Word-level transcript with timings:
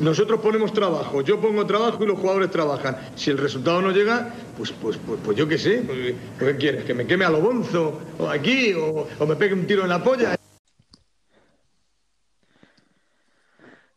Nosotros 0.00 0.40
ponemos 0.40 0.72
trabajo, 0.72 1.22
yo 1.22 1.40
pongo 1.40 1.66
trabajo 1.66 2.04
y 2.04 2.06
los 2.06 2.18
jugadores 2.18 2.52
trabajan. 2.52 2.96
Si 3.16 3.30
el 3.30 3.38
resultado 3.38 3.82
no 3.82 3.90
llega, 3.90 4.32
pues, 4.56 4.70
pues, 4.70 4.96
pues, 4.96 5.18
pues 5.24 5.36
yo 5.36 5.48
qué 5.48 5.58
sé. 5.58 5.82
Pues, 5.84 6.14
¿Qué 6.38 6.56
quieres? 6.56 6.84
¿Que 6.84 6.94
me 6.94 7.04
queme 7.04 7.24
a 7.24 7.30
lo 7.30 7.40
bonzo? 7.40 8.00
¿O 8.18 8.28
aquí? 8.28 8.72
O, 8.74 9.08
¿O 9.18 9.26
me 9.26 9.34
pegue 9.34 9.54
un 9.54 9.66
tiro 9.66 9.82
en 9.82 9.88
la 9.88 10.02
polla? 10.02 10.36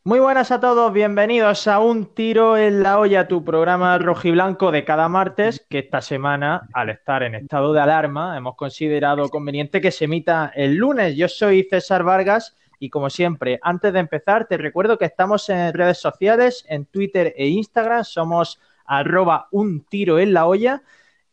Muy 0.04 0.20
buenas 0.20 0.52
a 0.52 0.60
todos, 0.60 0.94
bienvenidos 0.94 1.68
a 1.68 1.80
Un 1.80 2.06
Tiro 2.14 2.58
en 2.58 2.84
la 2.84 3.00
Olla, 3.00 3.28
tu 3.28 3.44
programa 3.44 3.98
rojiblanco 3.98 4.72
de 4.72 4.86
cada 4.86 5.10
martes, 5.10 5.66
que 5.68 5.80
esta 5.80 6.02
semana, 6.02 6.68
al 6.74 6.92
estar 6.92 7.24
en 7.24 7.34
estado 7.34 7.74
de 7.74 7.82
alarma, 7.82 8.38
hemos 8.38 8.56
considerado 8.56 9.30
conveniente 9.30 9.82
que 9.82 9.90
se 9.90 10.06
emita 10.06 10.52
el 10.56 10.76
lunes. 10.76 11.16
Yo 11.16 11.28
soy 11.28 11.64
César 11.64 12.04
Vargas 12.04 12.56
y 12.80 12.90
como 12.90 13.10
siempre, 13.10 13.60
antes 13.62 13.94
de 13.94 14.00
empezar, 14.00 14.48
te 14.48 14.58
recuerdo 14.58 14.98
que 14.98 15.06
estamos 15.06 15.50
en 15.50 15.74
redes 15.74 15.98
sociales, 16.00 16.66
en 16.68 16.86
Twitter 16.86 17.34
e 17.38 17.48
Instagram, 17.48 18.04
somos 18.04 18.60
arroba 18.86 19.48
un 19.52 19.82
tiro 19.86 20.20
en 20.20 20.34
la 20.34 20.46
olla 20.46 20.84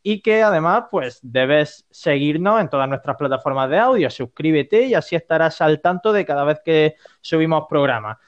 y 0.02 0.20
que 0.20 0.42
además 0.42 0.84
pues 0.90 1.20
debes 1.22 1.86
seguirnos 1.90 2.60
en 2.60 2.68
todas 2.68 2.88
nuestras 2.88 3.16
plataformas 3.16 3.70
de 3.70 3.78
audio, 3.78 4.10
suscríbete 4.10 4.86
y 4.86 4.94
así 4.94 5.14
estarás 5.14 5.60
al 5.60 5.80
tanto 5.80 6.12
de 6.12 6.24
cada 6.24 6.44
vez 6.44 6.60
que 6.64 6.96
subimos 7.20 7.66
programas. 7.68 8.18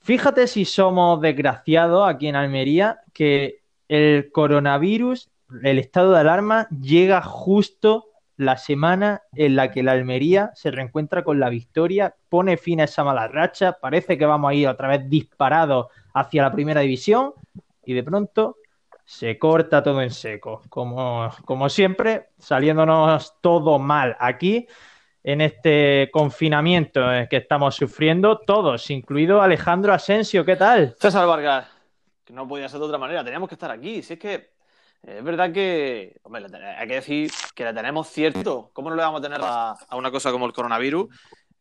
Fíjate 0.00 0.46
si 0.46 0.64
somos 0.64 1.20
desgraciados 1.20 2.08
aquí 2.08 2.28
en 2.28 2.36
Almería 2.36 3.00
que 3.12 3.62
el 3.88 4.30
coronavirus, 4.32 5.30
el 5.62 5.78
estado 5.78 6.12
de 6.12 6.20
alarma, 6.20 6.68
llega 6.68 7.20
justo 7.20 8.09
la 8.40 8.56
semana 8.56 9.22
en 9.34 9.54
la 9.54 9.70
que 9.70 9.82
la 9.82 9.92
Almería 9.92 10.50
se 10.54 10.70
reencuentra 10.70 11.22
con 11.22 11.38
la 11.38 11.50
victoria, 11.50 12.14
pone 12.30 12.56
fin 12.56 12.80
a 12.80 12.84
esa 12.84 13.04
mala 13.04 13.28
racha, 13.28 13.76
parece 13.78 14.16
que 14.16 14.24
vamos 14.24 14.50
a 14.50 14.54
ir 14.54 14.66
otra 14.66 14.88
vez 14.88 15.10
disparados 15.10 15.88
hacia 16.14 16.44
la 16.44 16.50
primera 16.50 16.80
división 16.80 17.34
y 17.84 17.92
de 17.92 18.02
pronto 18.02 18.56
se 19.04 19.38
corta 19.38 19.82
todo 19.82 20.00
en 20.00 20.10
seco, 20.10 20.62
como, 20.70 21.28
como 21.44 21.68
siempre, 21.68 22.30
saliéndonos 22.38 23.34
todo 23.42 23.78
mal 23.78 24.16
aquí 24.18 24.66
en 25.22 25.42
este 25.42 26.08
confinamiento 26.10 27.02
que 27.28 27.36
estamos 27.36 27.76
sufriendo, 27.76 28.38
todos, 28.38 28.88
incluido 28.88 29.42
Alejandro 29.42 29.92
Asensio, 29.92 30.46
¿qué 30.46 30.56
tal? 30.56 30.96
César 30.98 31.26
Vargas, 31.26 31.68
que 32.24 32.32
no 32.32 32.48
podía 32.48 32.70
ser 32.70 32.80
de 32.80 32.86
otra 32.86 32.96
manera, 32.96 33.22
teníamos 33.22 33.50
que 33.50 33.56
estar 33.56 33.70
aquí. 33.70 34.00
Si 34.00 34.14
es 34.14 34.18
que 34.18 34.59
es 35.02 35.24
verdad 35.24 35.52
que, 35.52 36.18
hombre, 36.22 36.46
hay 36.76 36.86
que 36.86 36.94
decir 36.94 37.30
que 37.54 37.64
la 37.64 37.74
tenemos 37.74 38.08
cierto. 38.08 38.70
¿Cómo 38.72 38.90
no 38.90 38.96
le 38.96 39.02
vamos 39.02 39.20
a 39.20 39.22
tener 39.22 39.40
a, 39.42 39.70
a 39.72 39.96
una 39.96 40.10
cosa 40.10 40.30
como 40.30 40.46
el 40.46 40.52
coronavirus 40.52 41.08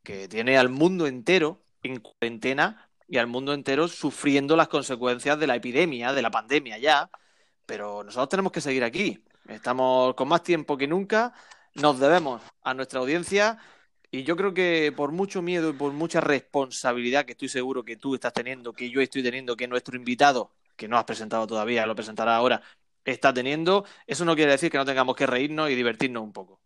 que 0.04 0.28
tiene 0.28 0.58
al 0.58 0.70
mundo 0.70 1.08
entero 1.08 1.62
en 1.84 2.00
cuarentena 2.00 2.90
y 3.08 3.18
al 3.18 3.28
mundo 3.28 3.54
entero 3.54 3.88
sufriendo 3.88 4.56
las 4.56 4.68
consecuencias 4.68 5.40
de 5.40 5.48
la 5.48 5.56
epidemia, 5.56 6.14
de 6.14 6.22
la 6.22 6.32
pandemia 6.32 6.78
ya? 6.78 7.10
Pero 7.66 8.04
nosotros 8.04 8.30
tenemos 8.30 8.52
que 8.52 8.62
seguir 8.62 8.84
aquí. 8.84 9.24
Estamos 9.48 10.14
con 10.16 10.28
más 10.28 10.44
tiempo 10.44 10.78
que 10.78 10.88
nunca 10.88 11.34
nos 11.76 12.00
debemos 12.00 12.42
a 12.62 12.74
nuestra 12.74 13.00
audiencia 13.00 13.58
y 14.12 14.24
yo 14.24 14.36
creo 14.36 14.54
que 14.54 14.92
por 14.96 15.12
mucho 15.12 15.42
miedo 15.42 15.70
y 15.70 15.74
por 15.74 15.94
mucha 15.94 16.20
responsabilidad 16.20 17.26
que 17.26 17.34
estoy 17.34 17.50
seguro 17.50 17.84
que 17.84 17.96
tú 17.96 18.16
estás 18.16 18.34
teniendo, 18.34 18.74
que 18.74 18.90
yo 18.90 19.02
estoy 19.02 19.24
teniendo, 19.24 19.56
que 19.56 19.68
nuestro 19.68 19.96
invitado, 19.96 20.52
que 20.76 20.88
no 20.88 20.98
has 20.98 21.04
presentado 21.04 21.46
todavía, 21.46 21.86
lo 21.86 21.96
presentará 21.96 22.36
ahora, 22.36 22.62
está 23.06 23.34
teniendo, 23.34 23.86
eso 24.06 24.26
no 24.26 24.36
quiere 24.36 24.52
decir 24.52 24.72
que 24.72 24.78
no 24.78 24.86
tengamos 24.86 25.16
que 25.16 25.28
reírnos 25.28 25.70
y 25.70 25.76
divertirnos 25.76 26.24
un 26.24 26.34
poco. 26.34 26.60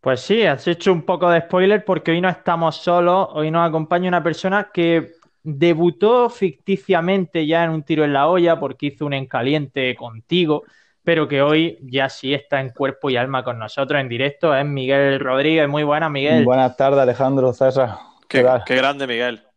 Pues 0.00 0.20
sí, 0.20 0.42
has 0.44 0.66
hecho 0.68 0.92
un 0.92 1.02
poco 1.02 1.28
de 1.30 1.40
spoiler 1.40 1.84
porque 1.84 2.12
hoy 2.12 2.20
no 2.20 2.28
estamos 2.28 2.76
solos, 2.76 3.28
hoy 3.32 3.50
nos 3.50 3.68
acompaña 3.68 4.08
una 4.08 4.22
persona 4.22 4.70
que 4.72 5.12
debutó 5.42 6.30
ficticiamente 6.30 7.46
ya 7.46 7.64
en 7.64 7.70
un 7.70 7.82
tiro 7.82 8.04
en 8.04 8.12
la 8.12 8.28
olla 8.28 8.60
porque 8.60 8.86
hizo 8.86 9.06
un 9.06 9.14
encaliente 9.14 9.94
contigo 9.96 10.64
pero 11.08 11.26
que 11.26 11.40
hoy 11.40 11.78
ya 11.80 12.10
sí 12.10 12.34
está 12.34 12.60
en 12.60 12.68
cuerpo 12.68 13.08
y 13.08 13.16
alma 13.16 13.42
con 13.42 13.58
nosotros 13.58 13.98
en 13.98 14.10
directo. 14.10 14.54
Es 14.54 14.66
Miguel 14.66 15.18
Rodríguez. 15.20 15.66
Muy 15.66 15.82
buenas, 15.82 16.10
Miguel. 16.10 16.44
Buenas 16.44 16.76
tardes, 16.76 17.00
Alejandro 17.00 17.50
César. 17.54 17.96
Qué, 18.28 18.46
qué 18.66 18.76
grande, 18.76 19.06
Miguel. 19.06 19.47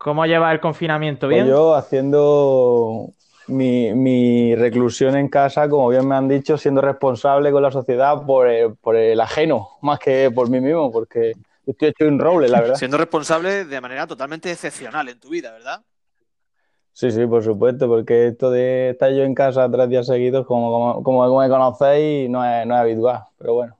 ¿Cómo 0.00 0.24
lleva 0.24 0.50
el 0.50 0.60
confinamiento? 0.60 1.28
¿Bien? 1.28 1.42
Pues 1.42 1.50
yo 1.50 1.74
haciendo 1.74 3.10
mi, 3.48 3.92
mi, 3.92 4.54
reclusión 4.54 5.14
en 5.14 5.28
casa, 5.28 5.68
como 5.68 5.90
bien 5.90 6.08
me 6.08 6.14
han 6.14 6.26
dicho, 6.26 6.56
siendo 6.56 6.80
responsable 6.80 7.52
con 7.52 7.62
la 7.62 7.70
sociedad 7.70 8.24
por 8.24 8.48
el, 8.48 8.74
por 8.76 8.96
el 8.96 9.20
ajeno, 9.20 9.68
más 9.82 9.98
que 9.98 10.30
por 10.34 10.48
mí 10.48 10.58
mismo, 10.58 10.90
porque 10.90 11.34
estoy 11.66 11.88
hecho 11.88 12.06
un 12.06 12.18
roble, 12.18 12.48
la 12.48 12.62
verdad. 12.62 12.76
Siendo 12.76 12.96
responsable 12.96 13.66
de 13.66 13.80
manera 13.82 14.06
totalmente 14.06 14.50
excepcional 14.50 15.06
en 15.10 15.20
tu 15.20 15.28
vida, 15.28 15.52
¿verdad? 15.52 15.82
Sí, 16.94 17.10
sí, 17.10 17.26
por 17.26 17.44
supuesto, 17.44 17.86
porque 17.86 18.28
esto 18.28 18.50
de 18.50 18.90
estar 18.90 19.12
yo 19.12 19.22
en 19.24 19.34
casa 19.34 19.70
tres 19.70 19.90
días 19.90 20.06
seguidos, 20.06 20.46
como, 20.46 21.02
como, 21.02 21.26
como 21.26 21.40
me 21.40 21.48
conocéis, 21.50 22.30
no 22.30 22.42
es, 22.42 22.66
no 22.66 22.74
es 22.74 22.80
habitual, 22.80 23.24
pero 23.36 23.52
bueno. 23.52 23.79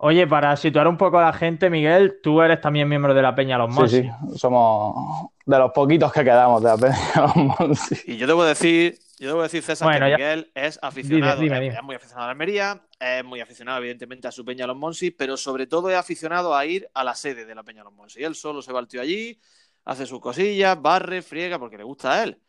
Oye, 0.00 0.28
para 0.28 0.56
situar 0.56 0.86
un 0.86 0.96
poco 0.96 1.18
a 1.18 1.22
la 1.22 1.32
gente, 1.32 1.70
Miguel, 1.70 2.20
tú 2.22 2.40
eres 2.40 2.60
también 2.60 2.88
miembro 2.88 3.14
de 3.14 3.20
la 3.20 3.34
Peña 3.34 3.58
Los 3.58 3.74
Monsi. 3.74 4.02
Sí, 4.02 4.10
sí, 4.30 4.38
somos 4.38 5.28
de 5.44 5.58
los 5.58 5.72
poquitos 5.72 6.12
que 6.12 6.22
quedamos 6.22 6.62
de 6.62 6.68
la 6.68 6.76
Peña 6.76 6.96
Los 7.16 7.36
Monsi. 7.36 7.96
Y 8.06 8.16
yo 8.16 8.28
debo 8.28 8.44
decir, 8.44 8.96
yo 9.18 9.30
debo 9.30 9.42
decir, 9.42 9.60
César, 9.60 9.88
bueno, 9.88 10.06
que 10.06 10.12
Miguel 10.12 10.52
es 10.54 10.78
aficionado, 10.82 11.40
dime, 11.40 11.56
dime, 11.56 11.60
dime. 11.62 11.76
es 11.78 11.82
muy 11.82 11.96
aficionado 11.96 12.22
a 12.22 12.26
la 12.26 12.30
Almería, 12.30 12.80
es 13.00 13.24
muy 13.24 13.40
aficionado, 13.40 13.78
evidentemente, 13.78 14.28
a 14.28 14.30
su 14.30 14.44
Peña 14.44 14.68
Los 14.68 14.76
Monsi, 14.76 15.10
pero 15.10 15.36
sobre 15.36 15.66
todo 15.66 15.90
es 15.90 15.96
aficionado 15.96 16.54
a 16.54 16.64
ir 16.64 16.88
a 16.94 17.02
la 17.02 17.16
sede 17.16 17.44
de 17.44 17.56
la 17.56 17.64
Peña 17.64 17.82
Los 17.82 17.92
Monsi. 17.92 18.22
Él 18.22 18.36
solo 18.36 18.62
se 18.62 18.72
va 18.72 18.78
al 18.78 18.86
tío 18.86 19.00
allí, 19.00 19.40
hace 19.84 20.06
sus 20.06 20.20
cosillas, 20.20 20.80
barre, 20.80 21.22
friega, 21.22 21.58
porque 21.58 21.76
le 21.76 21.82
gusta 21.82 22.12
a 22.12 22.22
él. 22.22 22.40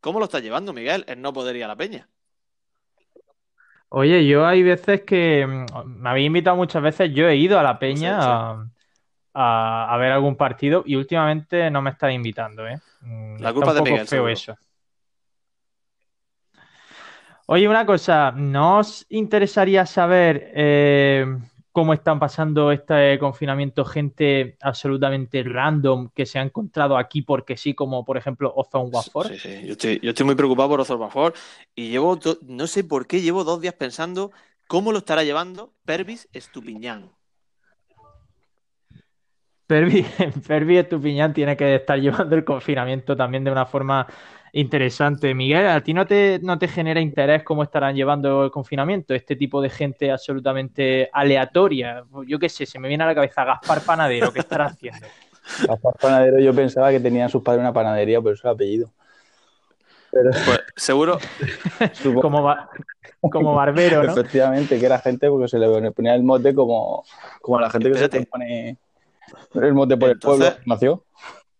¿Cómo 0.00 0.18
lo 0.18 0.24
está 0.24 0.40
llevando, 0.40 0.72
Miguel? 0.72 1.04
El 1.06 1.22
no 1.22 1.32
poder 1.32 1.54
ir 1.54 1.62
a 1.62 1.68
la 1.68 1.76
peña. 1.76 2.08
Oye, 3.88 4.26
yo 4.26 4.46
hay 4.46 4.62
veces 4.62 5.02
que 5.02 5.46
me 5.46 6.08
habéis 6.08 6.26
invitado 6.26 6.56
muchas 6.56 6.82
veces, 6.82 7.12
yo 7.12 7.28
he 7.28 7.36
ido 7.36 7.58
a 7.58 7.62
la 7.62 7.78
peña 7.78 8.18
a, 8.20 8.66
a, 9.32 9.94
a, 9.94 9.96
ver 9.96 10.12
algún 10.12 10.36
partido 10.36 10.82
y 10.84 10.96
últimamente 10.96 11.70
no 11.70 11.82
me 11.82 11.90
está 11.90 12.10
invitando, 12.10 12.66
¿eh? 12.66 12.80
La 13.38 13.52
culpa 13.52 13.68
está 13.68 13.80
un 13.80 13.84
de 13.84 13.90
Miguel. 13.92 14.08
Feo 14.08 14.28
eso. 14.28 14.56
Oye, 17.46 17.68
una 17.68 17.86
cosa, 17.86 18.32
¿no 18.32 18.78
os 18.78 19.06
interesaría 19.08 19.86
saber 19.86 20.50
eh, 20.52 21.38
cómo 21.76 21.92
están 21.92 22.18
pasando 22.18 22.72
este 22.72 23.18
confinamiento 23.18 23.84
gente 23.84 24.56
absolutamente 24.62 25.42
random 25.42 26.08
que 26.14 26.24
se 26.24 26.38
ha 26.38 26.42
encontrado 26.42 26.96
aquí 26.96 27.20
porque 27.20 27.58
sí, 27.58 27.74
como 27.74 28.02
por 28.02 28.16
ejemplo 28.16 28.50
Ozone 28.56 28.88
Watford. 28.88 29.28
Sí, 29.32 29.38
sí. 29.38 29.66
Yo, 29.66 29.72
estoy, 29.72 30.00
yo 30.02 30.08
estoy 30.08 30.24
muy 30.24 30.34
preocupado 30.36 30.70
por 30.70 30.80
Ozone 30.80 31.02
Watford 31.02 31.34
y 31.74 31.90
llevo, 31.90 32.18
no 32.46 32.66
sé 32.66 32.82
por 32.82 33.06
qué, 33.06 33.20
llevo 33.20 33.44
dos 33.44 33.60
días 33.60 33.74
pensando 33.74 34.32
cómo 34.66 34.90
lo 34.90 35.00
estará 35.00 35.22
llevando 35.22 35.74
Pervis 35.84 36.30
Estupiñán. 36.32 37.10
Pervis, 39.66 40.06
Pervis 40.48 40.78
Estupiñán 40.78 41.34
tiene 41.34 41.58
que 41.58 41.74
estar 41.74 42.00
llevando 42.00 42.36
el 42.36 42.44
confinamiento 42.46 43.14
también 43.14 43.44
de 43.44 43.50
una 43.50 43.66
forma 43.66 44.06
interesante. 44.56 45.34
Miguel, 45.34 45.66
¿a 45.66 45.82
ti 45.82 45.92
no 45.92 46.06
te, 46.06 46.40
no 46.42 46.58
te 46.58 46.66
genera 46.66 46.98
interés 46.98 47.42
cómo 47.42 47.62
estarán 47.62 47.94
llevando 47.94 48.44
el 48.44 48.50
confinamiento? 48.50 49.14
Este 49.14 49.36
tipo 49.36 49.60
de 49.60 49.68
gente 49.68 50.10
absolutamente 50.10 51.10
aleatoria. 51.12 52.04
Yo 52.26 52.38
qué 52.38 52.48
sé, 52.48 52.64
se 52.64 52.78
me 52.78 52.88
viene 52.88 53.04
a 53.04 53.08
la 53.08 53.14
cabeza 53.14 53.44
Gaspar 53.44 53.82
Panadero, 53.82 54.32
¿qué 54.32 54.40
estará 54.40 54.66
haciendo? 54.66 55.06
Gaspar 55.68 55.94
Panadero 56.00 56.38
yo 56.38 56.54
pensaba 56.54 56.90
que 56.90 57.00
tenían 57.00 57.28
sus 57.28 57.42
padres 57.42 57.60
una 57.60 57.72
panadería, 57.72 58.20
por 58.20 58.32
eso 58.32 58.48
el 58.48 58.54
apellido. 58.54 58.90
Pero... 60.10 60.30
Pues 60.30 60.60
seguro. 60.74 61.18
como, 62.22 62.42
ba 62.42 62.70
como 63.20 63.54
barbero, 63.54 64.04
¿no? 64.04 64.12
Efectivamente, 64.12 64.80
que 64.80 64.86
era 64.86 64.98
gente 65.00 65.28
porque 65.28 65.48
se 65.48 65.58
le 65.58 65.92
ponía 65.92 66.14
el 66.14 66.22
mote 66.22 66.54
como, 66.54 67.04
como 67.42 67.58
a 67.58 67.62
la 67.62 67.70
gente 67.70 67.90
Espérate. 67.90 68.18
que 68.18 68.24
se 68.24 68.30
pone 68.30 68.78
el 69.54 69.74
mote 69.74 69.98
por 69.98 70.10
Entonces... 70.10 70.46
el 70.46 70.54
pueblo 70.54 70.64
nació. 70.64 71.04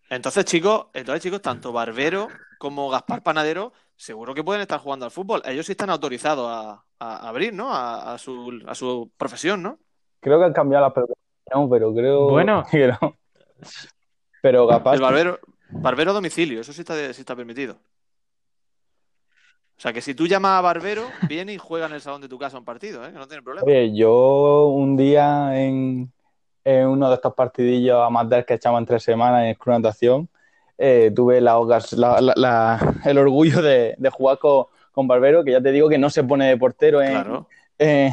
Entonces, 0.08 0.44
chicos, 0.44 0.87
entonces, 0.94 1.22
chicos, 1.22 1.42
tanto 1.42 1.72
Barbero 1.72 2.28
como 2.58 2.90
Gaspar 2.90 3.22
Panadero 3.22 3.72
seguro 3.96 4.34
que 4.34 4.44
pueden 4.44 4.62
estar 4.62 4.78
jugando 4.78 5.04
al 5.04 5.10
fútbol. 5.10 5.42
Ellos 5.44 5.66
sí 5.66 5.72
están 5.72 5.90
autorizados 5.90 6.48
a, 6.48 6.84
a 6.98 7.28
abrir, 7.28 7.52
¿no? 7.52 7.72
A, 7.72 8.14
a, 8.14 8.18
su, 8.18 8.62
a, 8.66 8.74
su, 8.74 9.10
profesión, 9.16 9.62
¿no? 9.62 9.78
Creo 10.20 10.38
que 10.38 10.44
han 10.44 10.52
cambiado 10.52 10.84
las 10.84 10.92
pelotas, 10.92 11.16
pero 11.70 11.94
creo 11.94 12.28
bueno. 12.28 12.64
que 12.70 12.88
no. 12.88 13.16
Pero 14.42 14.66
Gaspar... 14.66 14.94
El 14.94 15.00
barbero, 15.00 15.38
barbero 15.70 16.10
a 16.10 16.14
domicilio, 16.14 16.60
eso 16.60 16.72
sí 16.72 16.82
está, 16.82 16.94
sí 17.12 17.20
está 17.20 17.34
permitido. 17.34 17.78
O 19.78 19.80
sea, 19.80 19.92
que 19.92 20.00
si 20.00 20.14
tú 20.14 20.26
llamas 20.26 20.52
a 20.52 20.62
Barbero, 20.62 21.02
viene 21.28 21.52
y 21.52 21.58
juega 21.58 21.84
en 21.84 21.92
el 21.92 22.00
salón 22.00 22.22
de 22.22 22.30
tu 22.30 22.38
casa 22.38 22.56
un 22.56 22.64
partido, 22.64 23.04
¿eh? 23.04 23.12
Que 23.12 23.18
no 23.18 23.28
tiene 23.28 23.42
problema. 23.42 23.66
Oye, 23.66 23.94
yo 23.94 24.68
un 24.68 24.96
día 24.96 25.62
en, 25.62 26.10
en 26.64 26.88
uno 26.88 27.10
de 27.10 27.16
estos 27.16 27.34
partidillos 27.34 28.02
amateurs 28.02 28.46
que 28.46 28.54
echamos 28.54 28.80
en 28.80 28.86
tres 28.86 29.02
semanas 29.02 29.44
en 29.44 29.54
Club 29.54 29.74
Natación, 29.74 30.30
eh, 30.78 31.11
tuve 31.14 31.40
la, 31.40 31.58
la, 31.93 32.32
la, 32.37 32.94
el 33.05 33.19
orgullo 33.19 33.62
de, 33.62 33.94
de 33.96 34.11
jugar 34.11 34.38
con, 34.38 34.67
con, 34.93 35.08
Barbero, 35.08 35.44
que 35.44 35.52
ya 35.52 35.61
te 35.61 35.73
digo 35.73 35.88
que 35.88 35.99
no 35.99 36.11
se 36.11 36.25
pone 36.25 36.49
de 36.49 36.56
portero 36.56 37.00
en, 37.02 37.11
claro. 37.11 37.49
eh, 37.78 38.11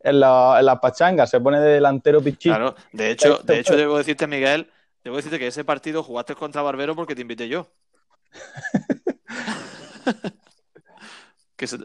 en, 0.00 0.20
la, 0.20 0.56
en 0.58 0.66
las 0.66 0.78
pachangas, 0.80 1.30
se 1.30 1.40
pone 1.40 1.60
de 1.60 1.74
delantero 1.74 2.20
pichito. 2.20 2.54
Claro, 2.54 2.74
de 2.92 3.10
hecho, 3.10 3.38
de 3.38 3.60
hecho 3.60 3.76
debo 3.76 3.96
decirte, 3.98 4.26
Miguel, 4.26 4.70
debo 5.02 5.16
decirte 5.16 5.38
que 5.38 5.46
ese 5.46 5.64
partido 5.64 6.02
jugaste 6.02 6.34
contra 6.34 6.62
Barbero 6.62 6.94
porque 6.94 7.14
te 7.14 7.22
invité 7.22 7.48
yo. 7.48 7.68
que 11.56 11.66
se- 11.66 11.78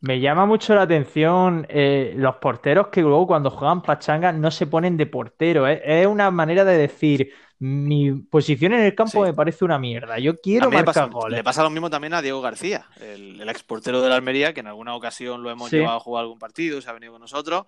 Me 0.00 0.20
llama 0.20 0.46
mucho 0.46 0.74
la 0.74 0.82
atención 0.82 1.66
eh, 1.68 2.14
los 2.16 2.36
porteros 2.36 2.88
que 2.88 3.02
luego 3.02 3.26
cuando 3.26 3.50
juegan 3.50 3.82
pachanga 3.82 4.32
no 4.32 4.50
se 4.50 4.66
ponen 4.66 4.96
de 4.96 5.06
portero. 5.06 5.68
¿eh? 5.68 5.82
Es 5.84 6.06
una 6.06 6.30
manera 6.30 6.64
de 6.64 6.76
decir, 6.76 7.32
mi 7.64 8.10
posición 8.12 8.72
en 8.72 8.80
el 8.80 8.94
campo 8.96 9.22
Sí. 9.24 9.30
me 9.30 9.34
parece 9.34 9.64
una 9.64 9.78
mierda. 9.78 10.18
Yo 10.18 10.36
quiero 10.40 10.66
marcar 10.68 10.84
pasa- 10.86 11.04
goles. 11.06 11.36
le 11.38 11.44
pasa 11.44 11.62
lo 11.62 11.70
mismo 11.70 11.88
también 11.90 12.12
a 12.14 12.20
Diego 12.20 12.40
García, 12.40 12.86
el, 13.00 13.40
el 13.40 13.48
ex 13.48 13.62
portero 13.62 14.02
de 14.02 14.08
la 14.08 14.16
Almería, 14.16 14.52
que 14.52 14.60
en 14.60 14.66
alguna 14.66 14.96
ocasión 14.96 15.42
lo 15.44 15.50
hemos 15.50 15.70
Sí. 15.70 15.76
llevado 15.76 15.96
a 15.96 16.00
jugar 16.00 16.22
algún 16.22 16.40
partido, 16.40 16.80
se 16.80 16.90
ha 16.90 16.92
venido 16.92 17.12
con 17.12 17.20
nosotros. 17.20 17.66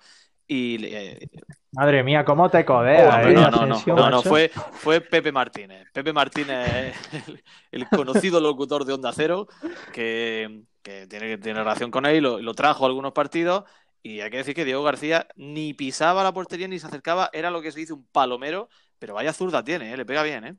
Y 0.48 0.84
eh, 0.84 1.28
Madre 1.72 2.02
mía, 2.02 2.24
cómo 2.24 2.50
te 2.50 2.64
codeas, 2.64 3.22
no, 3.24 3.30
¿eh, 3.30 3.34
no, 3.34 3.50
no, 3.50 3.66
no, 3.86 4.10
no, 4.10 4.22
fue, 4.22 4.50
fue 4.72 5.00
Pepe 5.00 5.30
Martínez. 5.32 5.86
Pepe 5.92 6.12
Martínez, 6.12 6.94
el, 7.28 7.42
el 7.70 7.88
conocido 7.88 8.40
locutor 8.40 8.84
de 8.84 8.92
Onda 8.94 9.12
Cero, 9.14 9.46
que, 9.92 10.62
que 10.82 11.06
tiene, 11.06 11.38
tiene 11.38 11.60
relación 11.60 11.90
con 11.90 12.04
él, 12.04 12.22
lo, 12.22 12.40
lo 12.40 12.54
trajo 12.54 12.84
a 12.84 12.88
algunos 12.88 13.12
partidos. 13.12 13.64
Y 14.02 14.20
hay 14.20 14.30
que 14.30 14.36
decir 14.38 14.54
que 14.54 14.66
Diego 14.66 14.82
García 14.82 15.28
ni 15.34 15.72
pisaba 15.72 16.22
la 16.22 16.32
portería 16.34 16.68
ni 16.68 16.78
se 16.78 16.86
acercaba, 16.88 17.30
era 17.32 17.50
lo 17.50 17.62
que 17.62 17.72
se 17.72 17.80
dice 17.80 17.94
un 17.94 18.04
palomero, 18.12 18.68
pero 18.98 19.14
vaya 19.14 19.32
zurda 19.32 19.62
tiene, 19.62 19.92
¿eh? 19.92 19.96
le 19.96 20.04
pega 20.06 20.22
bien, 20.22 20.44
¿eh? 20.44 20.56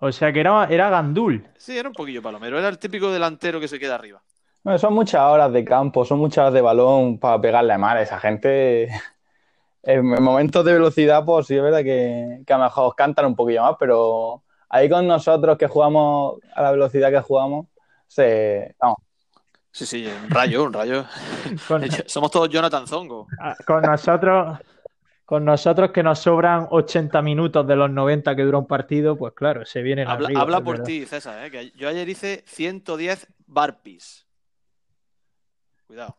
O 0.00 0.12
sea 0.12 0.32
que 0.32 0.40
era, 0.40 0.66
era 0.66 0.90
Gandul. 0.90 1.46
Sí, 1.56 1.78
era 1.78 1.88
un 1.88 1.94
poquillo 1.94 2.22
palomero, 2.22 2.58
era 2.58 2.68
el 2.68 2.78
típico 2.78 3.10
delantero 3.10 3.60
que 3.60 3.68
se 3.68 3.78
queda 3.78 3.94
arriba. 3.94 4.22
Bueno, 4.62 4.78
son 4.78 4.94
muchas 4.94 5.22
horas 5.22 5.52
de 5.52 5.64
campo, 5.64 6.04
son 6.04 6.18
muchas 6.18 6.38
horas 6.42 6.54
de 6.54 6.60
balón 6.60 7.18
para 7.18 7.40
pegarle 7.40 7.76
mal. 7.78 7.98
Esa 7.98 8.18
gente, 8.18 8.88
en 9.82 10.06
momentos 10.22 10.64
de 10.64 10.72
velocidad, 10.72 11.24
pues 11.24 11.46
sí 11.46 11.56
es 11.56 11.62
verdad 11.62 11.82
que, 11.82 12.42
que 12.46 12.52
a 12.52 12.58
lo 12.58 12.64
mejor 12.64 12.94
cantan 12.96 13.26
un 13.26 13.36
poquillo 13.36 13.62
más, 13.62 13.76
pero 13.78 14.42
ahí 14.68 14.88
con 14.88 15.06
nosotros 15.06 15.56
que 15.58 15.68
jugamos 15.68 16.38
a 16.54 16.62
la 16.62 16.70
velocidad 16.70 17.10
que 17.10 17.20
jugamos, 17.20 17.66
se, 18.06 18.74
vamos, 18.78 18.98
Sí, 19.74 19.86
sí, 19.86 20.06
un 20.06 20.30
rayo, 20.30 20.62
un 20.62 20.72
rayo. 20.72 21.04
Con, 21.66 21.82
Somos 22.06 22.30
todos 22.30 22.48
Jonathan 22.48 22.86
Zongo. 22.86 23.26
con 23.66 23.82
nosotros, 23.82 24.60
con 25.24 25.44
nosotros 25.44 25.90
que 25.90 26.02
nos 26.02 26.18
sobran 26.18 26.66
80 26.70 27.22
minutos 27.22 27.66
de 27.66 27.76
los 27.76 27.90
90 27.90 28.36
que 28.36 28.42
dura 28.42 28.58
un 28.58 28.66
partido, 28.66 29.16
pues 29.16 29.32
claro, 29.34 29.64
se 29.64 29.82
vienen 29.82 30.08
Habla, 30.08 30.26
arriba, 30.26 30.40
habla 30.42 30.60
por 30.62 30.82
ti, 30.82 31.06
César, 31.06 31.46
¿eh? 31.46 31.50
que 31.50 31.70
yo 31.70 31.88
ayer 31.88 32.08
hice 32.08 32.42
110 32.46 33.26
barpees. 33.46 34.26
Cuidado. 35.86 36.16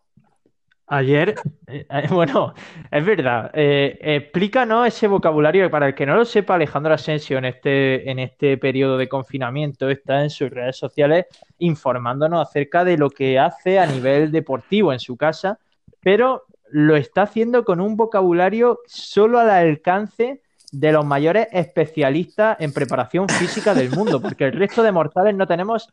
Ayer, 0.88 1.36
eh, 1.68 1.88
eh, 1.90 2.08
bueno, 2.12 2.54
es 2.92 3.06
verdad. 3.06 3.50
eh, 3.54 3.98
explícanos 4.02 4.88
ese 4.88 5.08
vocabulario 5.08 5.64
que 5.64 5.70
para 5.70 5.88
el 5.88 5.96
que 5.96 6.06
no 6.06 6.16
lo 6.16 6.26
sepa, 6.26 6.56
Alejandro 6.56 6.94
Asensio 6.94 7.40
en 7.40 7.46
este, 7.46 8.10
en 8.10 8.20
este 8.20 8.58
periodo 8.58 8.98
de 8.98 9.10
confinamiento 9.10 9.90
está 9.90 10.22
en 10.24 10.30
sus 10.30 10.52
redes 10.52 10.78
sociales 10.78 11.26
informándonos 11.58 12.48
acerca 12.48 12.84
de 12.84 12.98
lo 12.98 13.10
que 13.10 13.40
hace 13.40 13.80
a 13.80 13.88
nivel 13.88 14.32
deportivo 14.32 14.94
en 14.94 15.00
su 15.00 15.18
casa, 15.18 15.58
pero 16.02 16.45
lo 16.72 16.96
está 16.96 17.24
haciendo 17.24 17.64
con 17.64 17.80
un 17.82 17.96
vocabulario 17.98 18.80
solo 18.88 19.40
al 19.40 19.50
alcance 19.50 20.42
de 20.72 20.92
los 20.92 21.06
mayores 21.06 21.48
especialistas 21.52 22.58
en 22.60 22.74
preparación 22.74 23.30
física 23.30 23.74
del 23.74 23.92
mundo, 23.92 24.22
porque 24.22 24.46
el 24.46 24.52
resto 24.54 24.84
de 24.84 24.92
mortales 24.92 25.34
no 25.36 25.48
tenemos 25.48 25.88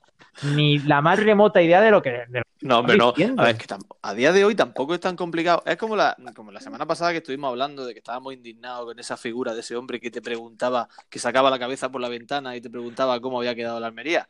ni 0.56 0.78
la 0.78 1.00
más 1.00 1.22
remota 1.22 1.62
idea 1.62 1.80
de 1.80 1.90
lo 1.90 2.02
que, 2.02 2.10
de 2.28 2.38
lo 2.40 2.44
No, 2.62 2.78
hombre, 2.80 2.96
no. 2.96 3.10
A 3.10 3.44
ver, 3.44 3.54
es 3.54 3.58
que 3.58 3.66
tam- 3.68 3.84
a 4.00 4.14
día 4.14 4.32
de 4.32 4.44
hoy 4.44 4.54
tampoco 4.56 4.94
es 4.94 5.00
tan 5.00 5.14
complicado. 5.14 5.62
Es 5.66 5.76
como 5.76 5.94
la, 5.94 6.16
como 6.34 6.50
la 6.50 6.60
semana 6.60 6.84
pasada 6.86 7.12
que 7.12 7.18
estuvimos 7.18 7.50
hablando 7.50 7.84
de 7.86 7.92
que 7.92 7.98
estábamos 8.00 8.32
indignados 8.34 8.86
con 8.86 8.98
esa 8.98 9.16
figura 9.16 9.54
de 9.54 9.60
ese 9.60 9.76
hombre 9.76 10.00
que 10.00 10.10
te 10.10 10.20
preguntaba, 10.22 10.88
que 11.08 11.18
sacaba 11.20 11.50
la 11.50 11.58
cabeza 11.60 11.90
por 11.92 12.00
la 12.00 12.08
ventana 12.08 12.56
y 12.56 12.60
te 12.60 12.70
preguntaba 12.70 13.20
cómo 13.20 13.38
había 13.38 13.54
quedado 13.54 13.78
la 13.78 13.86
Almería. 13.88 14.26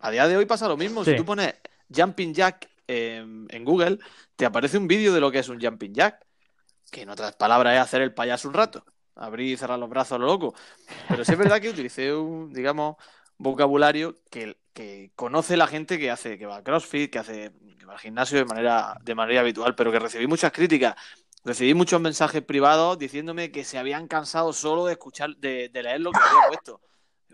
A 0.00 0.10
día 0.10 0.26
de 0.26 0.36
hoy 0.36 0.46
pasa 0.46 0.66
lo 0.66 0.76
mismo. 0.76 1.04
Sí. 1.04 1.12
Si 1.12 1.16
tú 1.16 1.24
pones 1.24 1.54
Jumping 1.94 2.34
Jack 2.34 2.68
en, 2.88 3.46
en 3.50 3.64
Google, 3.64 3.98
te 4.34 4.44
aparece 4.46 4.76
un 4.78 4.88
vídeo 4.88 5.12
de 5.14 5.20
lo 5.20 5.30
que 5.30 5.38
es 5.38 5.48
un 5.48 5.60
Jumping 5.60 5.94
Jack, 5.94 6.26
que 6.90 7.02
en 7.02 7.10
otras 7.10 7.36
palabras 7.36 7.74
es 7.76 7.80
hacer 7.80 8.02
el 8.02 8.14
payaso 8.14 8.48
un 8.48 8.54
rato, 8.54 8.84
abrir 9.14 9.52
y 9.52 9.56
cerrar 9.56 9.78
los 9.78 9.88
brazos 9.88 10.12
a 10.12 10.18
lo 10.18 10.26
loco. 10.26 10.54
Pero 11.08 11.24
sí 11.24 11.32
es 11.32 11.38
verdad 11.38 11.60
que 11.60 11.70
utilicé 11.70 12.12
un, 12.14 12.52
digamos, 12.52 12.96
vocabulario 13.36 14.16
que, 14.30 14.56
que 14.72 15.12
conoce 15.14 15.56
la 15.56 15.66
gente 15.66 15.98
que 15.98 16.10
hace, 16.10 16.38
que 16.38 16.46
va 16.46 16.56
a 16.56 16.64
CrossFit, 16.64 17.12
que 17.12 17.18
hace, 17.18 17.52
que 17.78 17.86
va 17.86 17.92
al 17.92 17.98
gimnasio 18.00 18.38
de 18.38 18.44
manera, 18.46 18.96
de 19.02 19.14
manera 19.14 19.40
habitual, 19.40 19.74
pero 19.74 19.92
que 19.92 19.98
recibí 19.98 20.26
muchas 20.26 20.50
críticas. 20.50 20.94
Recibí 21.44 21.72
muchos 21.72 22.00
mensajes 22.00 22.42
privados 22.42 22.98
diciéndome 22.98 23.52
que 23.52 23.64
se 23.64 23.78
habían 23.78 24.08
cansado 24.08 24.52
solo 24.52 24.86
de 24.86 24.92
escuchar, 24.92 25.36
de, 25.36 25.68
de 25.68 25.82
leer 25.82 26.00
lo 26.00 26.10
que 26.10 26.18
había 26.18 26.48
puesto. 26.48 26.80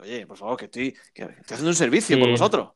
Oye, 0.00 0.26
por 0.26 0.36
favor, 0.36 0.56
que 0.58 0.66
estoy, 0.66 0.92
que 1.14 1.22
estoy 1.22 1.54
haciendo 1.54 1.70
un 1.70 1.74
servicio 1.76 2.16
Sí. 2.16 2.20
por 2.20 2.30
vosotros. 2.30 2.72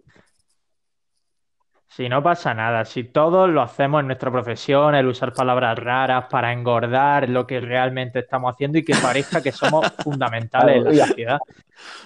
Si 1.90 2.08
no 2.08 2.22
pasa 2.22 2.54
nada, 2.54 2.84
si 2.84 3.04
todos 3.04 3.48
lo 3.48 3.62
hacemos 3.62 4.00
en 4.00 4.06
nuestra 4.08 4.30
profesión, 4.30 4.94
el 4.94 5.06
usar 5.06 5.32
palabras 5.32 5.78
raras 5.78 6.26
para 6.30 6.52
engordar 6.52 7.28
lo 7.28 7.46
que 7.46 7.60
realmente 7.60 8.20
estamos 8.20 8.54
haciendo 8.54 8.78
y 8.78 8.84
que 8.84 8.94
parezca 8.94 9.42
que 9.42 9.52
somos 9.52 9.92
fundamentales 10.02 10.76
en 10.76 10.84
la 10.84 11.06
sociedad. 11.06 11.38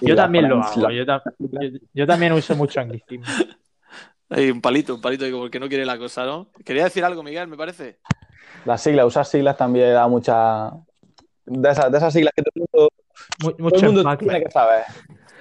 Yo 0.00 0.14
también 0.16 0.48
lo 0.48 0.62
hago, 0.62 0.90
yo, 0.90 1.04
ta- 1.04 1.22
yo- 1.38 1.78
yo 1.92 2.06
también 2.06 2.32
uso 2.32 2.54
mucho 2.56 2.80
anglicismo. 2.80 3.26
Hay 4.30 4.50
un 4.50 4.60
palito, 4.62 4.94
un 4.94 5.00
palito 5.02 5.30
como 5.30 5.44
el 5.44 5.50
que 5.50 5.60
no 5.60 5.68
quiere 5.68 5.84
la 5.84 5.98
cosa, 5.98 6.24
¿no? 6.24 6.48
Quería 6.64 6.84
decir 6.84 7.04
algo, 7.04 7.22
Miguel, 7.22 7.48
me 7.48 7.56
parece. 7.56 7.98
Las 8.64 8.80
siglas, 8.82 9.04
usar 9.06 9.26
siglas 9.26 9.56
también 9.56 9.92
da 9.92 10.08
mucha. 10.08 10.70
De 11.44 11.70
esas, 11.70 11.90
de 11.92 11.98
esas 11.98 12.12
siglas 12.12 12.32
que 12.34 12.42
todo 12.42 12.52
el 12.54 12.60
mundo, 12.72 12.88
Mu- 13.42 13.50
todo 13.50 13.58
Mucho 13.64 13.86
el 13.86 13.92
mundo 13.92 14.16
tiene 14.16 14.42
que 14.44 14.50
saber. 14.50 14.84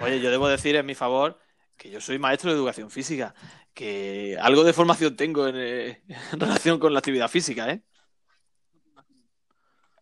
Oye, 0.01 0.19
yo 0.19 0.29
debo 0.31 0.47
decir 0.49 0.75
en 0.75 0.85
mi 0.85 0.95
favor 0.95 1.37
que 1.77 1.89
yo 1.89 2.01
soy 2.01 2.19
maestro 2.19 2.51
de 2.51 2.57
educación 2.57 2.89
física, 2.91 3.33
que 3.73 4.37
algo 4.41 4.63
de 4.63 4.73
formación 4.73 5.15
tengo 5.15 5.47
en, 5.47 5.55
eh, 5.57 6.01
en 6.31 6.39
relación 6.39 6.79
con 6.79 6.93
la 6.93 6.99
actividad 6.99 7.29
física, 7.29 7.69
¿eh? 7.69 7.81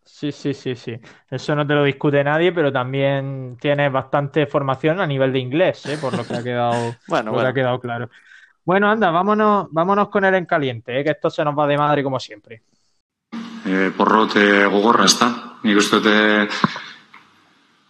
Sí, 0.04 0.32
sí, 0.32 0.52
sí, 0.52 0.76
sí. 0.76 1.00
Eso 1.30 1.54
no 1.54 1.66
te 1.66 1.72
lo 1.72 1.84
discute 1.84 2.22
nadie, 2.22 2.52
pero 2.52 2.70
también 2.72 3.56
tienes 3.60 3.90
bastante 3.90 4.46
formación 4.46 5.00
a 5.00 5.06
nivel 5.06 5.32
de 5.32 5.38
inglés, 5.38 5.86
¿eh? 5.86 5.96
Por 5.98 6.14
lo 6.14 6.26
que 6.26 6.34
ha 6.34 6.42
quedado, 6.42 6.96
Bueno, 7.08 7.32
que 7.32 7.46
ha 7.46 7.54
quedado 7.54 7.80
claro. 7.80 8.10
Bueno, 8.64 8.90
anda, 8.90 9.10
vámonos, 9.10 9.68
vámonos 9.70 10.08
con 10.10 10.24
el 10.24 10.34
en 10.34 10.46
caliente, 10.46 11.00
¿eh? 11.00 11.04
Que 11.04 11.10
esto 11.10 11.30
se 11.30 11.44
nos 11.44 11.58
va 11.58 11.66
de 11.66 11.78
madre 11.78 12.02
como 12.02 12.20
siempre. 12.20 12.62
E, 13.64 13.92
porrote 13.96 14.66
gogorra, 14.66 15.04
ezta? 15.04 15.56
Nik 15.62 15.78
uste 15.78 15.96
dute... 15.96 16.48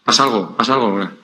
Pasa 0.05 0.25
algo, 0.25 0.57
pasa 0.57 0.75
algo. 0.75 1.20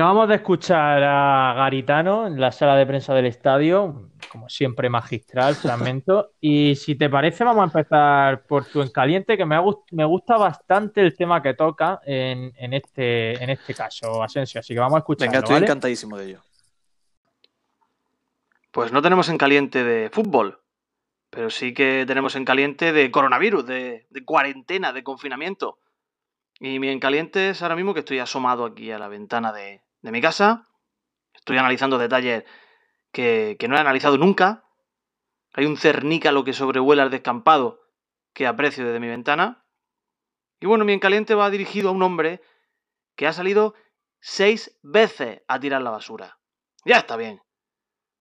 Acabamos 0.00 0.28
de 0.28 0.36
escuchar 0.36 1.02
a 1.02 1.54
Garitano 1.56 2.28
en 2.28 2.40
la 2.40 2.52
sala 2.52 2.76
de 2.76 2.86
prensa 2.86 3.14
del 3.14 3.26
estadio, 3.26 4.12
como 4.30 4.48
siempre 4.48 4.88
magistral, 4.88 5.56
fragmento. 5.56 6.34
Y 6.40 6.76
si 6.76 6.94
te 6.94 7.10
parece, 7.10 7.42
vamos 7.42 7.62
a 7.62 7.64
empezar 7.64 8.44
por 8.46 8.64
tu 8.66 8.80
en 8.80 8.90
caliente, 8.90 9.36
que 9.36 9.44
me, 9.44 9.56
ha 9.56 9.60
gust- 9.60 9.90
me 9.90 10.04
gusta 10.04 10.36
bastante 10.36 11.00
el 11.00 11.16
tema 11.16 11.42
que 11.42 11.54
toca 11.54 11.98
en, 12.06 12.52
en 12.58 12.74
este, 12.74 13.42
en 13.42 13.50
este 13.50 13.74
caso, 13.74 14.22
Asensio. 14.22 14.60
Así 14.60 14.72
que 14.72 14.78
vamos 14.78 14.94
a 14.94 15.00
escucharlo, 15.00 15.32
Venga, 15.32 15.38
estoy 15.40 15.54
¿vale? 15.54 15.66
encantadísimo 15.66 16.16
de 16.16 16.26
ello. 16.26 16.40
Pues 18.70 18.92
no 18.92 19.02
tenemos 19.02 19.28
en 19.28 19.36
caliente 19.36 19.82
de 19.82 20.10
fútbol, 20.10 20.60
pero 21.28 21.50
sí 21.50 21.74
que 21.74 22.04
tenemos 22.06 22.36
en 22.36 22.44
caliente 22.44 22.92
de 22.92 23.10
coronavirus, 23.10 23.66
de, 23.66 24.06
de 24.10 24.24
cuarentena, 24.24 24.92
de 24.92 25.02
confinamiento. 25.02 25.80
Y 26.60 26.78
mi 26.78 26.88
en 26.88 27.00
caliente 27.00 27.50
es 27.50 27.62
ahora 27.62 27.74
mismo 27.74 27.94
que 27.94 28.00
estoy 28.00 28.20
asomado 28.20 28.64
aquí 28.64 28.92
a 28.92 28.98
la 29.00 29.08
ventana 29.08 29.52
de, 29.52 29.80
de 30.02 30.12
mi 30.12 30.20
casa. 30.20 30.68
Estoy 31.34 31.58
analizando 31.58 31.98
detalles 31.98 32.44
que, 33.12 33.56
que 33.58 33.68
no 33.68 33.76
he 33.76 33.80
analizado 33.80 34.18
nunca. 34.18 34.64
Hay 35.54 35.66
un 35.66 35.76
cernícalo 35.76 36.44
que 36.44 36.52
sobrevuela 36.52 37.02
el 37.02 37.10
descampado 37.10 37.80
que 38.32 38.46
aprecio 38.46 38.84
desde 38.84 39.00
mi 39.00 39.08
ventana. 39.08 39.64
Y 40.60 40.66
bueno, 40.66 40.84
mi 40.84 40.92
en 40.92 41.00
caliente 41.00 41.34
va 41.34 41.50
dirigido 41.50 41.88
a 41.88 41.92
un 41.92 42.02
hombre 42.02 42.40
que 43.16 43.26
ha 43.26 43.32
salido 43.32 43.74
seis 44.20 44.78
veces 44.82 45.42
a 45.48 45.58
tirar 45.60 45.82
la 45.82 45.90
basura. 45.90 46.38
Ya 46.84 46.98
está 46.98 47.16
bien. 47.16 47.40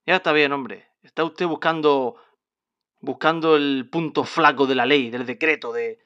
Ya 0.06 0.18
está 0.18 0.32
bien, 0.32 0.52
hombre. 0.52 0.90
Está 1.02 1.24
usted 1.24 1.46
buscando 1.46 2.16
buscando 3.00 3.56
el 3.56 3.90
punto 3.92 4.24
flaco 4.24 4.66
de 4.66 4.76
la 4.76 4.86
ley, 4.86 5.10
del 5.10 5.26
decreto 5.26 5.72
de, 5.72 6.00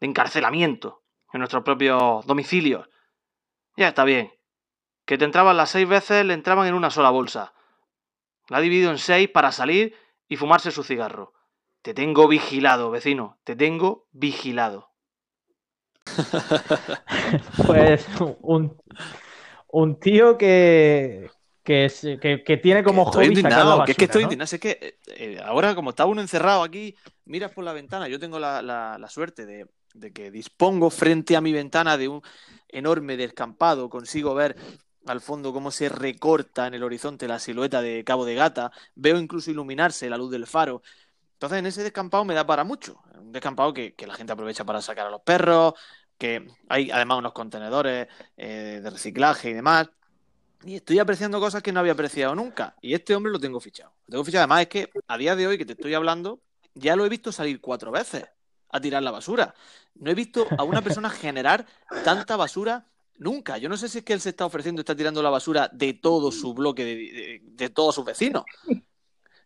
de 0.00 0.06
encarcelamiento 0.06 1.02
en 1.32 1.40
nuestros 1.40 1.64
propios 1.64 2.24
domicilios. 2.26 2.88
Ya 3.76 3.88
está 3.88 4.04
bien. 4.04 4.32
Que 5.08 5.16
te 5.18 5.24
entraban 5.24 5.56
las 5.56 5.70
seis 5.70 5.88
veces, 5.88 6.24
le 6.26 6.34
entraban 6.34 6.66
en 6.68 6.74
una 6.74 6.90
sola 6.90 7.10
bolsa. 7.10 7.54
La 8.48 8.58
ha 8.58 8.60
dividido 8.66 8.90
en 8.90 8.98
seis 8.98 9.28
para 9.36 9.52
salir 9.52 9.94
y 10.28 10.36
fumarse 10.36 10.70
su 10.70 10.82
cigarro. 10.84 11.32
Te 11.82 11.94
tengo 11.94 12.28
vigilado, 12.28 12.90
vecino. 12.90 13.38
Te 13.44 13.56
tengo 13.56 14.06
vigilado. 14.12 14.90
Pues 17.66 18.06
un, 18.40 18.76
un 19.68 20.00
tío 20.00 20.38
que, 20.38 21.30
que, 21.64 21.84
es, 21.86 22.00
que, 22.20 22.42
que 22.44 22.56
tiene 22.56 22.82
como 22.82 23.02
Que 23.02 23.10
estoy 23.10 23.26
hobby 23.26 23.36
sacar 23.36 23.64
la 23.64 23.64
indignado, 23.64 23.70
basura, 23.76 23.84
que 23.84 23.92
es 23.92 23.98
que 23.98 24.04
estoy 24.06 24.22
¿no? 24.22 24.24
indignado. 24.24 24.54
Es 24.54 24.60
que 24.60 24.70
eh, 24.80 24.98
eh, 25.06 25.40
ahora, 25.44 25.74
como 25.74 25.90
está 25.90 26.06
uno 26.06 26.20
encerrado 26.20 26.62
aquí, 26.62 26.96
miras 27.24 27.52
por 27.52 27.64
la 27.64 27.72
ventana. 27.72 28.08
Yo 28.08 28.18
tengo 28.18 28.38
la, 28.38 28.62
la- 28.62 28.98
la 28.98 29.08
suerte 29.08 29.46
de, 29.46 29.66
de 29.94 30.12
que 30.12 30.30
dispongo 30.30 30.90
frente 30.90 31.36
a 31.36 31.40
mi 31.40 31.52
ventana 31.52 31.96
de 31.96 32.08
un 32.08 32.22
enorme 32.68 33.16
descampado. 33.16 33.88
Consigo 33.90 34.34
ver 34.34 34.56
al 35.06 35.20
fondo 35.20 35.52
cómo 35.52 35.70
se 35.70 35.88
recorta 35.88 36.66
en 36.66 36.74
el 36.74 36.82
horizonte 36.82 37.28
la 37.28 37.38
silueta 37.38 37.80
de 37.82 38.04
Cabo 38.04 38.24
de 38.24 38.34
Gata. 38.34 38.72
Veo 38.94 39.18
incluso 39.18 39.50
iluminarse 39.50 40.08
la 40.10 40.16
luz 40.16 40.30
del 40.30 40.46
faro. 40.46 40.82
Entonces, 41.34 41.58
en 41.58 41.66
ese 41.66 41.82
descampado 41.82 42.24
me 42.24 42.34
da 42.34 42.46
para 42.46 42.64
mucho. 42.64 43.00
Un 43.18 43.32
descampado 43.32 43.72
que, 43.72 43.94
que 43.94 44.06
la 44.06 44.14
gente 44.14 44.32
aprovecha 44.32 44.64
para 44.64 44.82
sacar 44.82 45.06
a 45.06 45.10
los 45.10 45.22
perros, 45.22 45.74
que 46.18 46.48
hay 46.68 46.90
además 46.90 47.18
unos 47.18 47.32
contenedores 47.32 48.08
eh, 48.36 48.80
de 48.82 48.90
reciclaje 48.90 49.50
y 49.50 49.54
demás. 49.54 49.88
Y 50.64 50.74
estoy 50.74 50.98
apreciando 50.98 51.38
cosas 51.38 51.62
que 51.62 51.72
no 51.72 51.80
había 51.80 51.92
apreciado 51.92 52.34
nunca. 52.34 52.74
Y 52.80 52.94
este 52.94 53.14
hombre 53.14 53.30
lo 53.30 53.38
tengo 53.38 53.60
fichado. 53.60 53.92
Lo 54.06 54.12
tengo 54.12 54.24
fichado. 54.24 54.42
Además, 54.42 54.62
es 54.62 54.68
que 54.68 54.90
a 55.06 55.16
día 55.16 55.36
de 55.36 55.46
hoy 55.46 55.56
que 55.56 55.64
te 55.64 55.74
estoy 55.74 55.94
hablando, 55.94 56.40
ya 56.74 56.96
lo 56.96 57.06
he 57.06 57.08
visto 57.08 57.30
salir 57.30 57.60
cuatro 57.60 57.92
veces 57.92 58.24
a 58.70 58.80
tirar 58.80 59.02
la 59.02 59.12
basura. 59.12 59.54
No 59.94 60.10
he 60.10 60.14
visto 60.14 60.46
a 60.58 60.64
una 60.64 60.82
persona 60.82 61.08
generar 61.08 61.66
tanta 62.04 62.36
basura 62.36 62.86
nunca. 63.18 63.58
Yo 63.58 63.68
no 63.68 63.76
sé 63.76 63.88
si 63.88 63.98
es 63.98 64.04
que 64.04 64.12
él 64.12 64.20
se 64.20 64.30
está 64.30 64.46
ofreciendo, 64.46 64.80
está 64.80 64.94
tirando 64.96 65.22
la 65.22 65.30
basura 65.30 65.68
de 65.72 65.94
todo 65.94 66.30
su 66.32 66.54
bloque, 66.54 66.84
de, 66.84 66.94
de- 66.96 67.40
de 67.44 67.70
todos 67.70 67.94
sus 67.94 68.04
vecinos. 68.04 68.44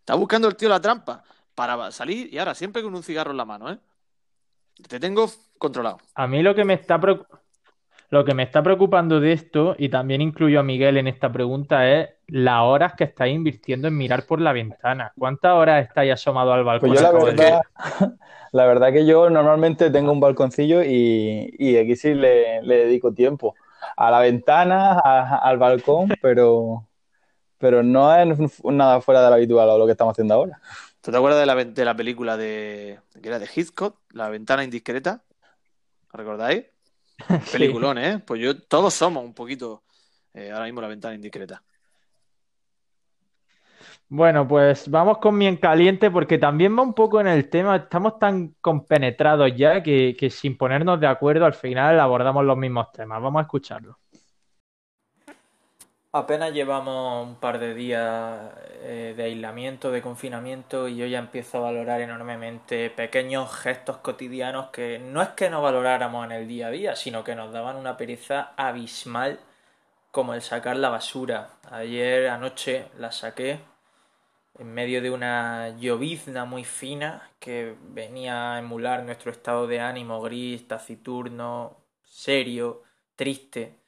Está 0.01 0.15
buscando 0.15 0.49
el 0.49 0.57
tío 0.57 0.69
la 0.69 0.81
trampa 0.81 1.23
para 1.55 1.91
salir 1.93 2.33
y 2.33 2.39
ahora 2.39 2.55
siempre 2.55 2.83
con 2.83 2.95
un 2.95 3.03
cigarro 3.03 3.31
en 3.31 3.37
la 3.37 3.45
mano, 3.45 3.71
¿eh? 3.71 3.79
Te 4.89 4.99
tengo 4.99 5.31
controlado. 5.59 5.99
A 6.15 6.27
mí 6.27 6.43
lo 6.43 6.55
que 6.55 6.65
me 6.65 6.75
está 6.75 6.99
preocu- 7.01 7.27
lo 8.11 8.25
que 8.25 8.35
me 8.35 8.43
está 8.43 8.63
preocupando 8.63 9.21
de 9.21 9.33
esto, 9.33 9.75
y 9.79 9.89
también 9.89 10.21
incluyo 10.21 10.61
a 10.61 10.63
Miguel 10.63 10.99
en 10.99 11.07
esta 11.07 11.33
pregunta, 11.33 11.89
es 11.91 12.11
las 12.27 12.61
horas 12.63 12.93
que 12.95 13.05
estáis 13.05 13.35
invirtiendo 13.35 13.89
en 13.89 13.97
mirar 13.97 14.27
por 14.27 14.39
la 14.41 14.53
ventana. 14.53 15.13
¿Cuántas 15.19 15.53
horas 15.55 15.87
estáis 15.87 16.13
asomado 16.13 16.53
al 16.53 16.63
balcón? 16.65 16.91
Pues 16.91 17.01
yo 17.01 17.03
la 17.03 17.13
verdad, 17.13 17.63
la 18.53 18.67
verdad 18.67 18.93
que 18.93 19.07
yo 19.07 19.31
normalmente 19.31 19.91
tengo 19.91 20.13
un 20.13 20.21
balconcillo 20.21 20.83
y, 20.83 21.55
y 21.59 21.77
aquí 21.79 21.97
sí 21.97 22.13
le, 22.13 22.61
le 22.63 22.77
dedico 22.85 23.13
tiempo. 23.15 23.55
A 23.97 24.11
la 24.11 24.21
ventana, 24.21 24.99
a- 24.99 25.39
al 25.39 25.59
balcón, 25.59 26.09
pero, 26.21 26.87
pero 27.59 27.83
no 27.83 28.15
es 28.15 28.39
nada 28.65 29.01
fuera 29.01 29.23
de 29.23 29.29
lo 29.31 29.35
habitual 29.37 29.69
o 29.71 29.79
lo 29.79 29.87
que 29.87 29.93
estamos 29.93 30.13
haciendo 30.13 30.35
ahora. 30.35 30.61
¿Tú 31.01 31.11
te 31.11 31.17
acuerdas 31.17 31.41
de 31.41 31.47
la, 31.47 31.55
de 31.57 31.85
la 31.85 31.97
película 31.97 32.37
de, 32.37 33.01
que 33.21 33.29
era 33.29 33.39
de 33.39 33.49
Hitchcock, 33.55 33.99
La 34.13 34.29
ventana 34.29 34.65
indiscreta? 34.65 35.23
¿Lo 36.13 36.19
recordáis? 36.19 36.65
Sí. 37.47 37.53
Peliculón, 37.53 37.99
¿eh? 37.99 38.19
Pues 38.19 38.41
yo, 38.41 38.61
todos 38.61 38.95
somos 38.95 39.25
un 39.25 39.35
poquito 39.35 39.83
eh, 40.35 40.51
ahora 40.51 40.65
mismo 40.65 40.81
la 40.81 40.89
ventana 40.89 41.15
indiscreta. 41.15 41.63
Bueno, 44.15 44.47
pues 44.47 44.91
vamos 44.91 45.17
con 45.17 45.39
mi 45.39 45.47
en 45.47 45.57
caliente 45.57 46.11
porque 46.11 46.37
también 46.37 46.77
va 46.77 46.83
un 46.83 46.93
poco 46.93 47.19
en 47.19 47.29
el 47.29 47.49
tema. 47.49 47.77
Estamos 47.77 48.19
tan 48.19 48.49
compenetrados 48.61 49.57
ya 49.57 49.83
que, 49.83 50.29
sin 50.31 50.59
ponernos 50.59 51.01
de 51.01 51.07
acuerdo 51.07 51.47
al 51.47 51.55
final 51.55 51.99
abordamos 51.99 52.45
los 52.45 52.59
mismos 52.59 52.93
temas. 52.93 53.23
Vamos 53.23 53.41
a 53.41 53.43
escucharlo. 53.45 53.97
Apenas 56.13 56.53
llevamos 56.53 57.27
un 57.27 57.37
par 57.37 57.59
de 57.59 57.73
días 57.73 58.53
eh, 58.83 59.15
de 59.17 59.23
aislamiento, 59.23 59.91
de 59.91 60.03
confinamiento 60.03 60.89
y 60.89 60.97
yo 60.99 61.07
ya 61.07 61.19
empiezo 61.19 61.57
a 61.57 61.73
valorar 61.73 62.03
enormemente 62.03 62.91
pequeños 62.91 63.51
gestos 63.51 63.97
cotidianos 63.97 64.69
que 64.69 64.99
no 64.99 65.23
es 65.23 65.31
que 65.31 65.49
no 65.49 65.63
valoráramos 65.63 66.27
en 66.27 66.33
el 66.33 66.47
día 66.47 66.67
a 66.67 66.71
día, 66.71 66.97
sino 66.97 67.25
que 67.25 67.35
nos 67.35 67.51
daban 67.51 67.77
una 67.77 67.97
pereza 67.97 68.53
abismal 68.59 69.41
como 70.11 70.35
el 70.35 70.43
sacar 70.43 70.77
la 70.77 70.91
basura. 70.91 71.49
Ayer 71.71 72.29
anoche 72.29 72.89
la 72.99 73.11
saqué 73.11 73.72
en 74.59 74.75
medio 74.75 75.01
de 75.03 75.11
una 75.11 75.77
llovizna 75.79 76.45
muy 76.45 76.65
fina 76.65 77.31
que 77.39 77.77
venía 77.91 78.55
a 78.55 78.59
emular 78.59 79.03
nuestro 79.03 79.31
estado 79.31 79.67
de 79.67 79.81
ánimo 79.81 80.21
gris, 80.21 80.67
taciturno, 80.69 81.77
serio, 82.03 82.83
triste. 83.17 83.79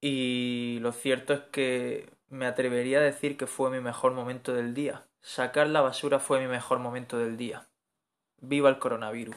Y 0.00 0.78
lo 0.80 0.92
cierto 0.92 1.32
es 1.32 1.40
que 1.52 2.10
me 2.28 2.46
atrevería 2.46 2.98
a 2.98 3.02
decir 3.02 3.36
que 3.36 3.46
fue 3.46 3.70
mi 3.70 3.80
mejor 3.80 4.12
momento 4.12 4.52
del 4.54 4.74
día. 4.74 5.06
Sacar 5.20 5.68
la 5.68 5.80
basura 5.80 6.18
fue 6.18 6.40
mi 6.40 6.46
mejor 6.46 6.78
momento 6.78 7.18
del 7.18 7.36
día. 7.36 7.66
Viva 8.40 8.68
el 8.68 8.78
coronavirus. 8.78 9.36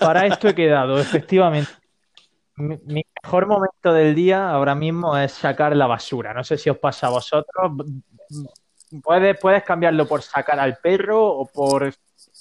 Para 0.00 0.26
esto 0.26 0.48
he 0.48 0.54
quedado, 0.54 0.98
efectivamente. 0.98 1.70
Mejor 3.24 3.46
momento 3.46 3.92
del 3.92 4.14
día 4.14 4.50
ahora 4.50 4.74
mismo 4.74 5.16
es 5.16 5.32
sacar 5.32 5.74
la 5.76 5.86
basura. 5.86 6.34
No 6.34 6.44
sé 6.44 6.58
si 6.58 6.70
os 6.70 6.78
pasa 6.78 7.06
a 7.08 7.10
vosotros. 7.10 7.72
Puedes, 9.02 9.38
puedes 9.40 9.62
cambiarlo 9.64 10.06
por 10.06 10.22
sacar 10.22 10.60
al 10.60 10.76
perro 10.76 11.26
o 11.26 11.46
por 11.46 11.92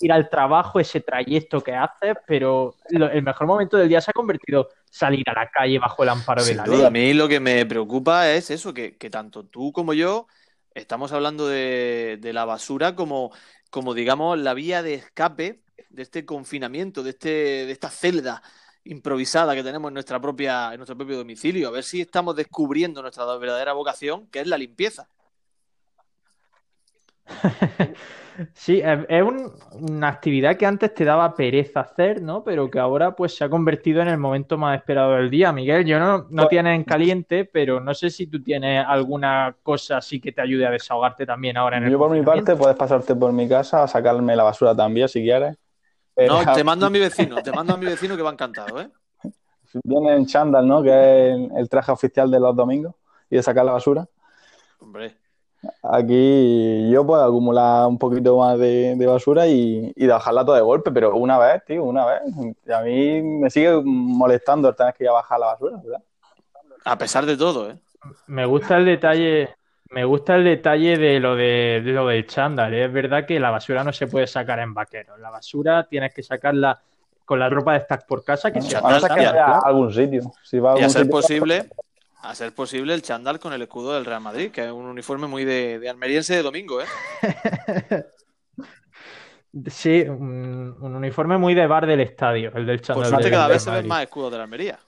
ir 0.01 0.11
al 0.11 0.29
trabajo, 0.29 0.79
ese 0.79 0.99
trayecto 1.01 1.61
que 1.63 1.73
haces, 1.73 2.15
pero 2.27 2.75
lo- 2.89 3.09
el 3.09 3.23
mejor 3.23 3.47
momento 3.47 3.77
del 3.77 3.89
día 3.89 4.01
se 4.01 4.11
ha 4.11 4.13
convertido 4.13 4.69
salir 4.89 5.27
a 5.29 5.33
la 5.33 5.49
calle 5.49 5.79
bajo 5.79 6.03
el 6.03 6.09
amparo 6.09 6.43
de 6.43 6.53
la 6.55 6.63
duda, 6.65 6.77
ley. 6.77 6.87
a 6.87 6.89
mí 6.89 7.13
lo 7.13 7.27
que 7.27 7.39
me 7.39 7.65
preocupa 7.65 8.29
es 8.31 8.49
eso, 8.51 8.73
que, 8.73 8.97
que 8.97 9.09
tanto 9.09 9.45
tú 9.45 9.71
como 9.71 9.93
yo 9.93 10.27
estamos 10.73 11.11
hablando 11.11 11.47
de, 11.47 12.17
de 12.21 12.33
la 12.33 12.45
basura 12.45 12.95
como, 12.95 13.31
como, 13.69 13.93
digamos, 13.93 14.37
la 14.39 14.53
vía 14.53 14.81
de 14.83 14.95
escape 14.95 15.61
de 15.89 16.01
este 16.01 16.25
confinamiento, 16.25 17.03
de, 17.03 17.11
este, 17.11 17.29
de 17.29 17.71
esta 17.71 17.89
celda 17.89 18.41
improvisada 18.85 19.55
que 19.55 19.63
tenemos 19.63 19.89
en, 19.89 19.93
nuestra 19.93 20.19
propia, 20.19 20.71
en 20.71 20.77
nuestro 20.77 20.97
propio 20.97 21.17
domicilio. 21.17 21.67
A 21.67 21.71
ver 21.71 21.83
si 21.83 22.01
estamos 22.01 22.35
descubriendo 22.35 23.01
nuestra 23.01 23.25
verdadera 23.37 23.73
vocación, 23.73 24.27
que 24.27 24.41
es 24.41 24.47
la 24.47 24.57
limpieza. 24.57 25.07
Sí, 28.55 28.81
es, 28.83 29.21
un- 29.21 29.51
una 29.73 30.07
actividad 30.07 30.57
que 30.57 30.65
antes 30.65 30.91
te 30.95 31.05
daba 31.05 31.35
pereza 31.35 31.81
hacer, 31.81 32.19
¿no? 32.19 32.43
Pero 32.43 32.67
que 32.71 32.79
ahora 32.79 33.15
pues 33.15 33.35
se 33.35 33.43
ha 33.43 33.49
convertido 33.49 34.01
en 34.01 34.07
el 34.07 34.17
momento 34.17 34.57
más 34.57 34.75
esperado 34.75 35.11
del 35.13 35.29
día. 35.29 35.51
Miguel, 35.51 35.85
yo 35.85 35.99
no, 35.99 36.17
no 36.31 36.43
Pues- 36.43 36.49
tienes 36.49 36.75
en 36.75 36.83
caliente, 36.83 37.45
pero 37.45 37.79
no 37.79 37.93
sé 37.93 38.09
si 38.09 38.25
tú 38.25 38.41
tienes 38.41 38.83
alguna 38.87 39.55
cosa 39.61 39.97
así 39.97 40.19
que 40.19 40.31
te 40.31 40.41
ayude 40.41 40.65
a 40.65 40.71
desahogarte 40.71 41.27
también 41.27 41.57
ahora 41.57 41.77
en 41.77 41.83
el 41.83 41.91
Yo 41.91 41.99
por 41.99 42.09
mi 42.09 42.23
parte 42.23 42.55
puedes 42.55 42.75
pasarte 42.75 43.13
por 43.15 43.31
mi 43.33 43.47
casa 43.47 43.83
a 43.83 43.87
sacarme 43.87 44.35
la 44.35 44.41
basura 44.41 44.75
también 44.75 45.07
si 45.07 45.21
quieres. 45.21 45.55
Pero 46.15 46.43
No, 46.43 46.53
te 46.53 46.63
mando 46.63 46.85
a 46.85 46.89
mi 46.89 46.99
vecino, 46.99 47.41
te 47.41 47.51
mando 47.51 47.73
a 47.73 47.77
mi 47.77 47.85
vecino 47.85 48.15
que 48.15 48.21
va 48.21 48.31
encantado, 48.31 48.81
¿eh? 48.81 48.89
viene 49.83 50.15
en 50.15 50.27
chándal, 50.27 50.67
¿no? 50.67 50.83
Que 50.83 51.31
es 51.31 51.51
el, 51.55 51.67
traje 51.67 51.91
oficial 51.91 52.29
de 52.29 52.39
los 52.39 52.55
domingos 52.55 52.93
y 53.29 53.37
de 53.37 53.43
sacar 53.43 53.65
la 53.65 53.71
basura. 53.71 54.07
Hombre, 54.79 55.17
Aquí 55.81 56.89
yo 56.91 57.05
puedo 57.05 57.23
acumular 57.23 57.87
un 57.87 57.97
poquito 57.97 58.37
más 58.37 58.59
de, 58.59 58.95
de 58.97 59.07
basura 59.07 59.47
y, 59.47 59.93
y 59.95 60.07
bajarla 60.07 60.43
todo 60.43 60.55
de 60.55 60.61
golpe, 60.61 60.91
pero 60.91 61.15
una 61.15 61.37
vez, 61.37 61.63
tío, 61.65 61.83
una 61.85 62.05
vez. 62.05 62.21
Y 62.67 62.71
a 62.71 62.81
mí 62.81 63.21
me 63.21 63.49
sigue 63.49 63.81
molestando 63.83 64.67
el 64.67 64.75
tener 64.75 64.93
que 64.93 65.05
ir 65.05 65.09
a 65.09 65.13
bajar 65.13 65.39
la 65.39 65.47
basura, 65.47 65.77
¿verdad? 65.81 66.03
a 66.85 66.97
pesar 66.97 67.25
de 67.25 67.37
todo, 67.37 67.69
¿eh? 67.69 67.79
Me 68.27 68.45
gusta 68.45 68.77
el 68.77 68.85
detalle, 68.85 69.55
me 69.93 70.03
gusta 70.05 70.35
el 70.35 70.43
detalle 70.43 70.97
de 70.97 71.19
lo 71.19 71.35
de, 71.35 71.81
de 71.83 71.91
lo 71.91 72.07
del 72.07 72.25
chándal. 72.25 72.73
¿eh? 72.73 72.85
Es 72.85 72.91
verdad 72.91 73.25
que 73.25 73.39
la 73.39 73.51
basura 73.51 73.83
no 73.83 73.93
se 73.93 74.07
puede 74.07 74.27
sacar 74.27 74.59
en 74.59 74.73
vaqueros. 74.73 75.19
La 75.19 75.29
basura 75.29 75.87
tienes 75.87 76.13
que 76.13 76.23
sacarla 76.23 76.81
con 77.25 77.39
la 77.39 77.49
ropa 77.49 77.73
de 77.73 77.79
estar 77.79 78.05
por 78.05 78.23
casa, 78.23 78.51
que 78.51 78.61
se 78.61 78.75
A 78.75 78.81
no 78.81 79.61
algún 79.65 79.93
sitio. 79.93 80.31
Si 80.43 80.59
va 80.59 80.73
a 80.73 80.79
Y 80.79 80.81
a 80.81 80.85
algún 80.85 80.89
ser 80.89 81.03
sitio, 81.03 81.11
posible, 81.11 81.69
a 82.21 82.35
ser 82.35 82.53
posible 82.53 82.93
el 82.93 83.01
chándal 83.01 83.39
con 83.39 83.53
el 83.53 83.61
escudo 83.61 83.93
del 83.93 84.05
Real 84.05 84.21
Madrid, 84.21 84.51
que 84.51 84.65
es 84.65 84.71
un 84.71 84.85
uniforme 84.85 85.27
muy 85.27 85.45
de, 85.45 85.79
de 85.79 85.89
almeriense 85.89 86.35
de 86.35 86.41
domingo, 86.43 86.81
¿eh? 86.81 86.85
Sí, 89.67 90.01
un, 90.01 90.75
un 90.81 90.95
uniforme 90.95 91.37
muy 91.37 91.53
de 91.53 91.67
bar 91.67 91.85
del 91.85 91.99
estadio, 91.99 92.51
el 92.55 92.65
del 92.65 92.81
Por 92.91 93.05
chándal 93.05 93.05
suerte 93.05 93.29
del 93.29 93.31
cada 93.31 93.47
vez 93.47 93.61
se 93.61 93.69
ven 93.69 93.87
Madrid. 93.87 93.87
más 93.87 94.03
escudos 94.03 94.31
de 94.31 94.37
la 94.37 94.43
Almería. 94.45 94.79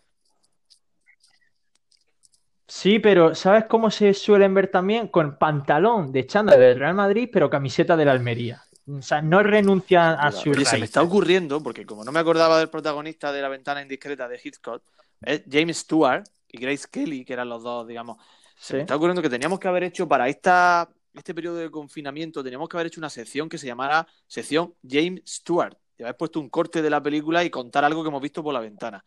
Sí, 2.68 3.00
pero 3.00 3.36
¿sabes 3.36 3.66
cómo 3.66 3.92
se 3.92 4.14
suelen 4.14 4.54
ver 4.54 4.70
también? 4.70 5.08
Con 5.08 5.38
pantalón 5.38 6.12
de 6.12 6.26
chándal 6.26 6.60
del 6.60 6.80
Real 6.80 6.96
Madrid, 6.96 7.30
pero 7.32 7.50
camiseta 7.50 7.96
del 7.96 8.10
Almería. 8.10 8.64
O 8.88 9.02
sea, 9.02 9.22
no 9.22 9.42
renuncian 9.44 10.18
a 10.20 10.30
Oye, 10.30 10.66
se 10.66 10.78
me 10.78 10.86
está 10.86 11.02
ocurriendo, 11.02 11.62
porque 11.62 11.86
como 11.86 12.04
no 12.04 12.12
me 12.12 12.20
acordaba 12.20 12.60
del 12.60 12.70
protagonista 12.70 13.32
de 13.32 13.42
La 13.42 13.50
ventana 13.50 13.82
indiscreta 13.82 14.28
de 14.28 14.40
Hitchcock, 14.44 14.84
es 15.22 15.44
James 15.50 15.78
Stewart 15.78 16.24
y 16.48 16.60
Grace 16.60 16.88
Kelly, 16.92 17.26
que 17.26 17.34
eran 17.34 17.50
los 17.50 17.64
dos, 17.64 17.88
digamos. 17.88 18.18
Se 18.58 18.76
me 18.76 18.82
está 18.82 18.96
ocurriendo 18.96 19.22
que 19.22 19.30
teníamos 19.30 19.60
que 19.60 19.68
haber 19.68 19.84
hecho 19.84 20.08
para 20.08 20.28
esta, 20.28 20.90
este 21.14 21.34
periodo 21.34 21.58
de 21.58 21.70
confinamiento, 21.70 22.44
teníamos 22.44 22.70
que 22.70 22.78
haber 22.78 22.88
hecho 22.88 23.00
una 23.00 23.10
sección 23.10 23.50
que 23.50 23.58
se 23.58 23.68
llamara 23.68 24.08
sección 24.28 24.74
James 24.88 25.22
Stewart. 25.28 25.76
Y 25.98 26.04
haber 26.04 26.18
puesto 26.18 26.40
un 26.40 26.50
corte 26.50 26.82
de 26.82 26.90
la 26.90 27.02
película 27.02 27.44
y 27.44 27.50
contar 27.50 27.86
algo 27.86 28.04
que 28.04 28.10
hemos 28.10 28.22
visto 28.22 28.44
por 28.44 28.54
la 28.54 28.60
ventana. 28.60 29.04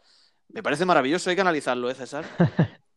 Me 0.49 0.63
parece 0.63 0.87
maravilloso, 0.87 1.29
hay 1.29 1.37
que 1.37 1.43
analizarlo, 1.43 1.91
¿eh, 1.91 1.95
César? 1.95 2.25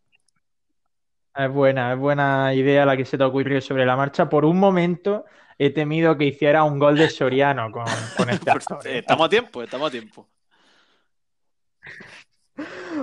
Es 1.36 1.50
buena, 1.52 1.94
es 1.94 2.00
buena 2.00 2.54
idea 2.54 2.86
la 2.86 2.98
que 2.98 3.06
se 3.06 3.18
te 3.18 3.24
ha 3.24 3.28
ocurrido 3.28 3.62
sobre 3.62 3.86
la 3.86 3.96
marcha. 3.96 4.28
Por 4.28 4.44
un 4.46 4.60
momento 4.60 5.26
he 5.58 5.70
temido 5.70 6.18
que 6.18 6.26
hiciera 6.26 6.64
un 6.64 6.78
gol 6.80 6.98
de 6.98 7.10
Soriano 7.10 7.72
con, 7.72 7.86
con 8.18 8.30
este 8.30 8.52
actor. 8.52 8.86
Eh, 8.86 9.00
Estamos 9.00 9.28
a 9.28 9.30
tiempo, 9.30 9.64
estamos 9.64 9.88
a 9.88 9.92
tiempo. 9.92 10.28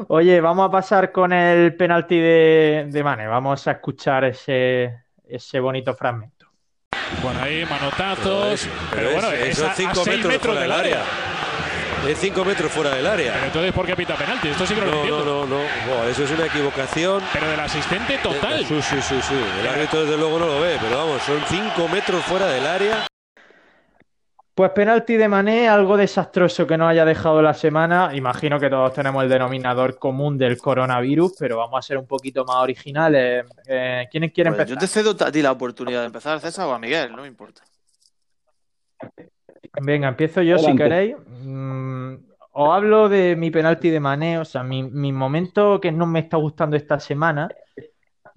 Oye, 0.08 0.40
vamos 0.40 0.68
a 0.68 0.70
pasar 0.70 1.10
con 1.10 1.32
el 1.32 1.74
penalti 1.74 2.18
de, 2.18 2.86
de 2.90 3.04
Mane. 3.04 3.26
Vamos 3.26 3.66
a 3.66 3.72
escuchar 3.72 4.24
ese, 4.24 5.04
ese 5.26 5.60
bonito 5.60 5.94
fragmento. 5.94 6.46
Bueno, 7.22 7.40
ahí 7.40 7.64
manotazos. 7.64 8.68
Pero, 8.90 9.12
bueno, 9.12 9.30
es, 9.32 9.40
es 9.40 9.48
esos 9.58 9.70
a, 9.70 9.74
5 9.74 9.90
a 9.90 9.94
seis 9.94 10.06
metros, 10.06 10.32
metros 10.32 10.54
fuera 10.54 10.60
del 10.60 10.70
del 10.70 10.78
área. 10.78 11.00
área. 11.00 11.27
Es 12.08 12.18
5 12.18 12.44
metros 12.44 12.72
fuera 12.72 12.90
del 12.94 13.06
área. 13.06 13.34
Pero 13.34 13.46
entonces, 13.46 13.72
¿por 13.72 13.84
qué 13.86 13.94
pita 13.94 14.16
penalti? 14.16 14.48
Esto 14.48 14.66
sí 14.66 14.74
que 14.74 14.80
no, 14.80 14.86
lo 14.86 14.92
No, 14.92 14.98
entiendo. 15.00 15.24
no, 15.24 15.46
no, 15.46 15.62
no. 15.86 16.04
Eso 16.08 16.24
es 16.24 16.30
una 16.30 16.46
equivocación. 16.46 17.22
Pero 17.32 17.48
del 17.50 17.60
asistente 17.60 18.18
total. 18.22 18.64
Sí, 18.64 18.80
sí, 18.80 19.02
sí, 19.02 19.20
sí. 19.20 19.34
El 19.60 19.66
árbitro 19.68 20.02
desde 20.04 20.16
luego 20.16 20.38
no 20.38 20.46
lo 20.46 20.60
ve, 20.60 20.78
pero 20.80 20.96
vamos, 20.96 21.20
son 21.22 21.38
5 21.46 21.88
metros 21.88 22.22
fuera 22.24 22.46
del 22.46 22.66
área. 22.66 23.06
Pues 24.54 24.70
penalti 24.70 25.16
de 25.16 25.28
Mané, 25.28 25.68
algo 25.68 25.96
desastroso 25.96 26.66
que 26.66 26.76
nos 26.76 26.88
haya 26.90 27.04
dejado 27.04 27.40
la 27.42 27.54
semana. 27.54 28.10
Imagino 28.14 28.58
que 28.58 28.68
todos 28.70 28.92
tenemos 28.92 29.22
el 29.22 29.28
denominador 29.28 29.98
común 29.98 30.36
del 30.36 30.56
coronavirus, 30.58 31.34
pero 31.38 31.58
vamos 31.58 31.78
a 31.78 31.82
ser 31.86 31.96
un 31.98 32.06
poquito 32.08 32.44
más 32.44 32.56
originales. 32.56 33.44
Eh, 33.68 34.08
¿Quiénes 34.10 34.32
quieren 34.32 34.54
Pues 34.54 34.66
yo 34.66 34.74
empezar? 34.74 34.88
te 35.04 35.14
cedo 35.14 35.26
a 35.26 35.30
ti 35.30 35.42
la 35.42 35.52
oportunidad 35.52 36.00
de 36.00 36.06
empezar, 36.06 36.40
César, 36.40 36.66
o 36.66 36.72
a 36.72 36.78
Miguel, 36.80 37.12
no 37.14 37.22
me 37.22 37.28
importa. 37.28 37.62
Venga, 39.80 40.08
empiezo 40.08 40.42
yo 40.42 40.58
si 40.58 40.74
queréis. 40.74 41.16
Mm, 41.26 42.14
os 42.52 42.74
hablo 42.74 43.08
de 43.08 43.36
mi 43.36 43.50
penalti 43.50 43.90
de 43.90 44.00
Mané, 44.00 44.38
o 44.38 44.44
sea, 44.44 44.62
mi, 44.62 44.82
mi 44.82 45.12
momento 45.12 45.80
que 45.80 45.92
no 45.92 46.06
me 46.06 46.20
está 46.20 46.36
gustando 46.36 46.76
esta 46.76 46.98
semana 46.98 47.48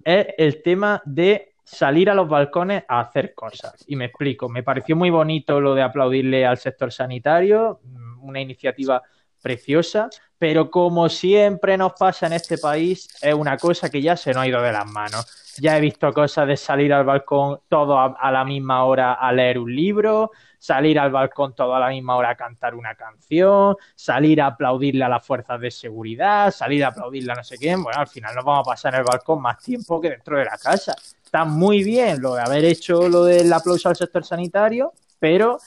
es 0.04 0.26
el 0.38 0.62
tema 0.62 1.02
de 1.04 1.54
salir 1.64 2.10
a 2.10 2.14
los 2.14 2.28
balcones 2.28 2.84
a 2.88 3.00
hacer 3.00 3.34
cosas. 3.34 3.84
Y 3.86 3.96
me 3.96 4.06
explico, 4.06 4.48
me 4.48 4.62
pareció 4.62 4.96
muy 4.96 5.10
bonito 5.10 5.60
lo 5.60 5.74
de 5.74 5.82
aplaudirle 5.82 6.44
al 6.44 6.58
sector 6.58 6.92
sanitario, 6.92 7.80
mm, 7.82 8.24
una 8.24 8.40
iniciativa 8.40 9.02
preciosa, 9.40 10.08
pero 10.38 10.70
como 10.70 11.08
siempre 11.08 11.76
nos 11.76 11.92
pasa 11.94 12.26
en 12.26 12.34
este 12.34 12.58
país, 12.58 13.08
es 13.20 13.34
una 13.34 13.56
cosa 13.56 13.90
que 13.90 14.00
ya 14.00 14.16
se 14.16 14.32
nos 14.32 14.42
ha 14.42 14.48
ido 14.48 14.62
de 14.62 14.72
las 14.72 14.86
manos. 14.86 15.56
Ya 15.60 15.76
he 15.76 15.80
visto 15.80 16.12
cosas 16.12 16.46
de 16.46 16.56
salir 16.56 16.92
al 16.92 17.04
balcón 17.04 17.60
todo 17.68 17.98
a, 17.98 18.16
a 18.18 18.30
la 18.30 18.44
misma 18.44 18.84
hora 18.84 19.14
a 19.14 19.32
leer 19.32 19.58
un 19.58 19.74
libro, 19.74 20.30
salir 20.62 20.96
al 20.96 21.10
balcón 21.10 21.56
todo 21.56 21.74
a 21.74 21.80
la 21.80 21.88
misma 21.88 22.14
hora 22.14 22.30
a 22.30 22.34
cantar 22.36 22.76
una 22.76 22.94
canción, 22.94 23.74
salir 23.96 24.40
a 24.40 24.46
aplaudirle 24.46 25.02
a 25.02 25.08
las 25.08 25.26
fuerzas 25.26 25.60
de 25.60 25.72
seguridad, 25.72 26.52
salir 26.52 26.84
a 26.84 26.88
aplaudirle 26.88 27.32
a 27.32 27.34
no 27.34 27.42
sé 27.42 27.58
quién. 27.58 27.82
Bueno, 27.82 27.98
al 27.98 28.06
final 28.06 28.32
nos 28.36 28.44
vamos 28.44 28.68
a 28.68 28.70
pasar 28.70 28.94
en 28.94 29.00
el 29.00 29.04
balcón 29.04 29.42
más 29.42 29.58
tiempo 29.58 30.00
que 30.00 30.10
dentro 30.10 30.38
de 30.38 30.44
la 30.44 30.56
casa. 30.56 30.94
Está 31.24 31.44
muy 31.44 31.82
bien 31.82 32.22
lo 32.22 32.36
de 32.36 32.42
haber 32.42 32.64
hecho 32.64 33.08
lo 33.08 33.24
del 33.24 33.52
aplauso 33.52 33.88
al 33.88 33.96
sector 33.96 34.24
sanitario, 34.24 34.92
pero 35.18 35.58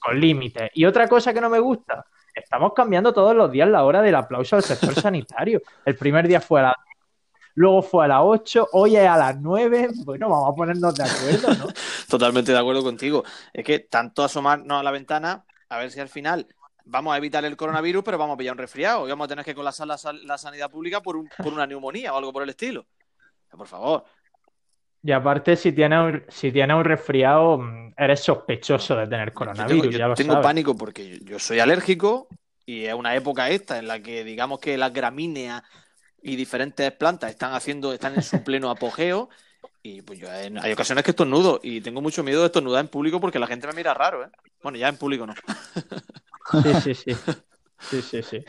con 0.00 0.18
límites. 0.18 0.72
Y 0.74 0.86
otra 0.86 1.06
cosa 1.06 1.32
que 1.32 1.40
no 1.40 1.48
me 1.48 1.60
gusta, 1.60 2.04
estamos 2.34 2.72
cambiando 2.74 3.12
todos 3.12 3.36
los 3.36 3.48
días 3.52 3.68
la 3.68 3.84
hora 3.84 4.02
del 4.02 4.16
aplauso 4.16 4.56
al 4.56 4.64
sector 4.64 4.92
sanitario. 5.00 5.62
El 5.84 5.94
primer 5.94 6.26
día 6.26 6.40
fue 6.40 6.58
a 6.58 6.62
las 6.64 6.74
luego 7.56 7.82
fue 7.82 8.04
a 8.04 8.08
las 8.08 8.20
8, 8.22 8.68
hoy 8.72 8.96
es 8.96 9.06
a 9.08 9.16
las 9.16 9.40
9. 9.40 9.88
Bueno, 10.04 10.28
vamos 10.30 10.52
a 10.52 10.54
ponernos 10.54 10.94
de 10.94 11.02
acuerdo, 11.04 11.54
¿no? 11.66 11.66
Totalmente 12.08 12.52
de 12.52 12.58
acuerdo 12.58 12.82
contigo. 12.84 13.24
Es 13.52 13.64
que 13.64 13.80
tanto 13.80 14.22
asomarnos 14.24 14.78
a 14.80 14.82
la 14.84 14.90
ventana, 14.92 15.44
a 15.68 15.78
ver 15.78 15.90
si 15.90 15.98
al 16.00 16.08
final 16.08 16.46
vamos 16.84 17.12
a 17.12 17.16
evitar 17.18 17.44
el 17.44 17.56
coronavirus, 17.56 18.04
pero 18.04 18.16
vamos 18.18 18.34
a 18.34 18.36
pillar 18.38 18.52
un 18.52 18.58
resfriado 18.58 19.06
y 19.06 19.10
vamos 19.10 19.24
a 19.24 19.28
tener 19.28 19.44
que 19.44 19.54
colapsar 19.56 19.88
la, 19.88 19.96
la 20.24 20.38
sanidad 20.38 20.70
pública 20.70 21.00
por, 21.02 21.16
un- 21.16 21.28
por 21.42 21.52
una 21.52 21.66
neumonía 21.66 22.14
o 22.14 22.18
algo 22.18 22.32
por 22.32 22.44
el 22.44 22.50
estilo. 22.50 22.86
Por 23.50 23.66
favor. 23.66 24.04
Y 25.02 25.12
aparte, 25.12 25.56
si 25.56 25.72
tienes 25.72 25.98
un, 26.00 26.24
si 26.28 26.50
tienes 26.52 26.76
un 26.76 26.84
resfriado, 26.84 27.58
mm, 27.58 27.94
eres 27.96 28.20
sospechoso 28.20 28.96
de 28.96 29.06
tener 29.06 29.28
Yo 29.28 29.34
coronavirus, 29.34 29.82
tengo, 29.82 29.92
yo 29.92 29.98
ya 29.98 30.08
lo 30.08 30.14
tengo 30.14 30.32
sabes. 30.34 30.46
pánico 30.46 30.76
porque 30.76 31.08
yo, 31.18 31.24
yo 31.24 31.38
soy 31.38 31.60
alérgico 31.60 32.28
y 32.64 32.84
es 32.86 32.94
una 32.94 33.14
época 33.14 33.48
esta 33.50 33.78
en 33.78 33.86
la 33.86 34.00
que 34.00 34.24
digamos 34.24 34.58
que 34.58 34.76
las 34.76 34.92
gramíneas 34.92 35.62
y 36.22 36.36
diferentes 36.36 36.90
plantas 36.92 37.30
están 37.30 37.52
haciendo, 37.54 37.92
están 37.92 38.14
en 38.14 38.22
su 38.22 38.42
pleno 38.42 38.70
apogeo. 38.70 39.28
Y 39.82 40.02
pues 40.02 40.18
yo 40.18 40.32
en- 40.32 40.58
hay 40.58 40.72
ocasiones 40.72 41.04
que 41.04 41.10
estornudo 41.12 41.60
y 41.62 41.80
tengo 41.80 42.00
mucho 42.02 42.24
miedo 42.24 42.40
de 42.40 42.46
estornudar 42.46 42.80
en 42.80 42.88
público 42.88 43.20
porque 43.20 43.38
la 43.38 43.46
gente 43.46 43.66
me 43.68 43.72
mira 43.74 43.94
raro, 43.94 44.24
¿eh? 44.24 44.28
Bueno, 44.62 44.78
ya 44.78 44.88
en 44.88 44.96
público 44.96 45.26
no. 45.26 45.34
Sí, 46.62 46.74
sí, 46.74 46.94
sí. 46.94 47.14
Sí, 47.90 48.02
sí, 48.02 48.22
sí. 48.22 48.44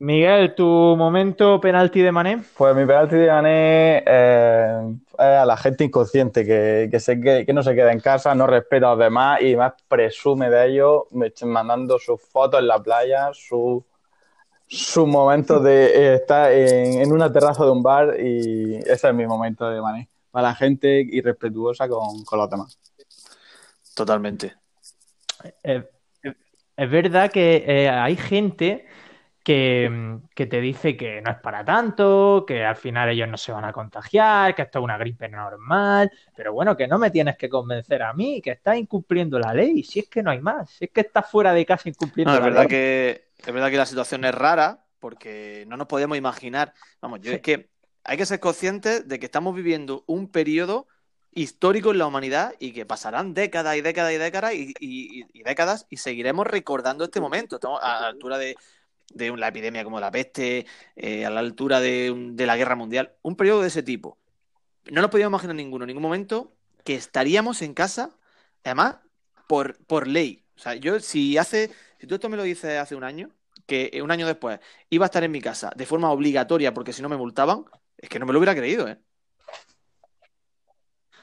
Miguel, 0.00 0.56
tu 0.56 0.66
momento 0.66 1.60
penalti 1.60 2.00
de 2.00 2.10
Mané. 2.10 2.42
Pues 2.56 2.74
mi 2.74 2.84
penalti 2.84 3.14
de 3.14 3.28
Mané 3.28 4.02
eh, 4.04 4.96
es 5.12 5.20
a 5.20 5.46
la 5.46 5.56
gente 5.56 5.84
inconsciente 5.84 6.44
que, 6.44 6.88
que, 6.90 6.98
se 6.98 7.20
quede- 7.20 7.46
que 7.46 7.52
no 7.52 7.62
se 7.62 7.72
queda 7.76 7.92
en 7.92 8.00
casa, 8.00 8.34
no 8.34 8.48
respeta 8.48 8.88
a 8.88 8.90
los 8.90 8.98
demás 8.98 9.40
y 9.42 9.54
más 9.54 9.74
presume 9.86 10.50
de 10.50 10.66
ellos, 10.70 11.02
mandando 11.44 12.00
sus 12.00 12.20
fotos 12.20 12.58
en 12.58 12.66
la 12.66 12.82
playa, 12.82 13.30
su- 14.76 14.92
sus 14.92 15.06
momentos 15.06 15.62
de 15.62 15.86
eh, 15.86 16.14
estar 16.16 16.52
en, 16.52 17.00
en 17.00 17.12
una 17.12 17.32
terraza 17.32 17.64
de 17.64 17.70
un 17.70 17.82
bar 17.82 18.16
y 18.20 18.76
ese 18.76 19.08
es 19.08 19.14
mi 19.14 19.26
momento 19.26 19.68
de 19.70 19.80
Mané. 19.80 20.08
Para 20.30 20.48
la 20.48 20.54
gente 20.54 21.00
irrespetuosa 21.00 21.88
con, 21.88 22.24
con 22.24 22.38
los 22.38 22.48
demás. 22.50 22.78
Totalmente. 23.94 24.54
Eh, 25.62 25.84
es 26.76 26.90
verdad 26.90 27.30
que 27.30 27.64
eh, 27.66 27.88
hay 27.88 28.16
gente 28.16 28.86
que, 29.44 30.18
que 30.34 30.46
te 30.46 30.60
dice 30.60 30.96
que 30.96 31.20
no 31.20 31.30
es 31.32 31.38
para 31.38 31.64
tanto, 31.64 32.44
que 32.46 32.64
al 32.64 32.76
final 32.76 33.10
ellos 33.10 33.28
no 33.28 33.36
se 33.36 33.52
van 33.52 33.64
a 33.64 33.72
contagiar, 33.72 34.54
que 34.54 34.62
esto 34.62 34.78
es 34.78 34.84
una 34.84 34.96
gripe 34.98 35.28
normal, 35.28 36.10
pero 36.34 36.52
bueno, 36.54 36.76
que 36.76 36.88
no 36.88 36.98
me 36.98 37.10
tienes 37.10 37.36
que 37.36 37.48
convencer 37.48 38.02
a 38.02 38.12
mí, 38.14 38.40
que 38.40 38.52
estás 38.52 38.76
incumpliendo 38.78 39.38
la 39.38 39.52
ley, 39.52 39.82
si 39.82 40.00
es 40.00 40.08
que 40.08 40.22
no 40.22 40.30
hay 40.30 40.40
más, 40.40 40.70
si 40.70 40.86
es 40.86 40.90
que 40.92 41.02
estás 41.02 41.30
fuera 41.30 41.52
de 41.52 41.66
casa 41.66 41.88
incumpliendo 41.88 42.32
No, 42.32 42.38
es 42.38 42.40
la 42.40 42.46
verdad 42.46 42.60
ley. 42.62 42.68
que 42.68 43.31
es 43.46 43.52
verdad 43.52 43.70
que 43.70 43.76
la 43.76 43.86
situación 43.86 44.24
es 44.24 44.34
rara 44.34 44.84
porque 44.98 45.64
no 45.68 45.76
nos 45.76 45.86
podemos 45.88 46.16
imaginar. 46.16 46.74
Vamos, 47.00 47.20
yo 47.20 47.30
Sí. 47.30 47.36
es 47.36 47.42
que 47.42 47.70
hay 48.04 48.16
que 48.16 48.26
ser 48.26 48.40
conscientes 48.40 49.06
de 49.08 49.18
que 49.18 49.26
estamos 49.26 49.54
viviendo 49.54 50.04
un 50.06 50.28
periodo 50.28 50.86
histórico 51.32 51.92
en 51.92 51.98
la 51.98 52.06
humanidad 52.06 52.54
y 52.58 52.72
que 52.72 52.84
pasarán 52.84 53.32
décadas 53.34 53.76
y 53.76 53.80
décadas 53.80 54.12
y 54.12 54.18
décadas 54.18 54.54
y, 54.54 54.74
y- 54.80 55.24
y 55.32 55.42
décadas 55.42 55.86
y 55.88 55.96
seguiremos 55.96 56.46
recordando 56.46 57.04
este 57.04 57.20
momento. 57.20 57.56
Estamos 57.56 57.80
a 57.82 58.00
la 58.00 58.06
altura 58.08 58.38
de, 58.38 58.54
de 59.14 59.30
una 59.30 59.48
epidemia 59.48 59.82
como 59.84 59.98
la 60.00 60.10
peste, 60.10 60.66
eh, 60.96 61.24
a 61.24 61.30
la 61.30 61.40
altura 61.40 61.80
de, 61.80 62.32
la 62.36 62.56
guerra 62.56 62.76
mundial, 62.76 63.12
un 63.22 63.36
periodo 63.36 63.62
de 63.62 63.68
ese 63.68 63.82
tipo. 63.82 64.18
No 64.90 65.00
nos 65.00 65.10
podíamos 65.10 65.30
imaginar 65.32 65.56
ninguno, 65.56 65.84
en 65.84 65.88
ningún 65.88 66.02
momento 66.02 66.52
que 66.84 66.94
estaríamos 66.96 67.62
en 67.62 67.74
casa, 67.74 68.10
además, 68.64 68.96
por, 69.46 69.76
por 69.86 70.06
ley. 70.08 70.44
O 70.56 70.60
sea, 70.60 70.74
yo 70.74 71.00
si 71.00 71.38
hace, 71.38 71.70
si 72.02 72.08
tú 72.08 72.16
esto 72.16 72.28
me 72.28 72.36
lo 72.36 72.42
dices 72.42 72.80
hace 72.80 72.96
un 72.96 73.04
año, 73.04 73.30
que 73.64 73.88
eh, 73.92 74.02
un 74.02 74.10
año 74.10 74.26
después 74.26 74.58
iba 74.90 75.04
a 75.04 75.06
estar 75.06 75.22
en 75.22 75.30
mi 75.30 75.40
casa 75.40 75.70
de 75.76 75.86
forma 75.86 76.10
obligatoria 76.10 76.74
porque 76.74 76.92
si 76.92 77.00
no 77.00 77.08
me 77.08 77.16
multaban, 77.16 77.64
es 77.96 78.08
que 78.08 78.18
no 78.18 78.26
me 78.26 78.32
lo 78.32 78.40
hubiera 78.40 78.56
creído, 78.56 78.88
¿eh? 78.88 78.98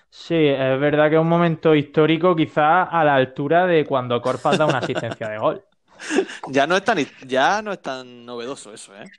Sí, 0.10 0.36
es 0.36 0.80
verdad 0.80 1.10
que 1.10 1.16
es 1.16 1.22
un 1.22 1.28
momento 1.28 1.76
histórico 1.76 2.34
quizás 2.34 2.88
a 2.90 3.04
la 3.04 3.16
altura 3.16 3.66
de 3.66 3.86
cuando 3.86 4.22
Corpas 4.22 4.58
da 4.58 4.66
una 4.66 4.78
asistencia 4.80 5.28
de 5.28 5.38
gol. 5.38 5.66
Ya 6.48 6.66
no 6.66 6.78
es 6.78 6.84
tan, 6.86 6.98
ya 7.28 7.62
no 7.62 7.74
es 7.74 7.82
tan 7.82 8.26
novedoso 8.26 8.74
eso, 8.74 8.96
¿eh? 8.96 9.12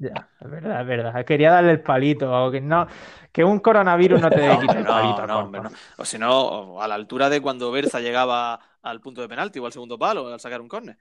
Ya, 0.00 0.30
es 0.40 0.50
verdad, 0.50 0.80
es 0.82 0.86
verdad. 0.86 1.24
Quería 1.24 1.50
darle 1.50 1.72
el 1.72 1.80
palito, 1.82 2.30
o 2.32 2.50
que 2.52 2.60
no, 2.60 2.86
que 3.32 3.42
un 3.42 3.58
coronavirus 3.58 4.20
no 4.20 4.30
te 4.30 4.46
No, 4.46 4.60
quite 4.60 4.78
el 4.78 4.84
palito 4.86 5.26
no, 5.26 5.26
no, 5.26 5.38
hombre, 5.40 5.60
Corpas. 5.60 5.72
no. 5.72 5.78
O 5.96 6.04
si 6.04 6.18
no, 6.18 6.80
a 6.80 6.86
la 6.86 6.94
altura 6.94 7.28
de 7.28 7.40
cuando 7.40 7.72
Berza 7.72 7.98
llegaba 8.00 8.60
al 8.90 9.00
punto 9.00 9.20
de 9.20 9.28
penalti 9.28 9.58
o 9.58 9.66
al 9.66 9.72
segundo 9.72 9.98
palo 9.98 10.32
al 10.32 10.40
sacar 10.40 10.60
un 10.60 10.68
córner. 10.68 10.96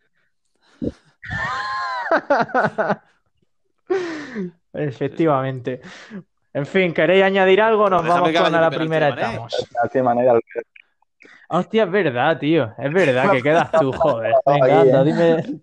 Efectivamente. 4.73 5.81
En 6.53 6.65
fin, 6.65 6.93
¿queréis 6.93 7.23
añadir 7.23 7.61
algo? 7.61 7.89
Nos 7.89 8.03
déjame 8.03 8.33
vamos 8.33 8.51
con 8.51 8.61
la 8.61 8.69
primera. 8.69 9.15
Penalti 9.15 9.93
de 9.93 10.03
Mané 10.03 10.29
al- 10.29 10.41
Hostia, 11.49 11.83
es 11.83 11.91
verdad, 11.91 12.37
tío. 12.37 12.73
Es 12.77 12.93
verdad 12.93 13.31
que 13.31 13.41
quedas 13.41 13.71
tú, 13.71 13.91
joder. 13.93 14.33
Venga, 14.45 14.81
anda, 14.81 15.01
eh. 15.01 15.05
dime. 15.05 15.61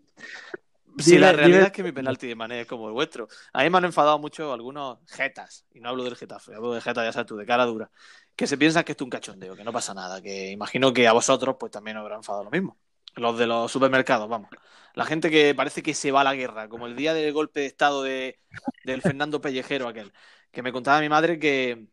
Sí, 0.96 1.18
la 1.18 1.32
realidad 1.32 1.58
dime- 1.58 1.66
es 1.66 1.72
que 1.72 1.82
mi 1.82 1.92
penalti 1.92 2.28
de 2.28 2.37
Mané 2.37 2.60
es 2.62 2.66
como 2.66 2.87
el 2.87 2.94
vuestro. 2.94 3.26
A 3.52 3.64
mí 3.64 3.70
me 3.70 3.78
han 3.78 3.84
enfadado 3.84 4.18
mucho 4.18 4.52
algunos 4.52 4.98
jetas, 5.10 5.66
y 5.72 5.80
no 5.80 5.88
hablo 5.88 6.04
del 6.04 6.16
Getafe, 6.16 6.54
hablo 6.54 6.72
de 6.72 6.80
jetas, 6.80 7.04
ya 7.04 7.12
sabes 7.12 7.26
tú, 7.26 7.37
de 7.37 7.44
cara 7.44 7.64
dura, 7.64 7.90
que 8.37 8.47
se 8.47 8.59
piensan 8.59 8.85
que 8.85 8.92
esto 8.92 9.05
es 9.05 9.07
un 9.07 9.11
cachondeo, 9.11 9.57
que 9.57 9.64
no 9.64 9.73
pasa 9.73 9.94
nada, 9.94 10.20
que 10.23 10.51
imagino 10.51 10.92
que 10.92 11.07
a 11.09 11.12
vosotros 11.12 11.57
pues 11.59 11.73
también 11.73 11.97
os 11.97 12.03
habrá 12.03 12.16
enfadado 12.16 12.44
lo 12.44 12.51
mismo. 12.51 12.79
Los 13.16 13.38
de 13.38 13.47
los 13.47 13.70
supermercados, 13.70 14.29
vamos. 14.29 14.51
La 14.94 15.05
gente 15.05 15.31
que 15.31 15.55
parece 15.55 15.83
que 15.83 15.94
se 15.94 16.12
va 16.12 16.23
a 16.23 16.25
la 16.25 16.35
guerra, 16.35 16.68
como 16.68 16.87
el 16.87 16.97
día 16.97 17.14
del 17.14 17.33
golpe 17.33 17.61
de 17.61 17.66
estado 17.66 18.03
de, 18.03 18.40
del 18.85 19.03
Fernando 19.03 19.40
Pellejero 19.40 19.88
aquel, 19.88 20.12
que 20.51 20.62
me 20.62 20.73
contaba 20.73 21.01
mi 21.01 21.09
madre 21.09 21.38
que, 21.38 21.88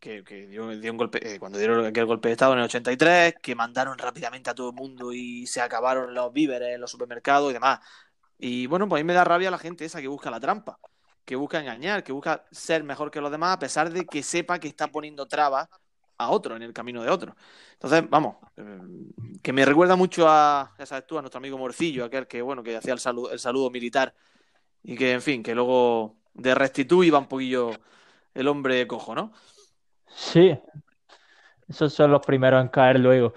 que, 0.00 0.24
que 0.24 0.46
dio, 0.46 0.68
dio 0.78 0.92
un 0.92 0.98
golpe, 0.98 1.34
eh, 1.34 1.38
cuando 1.38 1.58
dieron 1.58 1.84
aquel 1.86 2.06
golpe 2.06 2.28
de 2.28 2.32
estado 2.32 2.52
en 2.54 2.60
el 2.60 2.66
83, 2.66 3.34
que 3.42 3.54
mandaron 3.54 3.98
rápidamente 3.98 4.50
a 4.50 4.54
todo 4.54 4.70
el 4.70 4.74
mundo 4.76 5.12
y 5.12 5.46
se 5.46 5.60
acabaron 5.60 6.14
los 6.14 6.32
víveres 6.32 6.74
en 6.74 6.80
los 6.80 6.90
supermercados 6.90 7.50
y 7.50 7.54
demás. 7.54 7.80
Y 8.38 8.66
bueno, 8.66 8.88
pues 8.88 9.02
a 9.02 9.04
me 9.04 9.14
da 9.14 9.24
rabia 9.24 9.50
la 9.50 9.58
gente 9.58 9.84
esa 9.84 10.00
que 10.00 10.08
busca 10.08 10.30
la 10.30 10.40
trampa, 10.40 10.78
que 11.24 11.36
busca 11.36 11.60
engañar, 11.60 12.04
que 12.04 12.12
busca 12.12 12.44
ser 12.50 12.84
mejor 12.84 13.10
que 13.10 13.20
los 13.20 13.30
demás, 13.30 13.54
a 13.54 13.58
pesar 13.58 13.90
de 13.90 14.04
que 14.06 14.22
sepa 14.22 14.58
que 14.58 14.68
está 14.68 14.88
poniendo 14.88 15.26
trabas 15.26 15.68
a 16.18 16.30
otro, 16.30 16.56
en 16.56 16.62
el 16.62 16.72
camino 16.72 17.02
de 17.02 17.10
otro. 17.10 17.34
Entonces, 17.72 18.04
vamos, 18.08 18.36
eh, 18.56 18.80
que 19.42 19.52
me 19.52 19.64
recuerda 19.64 19.96
mucho 19.96 20.28
a, 20.28 20.74
ya 20.78 20.86
sabes 20.86 21.06
tú, 21.06 21.18
a 21.18 21.22
nuestro 21.22 21.38
amigo 21.38 21.58
Morcillo, 21.58 22.04
aquel 22.04 22.26
que, 22.26 22.40
bueno, 22.42 22.62
que 22.62 22.76
hacía 22.76 22.92
el 22.92 23.00
saludo, 23.00 23.32
el 23.32 23.38
saludo 23.38 23.70
militar 23.70 24.14
y 24.82 24.96
que, 24.96 25.12
en 25.12 25.22
fin, 25.22 25.42
que 25.42 25.54
luego 25.54 26.16
de 26.34 26.54
restituir 26.54 27.08
iba 27.08 27.18
un 27.18 27.28
poquillo 27.28 27.70
el 28.34 28.48
hombre 28.48 28.86
cojo, 28.86 29.14
¿no? 29.14 29.32
Sí, 30.06 30.56
esos 31.68 31.92
son 31.92 32.10
los 32.10 32.24
primeros 32.24 32.62
en 32.62 32.68
caer 32.68 33.00
luego. 33.00 33.34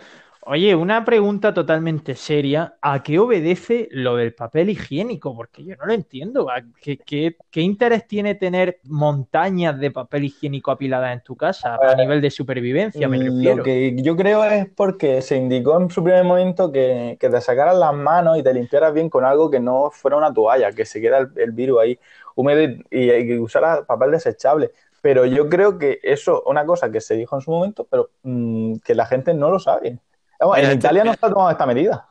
Oye, 0.49 0.75
una 0.75 1.03
pregunta 1.03 1.53
totalmente 1.53 2.15
seria. 2.15 2.77
¿A 2.81 3.03
qué 3.03 3.19
obedece 3.19 3.89
lo 3.91 4.15
del 4.15 4.33
papel 4.33 4.69
higiénico? 4.69 5.35
Porque 5.35 5.63
yo 5.65 5.75
no 5.75 5.85
lo 5.85 5.93
entiendo. 5.93 6.49
¿A 6.49 6.61
¿Qué, 6.79 7.01
qué- 7.03 7.35
qué 7.51 7.61
interés 7.61 8.07
tiene 8.07 8.33
tener 8.35 8.79
montañas 8.83 9.77
de 9.79 9.91
papel 9.91 10.23
higiénico 10.25 10.71
apiladas 10.71 11.13
en 11.13 11.21
tu 11.23 11.35
casa 11.35 11.81
a 11.85 11.95
nivel 11.95 12.21
de 12.21 12.31
supervivencia? 12.31 13.09
Me 13.09 13.17
refiero. 13.17 13.57
Lo 13.57 13.61
que 13.61 13.95
yo 14.01 14.15
creo 14.15 14.43
es 14.45 14.67
porque 14.75 15.21
se 15.21 15.35
indicó 15.37 15.79
en 15.79 15.89
su 15.89 16.03
primer 16.03 16.23
momento 16.23 16.71
que, 16.71 17.17
que 17.19 17.29
te 17.29 17.41
sacaras 17.41 17.75
las 17.77 17.93
manos 17.93 18.37
y 18.37 18.43
te 18.43 18.53
limpiaras 18.53 18.93
bien 18.93 19.09
con 19.09 19.25
algo 19.25 19.49
que 19.51 19.59
no 19.59 19.91
fuera 19.91 20.17
una 20.17 20.33
toalla, 20.33 20.73
que 20.73 20.85
se 20.85 20.99
queda 21.01 21.19
el, 21.19 21.29
el 21.35 21.51
virus 21.51 21.79
ahí 21.81 21.99
húmedo 22.35 22.61
y, 22.63 22.83
y- 22.91 23.11
y 23.33 23.37
usaras 23.39 23.85
papel 23.85 24.11
desechable. 24.11 24.71
Pero 25.01 25.25
yo 25.25 25.47
creo 25.49 25.77
que 25.77 25.99
eso, 26.03 26.43
una 26.45 26.65
cosa 26.65 26.91
que 26.91 27.01
se 27.01 27.15
dijo 27.15 27.35
en 27.35 27.41
su 27.41 27.51
momento, 27.51 27.85
pero 27.89 28.09
mm, 28.23 28.77
que 28.83 28.95
la 28.95 29.05
gente 29.05 29.33
no 29.33 29.49
lo 29.51 29.59
sabe. 29.59 29.99
En 30.39 30.63
este- 30.63 30.75
Italia 30.75 31.03
no 31.03 31.11
está 31.11 31.29
tomando 31.29 31.51
esta 31.51 31.65
medida. 31.65 32.07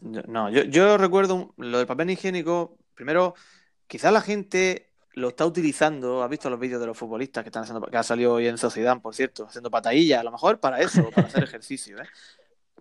No, 0.00 0.50
yo, 0.50 0.62
yo 0.64 0.98
recuerdo 0.98 1.54
lo 1.56 1.78
del 1.78 1.86
papel 1.86 2.10
higiénico. 2.10 2.76
Primero, 2.94 3.34
quizás 3.86 4.12
la 4.12 4.20
gente 4.20 4.90
lo 5.14 5.28
está 5.28 5.46
utilizando. 5.46 6.22
¿Has 6.22 6.30
visto 6.30 6.50
los 6.50 6.60
vídeos 6.60 6.80
de 6.80 6.86
los 6.86 6.96
futbolistas 6.98 7.42
que 7.42 7.48
están 7.48 7.62
haciendo, 7.62 7.86
que 7.86 7.96
ha 7.96 8.02
salido 8.02 8.34
hoy 8.34 8.46
en 8.46 8.58
Sociedad, 8.58 9.00
por 9.00 9.14
cierto, 9.14 9.46
haciendo 9.46 9.70
patadillas? 9.70 10.20
A 10.20 10.24
lo 10.24 10.30
mejor 10.32 10.60
para 10.60 10.80
eso, 10.80 11.08
para 11.14 11.26
hacer 11.26 11.42
ejercicio, 11.44 11.98
¿eh? 12.00 12.06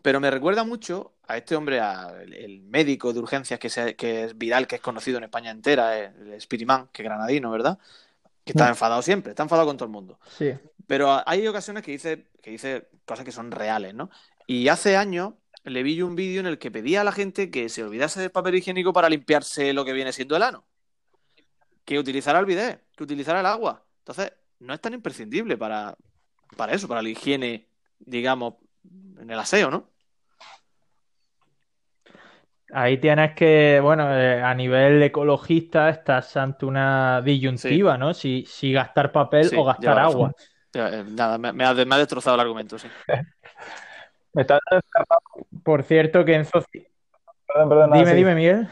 Pero 0.01 0.19
me 0.19 0.29
recuerda 0.29 0.63
mucho 0.63 1.13
a 1.27 1.37
este 1.37 1.55
hombre, 1.55 1.79
a 1.79 2.13
el, 2.21 2.33
el 2.33 2.61
médico 2.61 3.11
de 3.11 3.19
urgencias 3.19 3.59
que, 3.59 3.69
se- 3.69 3.95
que 3.95 4.25
es 4.25 4.37
viral, 4.37 4.67
que 4.67 4.75
es 4.75 4.81
conocido 4.81 5.17
en 5.17 5.23
España 5.23 5.49
entera, 5.49 5.97
el 5.97 6.39
Spirimán, 6.39 6.89
que 6.91 7.01
es 7.01 7.05
granadino, 7.07 7.49
¿verdad? 7.49 7.79
Que 8.43 8.51
está 8.51 8.67
enfadado 8.69 9.01
siempre, 9.01 9.31
está 9.31 9.41
enfadado 9.41 9.65
con 9.67 9.77
todo 9.77 9.85
el 9.87 9.91
mundo. 9.91 10.19
Sí. 10.37 10.53
Pero 10.85 11.23
hay 11.27 11.47
ocasiones 11.47 11.81
que 11.81 11.91
dice, 11.91 12.27
que 12.43 12.51
dice 12.51 12.87
cosas 13.05 13.25
que 13.25 13.31
son 13.31 13.49
reales, 13.49 13.95
¿no? 13.95 14.11
Y 14.47 14.67
hace 14.67 14.97
años 14.97 15.34
le 15.63 15.84
vi 15.84 15.95
yo 15.95 16.05
un 16.05 16.15
vídeo 16.15 16.39
en 16.39 16.45
el 16.45 16.60
que 16.60 16.71
pedía 16.71 17.01
a 17.01 17.03
la 17.03 17.12
gente 17.12 17.49
que 17.49 17.69
se 17.69 17.84
olvidase 17.84 18.21
del 18.21 18.31
papel 18.31 18.55
higiénico 18.55 18.93
para 18.93 19.10
limpiarse 19.10 19.73
lo 19.73 19.84
que 19.84 19.93
viene 19.93 20.13
siendo 20.13 20.36
el 20.36 20.43
ano. 20.43 20.65
Que 21.84 21.99
utilizara 21.99 22.39
el 22.39 22.45
bidet, 22.45 22.84
que 22.95 23.03
utilizara 23.03 23.39
el 23.39 23.45
agua. 23.45 23.84
Entonces, 23.99 24.34
no 24.60 24.73
es 24.73 24.81
tan 24.81 24.93
imprescindible 24.93 25.58
para, 25.58 25.95
para 26.55 26.73
eso, 26.73 26.88
para 26.88 27.01
la 27.01 27.10
higiene, 27.10 27.67
digamos, 27.99 28.55
en 29.19 29.29
el 29.29 29.39
aseo, 29.39 29.71
¿no? 29.71 29.89
Ahí 32.73 32.97
tienes 32.97 33.36
que, 33.36 33.79
bueno, 33.81 34.12
eh, 34.15 34.41
a 34.41 34.53
nivel 34.53 35.01
ecologista 35.01 35.89
estás 35.89 36.36
ante 36.36 36.65
una 36.65 37.21
disyuntiva, 37.21 37.97
¿no? 37.97 38.13
Si, 38.13 38.43
si 38.47 38.71
gastar 38.71 39.12
papel 39.12 39.49
Sí, 39.49 39.55
o 39.55 39.63
gastar 39.63 39.99
agua. 39.99 40.34
Ya, 40.73 40.89
eh, 40.89 41.05
Nada, 41.08 41.38
me, 41.38 41.53
me 41.53 41.63
ha, 41.63 41.73
me 41.73 41.95
ha 41.95 41.97
destrozado 41.99 42.36
el 42.36 42.41
argumento, 42.41 42.77
sí. 42.77 42.88
Me 44.35 44.41
está- 44.41 44.59
Por 45.63 45.83
cierto, 45.83 46.25
que 46.25 46.35
Enzo... 46.35 46.61
Perdón, 47.47 47.69
perdón, 47.69 47.89
nada, 47.91 47.99
Dime, 48.01 48.11
sí. 48.11 48.17
dime, 48.17 48.35
Miguel. 48.35 48.67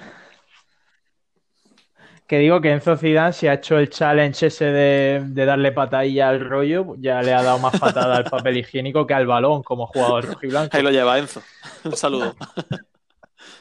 Que 2.28 2.38
digo 2.40 2.60
que 2.60 2.72
Enzo 2.72 2.98
Zidane 2.98 3.32
se 3.32 3.50
ha 3.50 3.54
hecho 3.54 3.78
el 3.78 3.90
challenge 3.90 4.48
ese 4.48 4.66
de, 4.66 5.22
de 5.26 5.46
darle 5.46 5.72
patadilla 5.72 6.30
al 6.30 6.42
rollo, 6.42 6.96
ya 6.98 7.22
le 7.22 7.34
ha 7.34 7.42
dado 7.44 7.60
más 7.60 7.80
patada 7.80 8.18
al 8.18 8.24
papel 8.26 8.58
higiénico 8.58 9.08
que 9.08 9.14
al 9.14 9.26
balón 9.28 9.64
como 9.64 9.88
jugador 9.88 10.26
rojiblanco. 10.26 10.76
Ahí 10.76 10.84
lo 10.84 10.90
lleva 10.92 11.18
Enzo. 11.18 11.42
Un 11.86 11.96
saludo. 11.96 12.36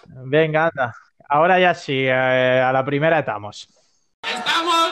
Venga, 0.07 0.67
anda. 0.67 0.95
Ahora 1.29 1.59
ya 1.61 1.75
sí, 1.75 2.05
eh, 2.05 2.13
a 2.13 2.73
la 2.73 2.85
primera. 2.85 3.19
Estamos 3.21 3.69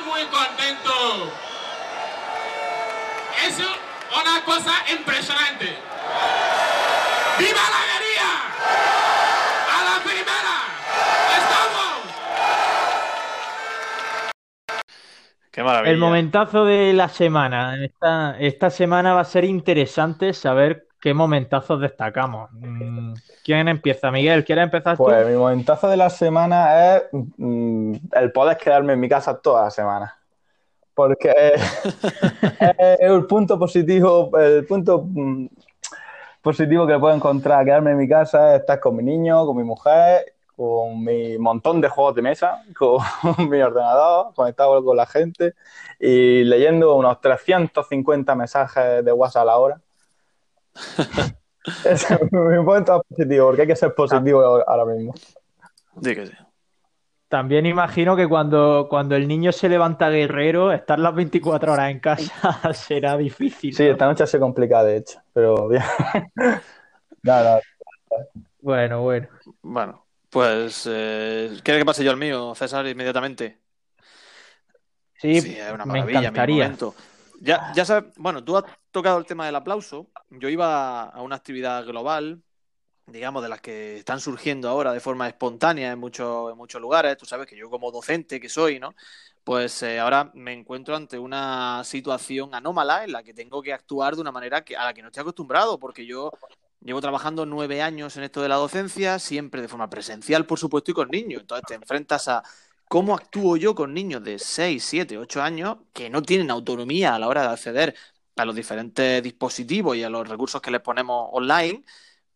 muy 0.07 0.23
contentos. 0.27 1.33
Es 3.47 3.59
una 3.59 4.45
cosa 4.45 4.73
impresionante. 4.93 5.67
¡Viva 7.39 7.53
la 7.71 7.79
alegría! 7.81 8.31
¡A 9.73 9.85
la 9.85 10.05
primera! 10.05 10.57
¡Estamos! 11.39 11.91
Qué 15.51 15.63
maravilla. 15.63 15.93
El 15.93 15.99
momentazo 15.99 16.65
de 16.65 16.93
la 16.93 17.09
semana. 17.09 17.83
Esta, 17.85 18.39
esta 18.39 18.71
semana 18.71 19.15
va 19.15 19.21
a 19.21 19.25
ser 19.25 19.45
interesante 19.45 20.33
saber 20.33 20.87
qué 21.01 21.15
momentazos 21.15 21.81
destacamos. 21.81 22.51
Mm, 22.53 23.15
¿Quién 23.43 23.69
empieza? 23.69 24.11
Miguel, 24.11 24.45
¿quieres 24.45 24.65
empezar 24.65 24.97
tú? 24.97 25.05
Pues 25.05 25.27
mi 25.27 25.35
momentazo 25.35 25.89
de 25.89 25.97
la 25.97 26.11
semana 26.11 26.97
es 26.97 27.03
mm, 27.13 27.95
el 28.13 28.33
poder 28.33 28.57
quedarme 28.59 28.93
en 28.93 29.01
mi 29.01 29.09
casa 29.09 29.39
toda 29.39 29.65
la 29.65 29.71
semana. 29.71 30.17
Porque 30.95 31.33
es 31.55 31.63
el 33.01 33.27
punto 33.27 33.59
positivo, 33.59 34.31
el 34.39 34.67
punto 34.67 35.05
mm, 35.09 35.47
positivo 36.43 36.87
que 36.87 36.99
puedo 36.99 37.15
encontrar 37.15 37.65
quedarme 37.65 37.93
en 37.93 37.97
mi 37.97 38.09
casa 38.09 38.55
es 38.55 38.61
estar 38.61 38.79
con 38.79 38.97
mi 38.97 39.03
niño, 39.03 39.47
con 39.47 39.57
mi 39.57 39.65
mujer, 39.65 40.35
con 40.61 41.03
mi 41.03 41.39
montón 41.39 41.81
de 41.81 41.89
juegos 41.89 42.15
de 42.15 42.21
mesa, 42.21 42.63
con 42.79 43.01
mi 43.49 43.63
ordenador, 43.63 44.35
conectado 44.35 44.85
con 44.85 44.95
la 44.95 45.07
gente 45.07 45.55
y 45.99 46.45
leyendo 46.45 46.97
unos 46.97 47.19
350 47.23 48.35
mensajes 48.35 49.03
de 49.03 49.11
WhatsApp 49.11 49.43
a 49.43 49.45
la 49.47 49.57
hora. 49.57 49.81
Es 51.85 52.07
mi 52.31 52.59
momento 52.59 53.03
positivo, 53.09 53.47
porque 53.47 53.63
hay 53.63 53.69
que 53.69 53.77
ser 53.77 53.95
positivo 53.95 54.43
ahora 54.67 54.85
mismo. 54.85 55.15
Sí 56.03 56.15
que 56.15 56.27
sí. 56.27 56.33
También 57.29 57.65
imagino 57.65 58.17
que 58.17 58.29
cuando, 58.29 58.87
cuando 58.91 59.15
el 59.15 59.29
niño 59.29 59.53
se 59.53 59.69
levanta 59.69 60.11
guerrero, 60.11 60.73
estar 60.73 60.99
las 60.99 61.15
24 61.15 61.73
horas 61.73 61.91
en 61.91 62.01
casa 62.01 62.73
será 62.75 63.17
difícil. 63.17 63.75
Sí, 63.75 63.85
¿no? 63.85 63.93
esta 63.93 64.07
noche 64.07 64.25
ha 64.25 64.27
sido 64.27 64.41
complicada, 64.41 64.85
de 64.85 64.97
hecho, 64.99 65.23
pero 65.33 65.69
bien. 65.69 65.83
No, 67.23 67.45
no, 67.45 67.61
Bueno, 68.61 69.03
bueno. 69.03 69.29
Bueno, 69.63 70.05
pues 70.31 70.85
eh, 70.91 71.59
¿quieres 71.63 71.83
que 71.83 71.87
pase 71.87 72.05
yo 72.05 72.11
al 72.11 72.17
mío, 72.17 72.55
César, 72.55 72.87
inmediatamente? 72.87 73.59
Sí, 75.21 75.41
Sí, 75.41 75.57
es 75.57 75.73
una 75.73 75.85
me 75.85 75.99
maravilla, 75.99 76.21
mi 76.21 76.27
encantaría. 76.29 76.65
momento. 76.65 76.95
Ya, 77.43 77.73
ya 77.75 77.85
sabes, 77.85 78.13
bueno, 78.17 78.43
tú 78.45 78.57
has 78.57 78.65
tocado 78.91 79.19
el 79.19 79.27
tema 79.27 79.47
del 79.47 79.57
aplauso. 79.57 80.07
Yo 80.31 80.49
iba 80.49 81.05
a 81.05 81.23
una 81.23 81.37
actividad 81.37 81.85
global, 81.85 82.43
digamos, 83.07 83.43
de 83.43 83.49
las 83.49 83.61
que 83.61 83.99
están 83.99 84.21
surgiendo 84.21 84.69
ahora 84.69 84.93
de 84.93 85.01
forma 85.01 85.27
espontánea 85.29 85.93
en 85.93 85.99
muchos, 85.99 86.51
en 86.53 86.57
muchos 86.57 86.81
lugares. 86.81 87.17
Tú 87.17 87.27
sabes 87.27 87.47
que 87.47 87.57
yo 87.57 87.69
como 87.71 87.91
docente 87.91 88.41
que 88.41 88.49
soy, 88.49 88.79
¿no? 88.79 88.95
Pues 89.45 89.83
eh, 89.83 89.99
ahora 89.99 90.31
me 90.35 90.53
encuentro 90.53 90.95
ante 90.97 91.19
una 91.19 91.83
situación 91.85 92.55
anómala 92.55 93.05
en 93.05 93.13
la 93.13 93.23
que 93.23 93.35
tengo 93.35 93.63
que 93.63 93.73
actuar 93.73 94.15
de 94.15 94.21
una 94.23 94.33
manera 94.33 94.63
que, 94.65 94.77
a 94.77 94.85
la 94.85 94.95
que 94.95 95.03
no 95.03 95.09
estoy 95.09 95.23
acostumbrado, 95.23 95.79
porque 95.79 96.07
yo 96.07 96.31
llevo 96.83 97.01
trabajando 97.01 97.47
nueve 97.47 97.83
años 97.83 98.17
en 98.17 98.25
esto 98.25 98.43
de 98.43 98.49
la 98.49 98.57
docencia, 98.57 99.19
siempre 99.19 99.63
de 99.63 99.69
forma 99.69 99.91
presencial, 99.91 100.47
por 100.47 100.59
supuesto, 100.59 100.91
y 100.91 100.95
con 100.95 101.09
niños. 101.09 101.43
Entonces 101.43 101.67
te 101.67 101.75
enfrentas 101.75 102.29
a 102.29 102.43
cómo 102.89 103.15
actúo 103.15 103.57
yo 103.57 103.75
con 103.75 103.95
niños 103.95 104.25
de 104.25 104.39
6, 104.39 104.83
7, 104.83 105.19
8 105.19 105.43
años 105.43 105.77
que 105.93 106.11
no 106.11 106.23
tienen 106.23 106.51
autonomía 106.51 107.15
a 107.15 107.19
la 107.19 107.29
hora 107.29 107.43
de 107.43 107.49
acceder 107.49 107.95
a 108.37 108.45
los 108.45 108.55
diferentes 108.55 109.23
dispositivos 109.23 109.97
y 109.97 110.03
a 110.03 110.11
los 110.11 110.29
recursos 110.29 110.61
que 110.61 110.71
les 110.71 110.81
ponemos 110.81 111.29
online 111.33 111.85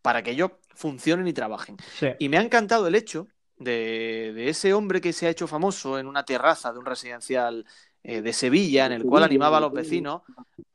para 0.02 0.22
que 0.22 0.32
ellos 0.32 0.52
funcionen 0.74 1.26
y 1.26 1.32
trabajen. 1.32 1.76
Sí. 1.98 2.08
Y 2.18 2.28
me 2.28 2.38
ha 2.38 2.42
encantado 2.42 2.86
el 2.86 2.94
hecho 2.94 3.28
de, 3.56 4.32
de 4.34 4.48
ese 4.48 4.74
hombre 4.74 5.00
que 5.00 5.12
se 5.12 5.26
ha 5.26 5.30
hecho 5.30 5.46
famoso 5.46 5.98
en 5.98 6.06
una 6.06 6.24
terraza 6.24 6.72
de 6.72 6.78
un 6.78 6.86
residencial 6.86 7.64
eh, 8.06 8.20
de 8.20 8.32
Sevilla, 8.34 8.84
en 8.84 8.92
el 8.92 9.02
cual 9.02 9.24
animaba 9.24 9.56
a 9.56 9.60
los 9.60 9.72
vecinos 9.72 10.20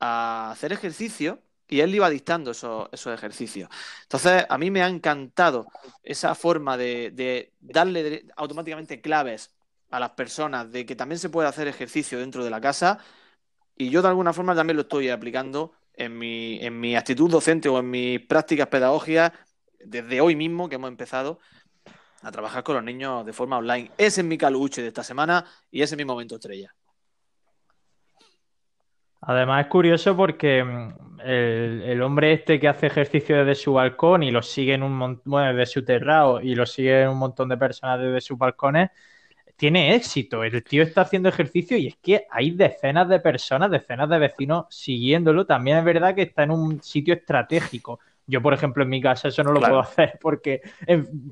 a 0.00 0.50
hacer 0.50 0.72
ejercicio 0.72 1.40
y 1.70 1.80
él 1.80 1.94
iba 1.94 2.10
dictando 2.10 2.50
esos, 2.50 3.06
ejercicios. 3.06 3.70
Entonces, 4.02 4.44
a 4.48 4.58
mí 4.58 4.70
me 4.70 4.82
ha 4.82 4.88
encantado 4.88 5.66
esa 6.02 6.34
forma 6.34 6.76
de, 6.76 7.52
darle 7.60 8.26
automáticamente 8.36 9.00
claves 9.00 9.54
a 9.90 10.00
las 10.00 10.10
personas 10.10 10.70
de 10.70 10.84
que 10.84 10.96
también 10.96 11.18
se 11.18 11.30
puede 11.30 11.48
hacer 11.48 11.68
ejercicio 11.68 12.18
dentro 12.18 12.44
de 12.44 12.50
la 12.50 12.60
casa 12.60 12.98
y 13.76 13.90
yo 13.90 14.02
de 14.02 14.08
alguna 14.08 14.32
forma 14.32 14.54
también 14.54 14.76
lo 14.76 14.82
estoy 14.82 15.08
aplicando 15.08 15.72
en 15.94 16.18
mi, 16.18 16.58
en 16.60 16.78
mi 16.78 16.96
actitud 16.96 17.30
docente 17.30 17.68
o 17.68 17.78
en 17.78 17.90
mis 17.90 18.20
prácticas 18.20 18.68
pedagógicas 18.68 19.32
desde 19.78 20.20
hoy 20.20 20.36
mismo 20.36 20.68
que 20.68 20.76
hemos 20.76 20.88
empezado 20.88 21.40
a 22.22 22.30
trabajar 22.30 22.62
con 22.62 22.76
los 22.76 22.84
niños 22.84 23.24
de 23.24 23.32
forma 23.32 23.58
online. 23.58 23.90
Ese 23.96 24.20
es 24.20 24.26
mi 24.26 24.36
caluche 24.36 24.82
de 24.82 24.88
esta 24.88 25.02
semana 25.02 25.44
y 25.70 25.82
ese 25.82 25.94
es 25.94 25.98
mi 25.98 26.04
momento 26.04 26.36
estrella. 26.36 26.74
Además 29.22 29.64
es 29.66 29.70
curioso 29.70 30.16
porque 30.16 30.64
mm, 30.64 31.20
el, 31.20 31.82
el 31.82 32.02
hombre 32.02 32.32
este 32.32 32.58
que 32.58 32.68
hace 32.68 32.86
ejercicio 32.86 33.36
desde 33.38 33.54
su 33.54 33.74
balcón 33.74 34.22
y 34.22 34.30
lo 34.30 34.42
siguen 34.42 34.82
un 34.82 34.96
montón, 34.96 35.22
bueno, 35.26 35.54
desde 35.54 35.72
su 35.72 35.84
terrado 35.84 36.40
y 36.40 36.54
lo 36.54 36.66
siguen 36.66 37.08
un 37.08 37.18
montón 37.18 37.48
de 37.48 37.56
personas 37.58 38.00
desde 38.00 38.20
sus 38.20 38.38
balcones, 38.38 38.90
tiene 39.56 39.94
éxito. 39.94 40.44
El 40.44 40.64
tío 40.64 40.82
está 40.82 41.02
haciendo 41.02 41.28
ejercicio 41.28 41.76
y 41.76 41.88
es 41.88 41.96
que 41.98 42.26
hay 42.30 42.52
decenas 42.52 43.08
de 43.08 43.20
personas, 43.20 43.70
decenas 43.70 44.08
de 44.10 44.18
vecinos 44.18 44.66
siguiéndolo. 44.70 45.46
También 45.46 45.78
es 45.78 45.84
verdad 45.84 46.14
que 46.14 46.22
está 46.22 46.44
en 46.44 46.52
un 46.52 46.82
sitio 46.82 47.14
estratégico. 47.14 48.00
Yo, 48.26 48.40
por 48.40 48.54
ejemplo, 48.54 48.84
en 48.84 48.88
mi 48.88 49.00
casa 49.02 49.28
eso 49.28 49.42
no 49.42 49.52
lo 49.52 49.58
Claro. 49.58 49.74
puedo 49.74 49.82
hacer 49.88 50.18
porque 50.20 50.60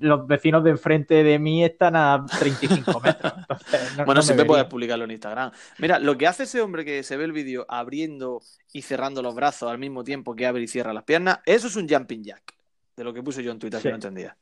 los 0.01 0.27
vecinos 0.27 0.65
de 0.65 0.71
enfrente 0.71 1.23
de 1.23 1.39
mí 1.39 1.65
están 1.65 1.95
a 1.95 2.27
35 2.39 3.01
metros. 3.05 3.33
Entonces, 3.39 3.91
no- 3.97 4.05
Bueno, 4.05 4.15
no 4.19 4.23
siempre 4.23 4.45
puedes 4.47 4.65
publicarlo 4.67 5.05
en 5.05 5.13
Instagram. 5.13 5.53
Mira, 5.79 5.99
lo 6.01 6.19
que 6.19 6.27
hace 6.27 6.43
ese 6.43 6.61
hombre 6.61 6.85
que 6.85 7.03
se 7.05 7.17
ve 7.17 7.25
el 7.25 7.33
vídeo 7.33 7.67
abriendo 7.69 8.41
y 8.73 8.83
cerrando 8.83 9.23
los 9.23 9.35
brazos 9.35 9.71
al 9.71 9.79
mismo 9.79 10.03
tiempo 10.03 10.35
que 10.35 10.47
abre 10.47 10.63
y 10.63 10.67
cierra 10.69 10.93
las 10.93 11.05
piernas, 11.05 11.39
eso 11.47 11.69
es 11.69 11.77
un 11.77 11.89
jumping 11.89 12.25
jack. 12.25 12.55
De 12.97 13.05
lo 13.05 13.15
que 13.15 13.23
puse 13.23 13.45
yo 13.45 13.53
en 13.53 13.61
Twitter, 13.61 13.79
Sí. 13.79 13.85
si 13.85 13.89
no 13.91 13.95
entendía. 13.95 14.37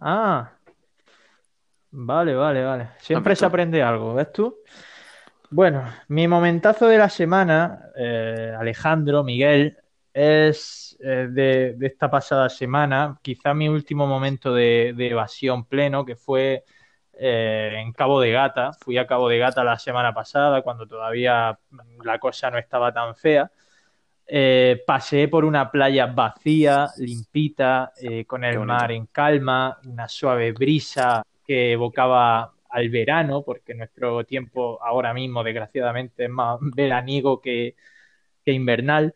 Ah, 0.00 0.50
vale, 1.90 2.34
vale, 2.34 2.64
vale. 2.64 2.88
Siempre 2.98 3.36
se 3.36 3.44
aprende 3.44 3.82
algo, 3.82 4.14
¿ves 4.14 4.32
tú? 4.32 4.56
Bueno, 5.50 5.84
mi 6.08 6.26
momentazo 6.26 6.86
de 6.88 6.96
la 6.96 7.10
semana, 7.10 7.80
eh, 7.96 8.54
Alejandro, 8.58 9.22
Miguel, 9.22 9.76
es 10.14 10.91
eh, 11.02 11.28
de, 11.30 11.74
de 11.74 11.86
esta 11.86 12.10
pasada 12.10 12.48
semana, 12.48 13.18
quizá 13.22 13.54
mi 13.54 13.68
último 13.68 14.06
momento 14.06 14.54
de, 14.54 14.94
de 14.96 15.08
evasión 15.10 15.64
pleno, 15.64 16.04
que 16.04 16.16
fue 16.16 16.64
eh, 17.14 17.74
en 17.76 17.92
Cabo 17.92 18.20
de 18.20 18.32
Gata. 18.32 18.72
Fui 18.80 18.98
a 18.98 19.06
Cabo 19.06 19.28
de 19.28 19.38
Gata 19.38 19.62
la 19.64 19.78
semana 19.78 20.12
pasada, 20.14 20.62
cuando 20.62 20.86
todavía 20.86 21.58
la 22.04 22.18
cosa 22.18 22.50
no 22.50 22.58
estaba 22.58 22.92
tan 22.92 23.14
fea. 23.14 23.50
Eh, 24.26 24.82
pasé 24.86 25.28
por 25.28 25.44
una 25.44 25.70
playa 25.70 26.06
vacía, 26.06 26.88
limpita, 26.98 27.92
eh, 28.00 28.24
con 28.24 28.44
el 28.44 28.58
mar 28.60 28.90
en 28.92 29.06
calma, 29.06 29.78
una 29.84 30.08
suave 30.08 30.52
brisa 30.52 31.22
que 31.44 31.72
evocaba 31.72 32.54
al 32.70 32.88
verano, 32.88 33.42
porque 33.44 33.74
nuestro 33.74 34.24
tiempo 34.24 34.82
ahora 34.82 35.12
mismo, 35.12 35.44
desgraciadamente, 35.44 36.24
es 36.24 36.30
más 36.30 36.58
veraniego 36.74 37.40
que, 37.40 37.76
que 38.44 38.52
invernal. 38.52 39.14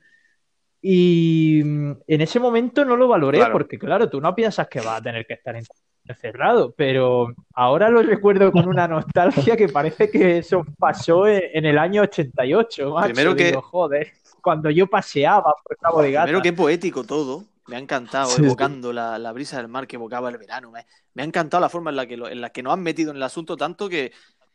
Y 0.89 1.63
mm, 1.65 1.93
en 2.07 2.21
ese 2.21 2.39
momento 2.39 2.85
no 2.85 2.97
lo 2.97 3.09
valoré, 3.09 3.39
Claro. 3.39 3.55
porque 3.55 3.77
claro, 3.77 4.09
tú 4.09 4.21
no 4.21 4.33
piensas 4.37 4.69
que 4.69 4.81
vas 4.81 5.01
a 5.01 5.03
tener 5.03 5.27
que 5.27 5.35
estar 5.35 5.57
en- 5.57 5.65
encerrado, 6.07 6.73
pero 6.77 7.27
ahora 7.55 7.89
lo 7.89 8.03
recuerdo 8.05 8.53
con 8.53 8.69
una 8.69 8.87
nostalgia 8.87 9.57
que 9.57 9.69
parece 9.69 10.09
que 10.09 10.39
eso 10.39 10.65
pasó 10.79 11.27
en, 11.27 11.65
el 11.67 11.77
año 11.79 12.03
88, 12.03 12.95
macho. 12.95 13.07
Primero 13.07 13.35
que- 13.35 13.47
Digo, 13.47 13.63
joder, 13.63 14.13
cuando 14.41 14.71
yo 14.71 14.87
paseaba 14.87 15.53
por 15.65 15.77
Cabo 15.77 16.03
de 16.03 16.13
Gata. 16.13 16.27
Primero, 16.27 16.43
qué 16.43 16.53
poético 16.53 17.03
todo. 17.03 17.43
Me 17.67 17.75
ha 17.75 17.81
encantado, 17.81 18.29
Sí, 18.31 18.37
sí. 18.37 18.45
evocando 18.45 18.93
la, 18.93 19.19
la 19.19 19.33
brisa 19.33 19.57
del 19.57 19.67
mar 19.67 19.89
que 19.89 19.97
evocaba 19.97 20.29
el 20.29 20.39
verano. 20.39 20.71
Me, 20.71 20.87
me 21.15 21.23
ha 21.23 21.25
encantado 21.25 21.61
la 21.61 21.69
forma 21.69 21.91
en 21.91 21.97
la 21.97 22.07
que, 22.07 22.17
lo- 22.17 22.29
en 22.29 22.41
la 22.41 22.51
que 22.51 22.63
nos 22.63 22.73
han 22.75 22.83
metido 22.85 23.11
en 23.11 23.17
el 23.17 23.23
asunto 23.25 23.57
tanto 23.57 23.89
que, 23.89 24.13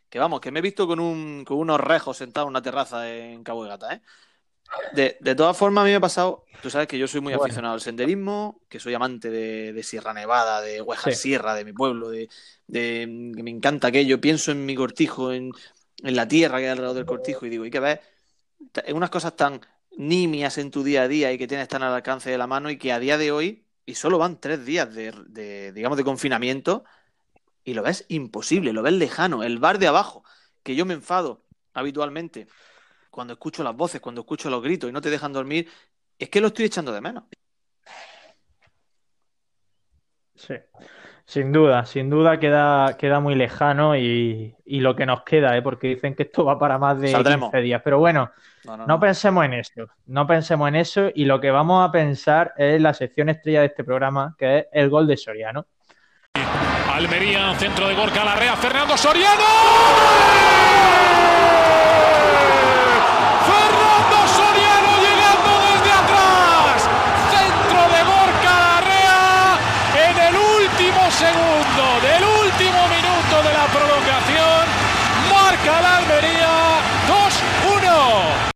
que 0.09 0.17
vamos, 0.19 0.39
que 0.39 0.49
me 0.49 0.59
he 0.59 0.61
visto 0.61 0.87
con, 0.87 1.01
un, 1.01 1.43
con 1.45 1.57
unos 1.57 1.81
rejos 1.81 2.15
sentado 2.15 2.45
en 2.45 2.51
una 2.51 2.61
terraza 2.61 3.09
en 3.11 3.43
Cabo 3.43 3.63
de 3.65 3.69
Gata, 3.71 3.93
¿eh? 3.95 4.01
De, 4.93 5.17
de 5.19 5.35
todas 5.35 5.57
formas, 5.57 5.83
a 5.83 5.85
mí 5.85 5.91
me 5.91 5.97
ha 5.97 6.01
pasado, 6.01 6.45
tú 6.61 6.69
sabes 6.69 6.87
que 6.87 6.97
yo 6.97 7.07
soy 7.07 7.21
muy 7.21 7.33
Bueno. 7.33 7.43
aficionado 7.45 7.73
al 7.73 7.81
senderismo, 7.81 8.61
que 8.69 8.79
soy 8.79 8.93
amante 8.93 9.29
de, 9.29 9.73
de 9.73 9.83
Sierra 9.83 10.13
Nevada, 10.13 10.61
de 10.61 10.81
Huejar 10.81 11.13
Sí. 11.13 11.19
Sierra, 11.19 11.55
de 11.55 11.65
mi 11.65 11.73
pueblo, 11.73 12.09
de, 12.09 12.29
de- 12.67 13.31
que 13.35 13.43
me 13.43 13.51
encanta 13.51 13.87
aquello. 13.87 14.19
Pienso 14.21 14.51
en 14.51 14.65
mi 14.65 14.75
cortijo, 14.75 15.31
en, 15.33 15.51
en 16.03 16.15
la 16.15 16.27
tierra 16.27 16.57
que 16.57 16.65
hay 16.65 16.71
alrededor 16.71 16.95
del 16.95 17.05
cortijo 17.05 17.45
y 17.45 17.49
digo, 17.49 17.63
hay 17.63 17.71
que 17.71 17.99
en 18.85 18.95
unas 18.95 19.09
cosas 19.09 19.35
tan 19.35 19.61
nimias 19.97 20.57
en 20.57 20.71
tu 20.71 20.83
día 20.83 21.03
a 21.03 21.07
día 21.07 21.31
y 21.31 21.37
que 21.37 21.47
tienes 21.47 21.67
tan 21.67 21.83
al 21.83 21.93
alcance 21.93 22.29
de 22.29 22.37
la 22.37 22.47
mano 22.47 22.69
y 22.69 22.77
que 22.77 22.91
a 22.91 22.99
día 22.99 23.17
de 23.17 23.31
hoy, 23.31 23.65
y 23.85 23.95
solo 23.95 24.17
van 24.17 24.39
tres 24.39 24.65
días 24.65 24.93
de, 24.93 25.11
de, 25.27 25.71
digamos, 25.73 25.97
de 25.97 26.03
confinamiento, 26.03 26.83
y 27.63 27.73
lo 27.73 27.83
ves 27.83 28.05
imposible, 28.07 28.73
lo 28.73 28.81
ves 28.81 28.93
lejano. 28.93 29.43
El 29.43 29.59
bar 29.59 29.79
de 29.79 29.87
abajo, 29.87 30.23
que 30.63 30.75
yo 30.75 30.85
me 30.85 30.93
enfado 30.93 31.43
habitualmente 31.73 32.47
cuando 33.11 33.33
escucho 33.33 33.63
las 33.63 33.75
voces, 33.75 34.01
cuando 34.01 34.21
escucho 34.21 34.49
los 34.49 34.63
gritos 34.63 34.89
y 34.89 34.93
no 34.93 35.01
te 35.01 35.09
dejan 35.11 35.31
dormir, 35.33 35.69
es 36.17 36.29
que 36.29 36.41
lo 36.41 36.47
estoy 36.47 36.65
echando 36.65 36.91
de 36.91 37.01
menos. 37.01 37.25
Sí, 40.35 40.55
sin 41.25 41.51
duda, 41.51 41.85
sin 41.85 42.09
duda 42.09 42.39
queda, 42.39 42.97
queda 42.97 43.19
muy 43.19 43.35
lejano 43.35 43.95
y, 43.95 44.55
y 44.65 44.79
lo 44.79 44.95
que 44.95 45.05
nos 45.05 45.21
queda, 45.23 45.55
¿eh? 45.55 45.61
porque 45.61 45.89
dicen 45.89 46.15
que 46.15 46.23
esto 46.23 46.43
va 46.45 46.57
para 46.57 46.79
más 46.79 46.99
de 46.99 47.09
Saldremos. 47.11 47.51
15 47.51 47.61
días. 47.63 47.81
Pero 47.83 47.99
bueno, 47.99 48.31
No, 48.63 48.71
no, 48.77 48.87
no 48.87 48.93
no. 48.95 48.99
pensemos 48.99 49.45
en 49.45 49.53
eso, 49.53 49.87
no 50.07 50.25
pensemos 50.25 50.67
en 50.69 50.75
eso 50.77 51.09
y 51.13 51.25
lo 51.25 51.39
que 51.39 51.51
vamos 51.51 51.87
a 51.87 51.91
pensar 51.91 52.53
es 52.57 52.81
la 52.81 52.93
sección 52.93 53.29
estrella 53.29 53.59
de 53.61 53.67
este 53.67 53.83
programa, 53.83 54.35
que 54.37 54.59
es 54.59 54.65
el 54.71 54.89
gol 54.89 55.05
de 55.05 55.17
Soriano. 55.17 55.67
Almería, 56.91 57.53
centro 57.55 57.87
de 57.87 57.95
Gorka 57.95 58.23
Larrea, 58.25 58.55
Fernando 58.55 58.97
Soriano. 58.97 59.43
Fernando 63.47 64.17
Soriano 64.27 64.91
llegando 65.05 65.51
desde 65.67 65.91
atrás. 66.01 66.77
Centro 67.31 67.81
de 67.95 68.01
Gorka 68.11 68.53
Larrea 68.65 69.57
en 70.09 70.15
el 70.27 70.35
último 70.35 71.01
segundo 71.11 71.83
del 72.07 72.23
último 72.45 72.81
minuto 72.95 73.35
de 73.47 73.51
la 73.59 73.65
prolongación. 73.75 74.63
Marca 75.31 75.73
la 75.81 75.97
Almería 75.97 76.53
2-1. 77.07 78.51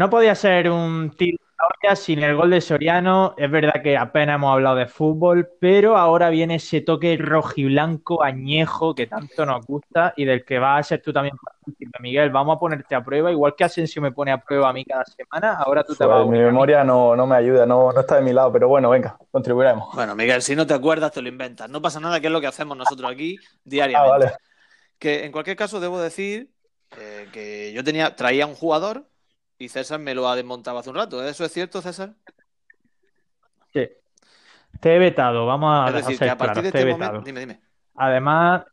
No 0.00 0.08
podía 0.08 0.34
ser 0.34 0.70
un 0.70 1.10
tiro 1.10 1.36
de 1.44 1.56
la 1.58 1.90
olla 1.90 1.94
sin 1.94 2.22
el 2.22 2.34
gol 2.34 2.48
de 2.48 2.62
Soriano. 2.62 3.34
Es 3.36 3.50
verdad 3.50 3.82
que 3.82 3.98
apenas 3.98 4.36
hemos 4.36 4.50
hablado 4.50 4.76
de 4.76 4.86
fútbol, 4.86 5.50
pero 5.60 5.98
ahora 5.98 6.30
viene 6.30 6.54
ese 6.54 6.80
toque 6.80 7.18
rojiblanco 7.18 8.22
añejo 8.22 8.94
que 8.94 9.06
tanto 9.06 9.44
nos 9.44 9.66
gusta 9.66 10.14
y 10.16 10.24
del 10.24 10.42
que 10.42 10.58
vas 10.58 10.80
a 10.80 10.88
ser 10.88 11.02
tú 11.02 11.12
también 11.12 11.36
partícipe, 11.36 11.98
Miguel. 12.00 12.30
Vamos 12.30 12.56
a 12.56 12.58
ponerte 12.58 12.94
a 12.94 13.04
prueba, 13.04 13.30
igual 13.30 13.54
que 13.54 13.64
Asensio 13.64 14.00
me 14.00 14.10
pone 14.10 14.32
a 14.32 14.38
prueba 14.42 14.70
a 14.70 14.72
mí 14.72 14.86
cada 14.86 15.04
semana, 15.04 15.56
ahora 15.56 15.84
tú 15.84 15.94
te 15.94 16.06
vas 16.06 16.22
a 16.22 16.24
mi 16.24 16.38
memoria 16.38 16.82
no, 16.82 17.14
no 17.14 17.26
me 17.26 17.36
ayuda, 17.36 17.66
no, 17.66 17.92
no 17.92 18.00
está 18.00 18.16
de 18.16 18.22
mi 18.22 18.32
lado, 18.32 18.50
pero 18.50 18.68
bueno, 18.68 18.88
venga, 18.88 19.18
contribuiremos. 19.30 19.94
Bueno, 19.94 20.14
Miguel, 20.14 20.40
si 20.40 20.56
no 20.56 20.66
te 20.66 20.72
acuerdas, 20.72 21.12
te 21.12 21.20
lo 21.20 21.28
inventas. 21.28 21.68
No 21.68 21.82
pasa 21.82 22.00
nada, 22.00 22.20
que 22.20 22.28
es 22.28 22.32
lo 22.32 22.40
que 22.40 22.46
hacemos 22.46 22.74
nosotros 22.74 23.12
aquí 23.12 23.36
Ah, 23.38 23.48
diariamente. 23.64 24.10
vale. 24.10 24.32
Que 24.98 25.26
en 25.26 25.30
cualquier 25.32 25.58
caso 25.58 25.78
debo 25.78 26.00
decir 26.00 26.48
eh, 26.98 27.28
que 27.34 27.74
yo 27.74 27.84
tenía, 27.84 28.16
traía 28.16 28.46
un 28.46 28.54
jugador 28.54 29.09
y 29.60 29.68
César 29.68 30.00
me 30.00 30.14
lo 30.14 30.26
ha 30.28 30.34
desmontado 30.34 30.78
hace 30.78 30.88
un 30.90 30.96
rato. 30.96 31.22
¿Eso 31.24 31.44
es 31.44 31.52
cierto, 31.52 31.80
César? 31.82 32.14
Sí. 33.72 33.88
Te 34.80 34.96
he 34.96 34.98
vetado, 34.98 35.46
vamos 35.46 35.70
a, 35.72 35.88
es 35.98 36.06
decir, 36.06 36.18
que 36.18 36.30
a 36.30 36.36
partir 36.38 36.62
de 36.62 36.68
este 36.68 36.86
momento. 36.86 37.20
Dime, 37.20 37.40
dime. 37.40 37.60
Además, 37.96 38.64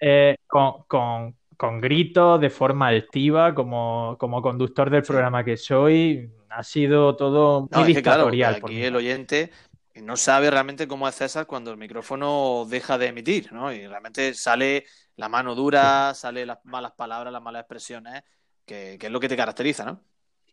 eh, 0.00 0.36
con, 0.46 0.84
con- 0.88 1.36
con 1.56 1.80
gritos 1.80 2.40
de 2.40 2.50
forma 2.50 2.88
altiva, 2.88 3.54
como, 3.54 4.16
como 4.18 4.42
conductor 4.42 4.90
del 4.90 5.02
Sí. 5.04 5.08
programa 5.12 5.42
que 5.44 5.56
soy, 5.56 6.30
ha 6.50 6.62
sido 6.62 7.16
todo 7.16 7.62
muy 7.62 7.68
No, 7.72 7.80
es 7.86 7.94
que 7.96 8.02
claro, 8.02 8.30
dictatorial. 8.30 8.54
aquí 8.56 8.82
el 8.82 8.96
oyente 8.96 9.50
no 9.96 10.16
sabe 10.16 10.50
realmente 10.50 10.86
cómo 10.88 11.08
es 11.08 11.14
César 11.14 11.46
cuando 11.46 11.70
el 11.70 11.76
micrófono 11.78 12.66
deja 12.68 12.98
de 12.98 13.06
emitir, 13.08 13.52
¿no? 13.52 13.72
Y 13.72 13.86
realmente 13.86 14.34
sale 14.34 14.84
la 15.16 15.28
mano 15.30 15.54
dura, 15.54 16.12
sale 16.14 16.44
las 16.44 16.58
malas 16.64 16.92
palabras, 16.92 17.32
las 17.32 17.42
malas 17.42 17.60
expresiones, 17.62 18.22
que, 18.66 18.96
que 18.98 19.06
es 19.06 19.12
lo 19.12 19.20
que 19.20 19.28
te 19.28 19.36
caracteriza, 19.36 19.84
¿no? 19.84 20.00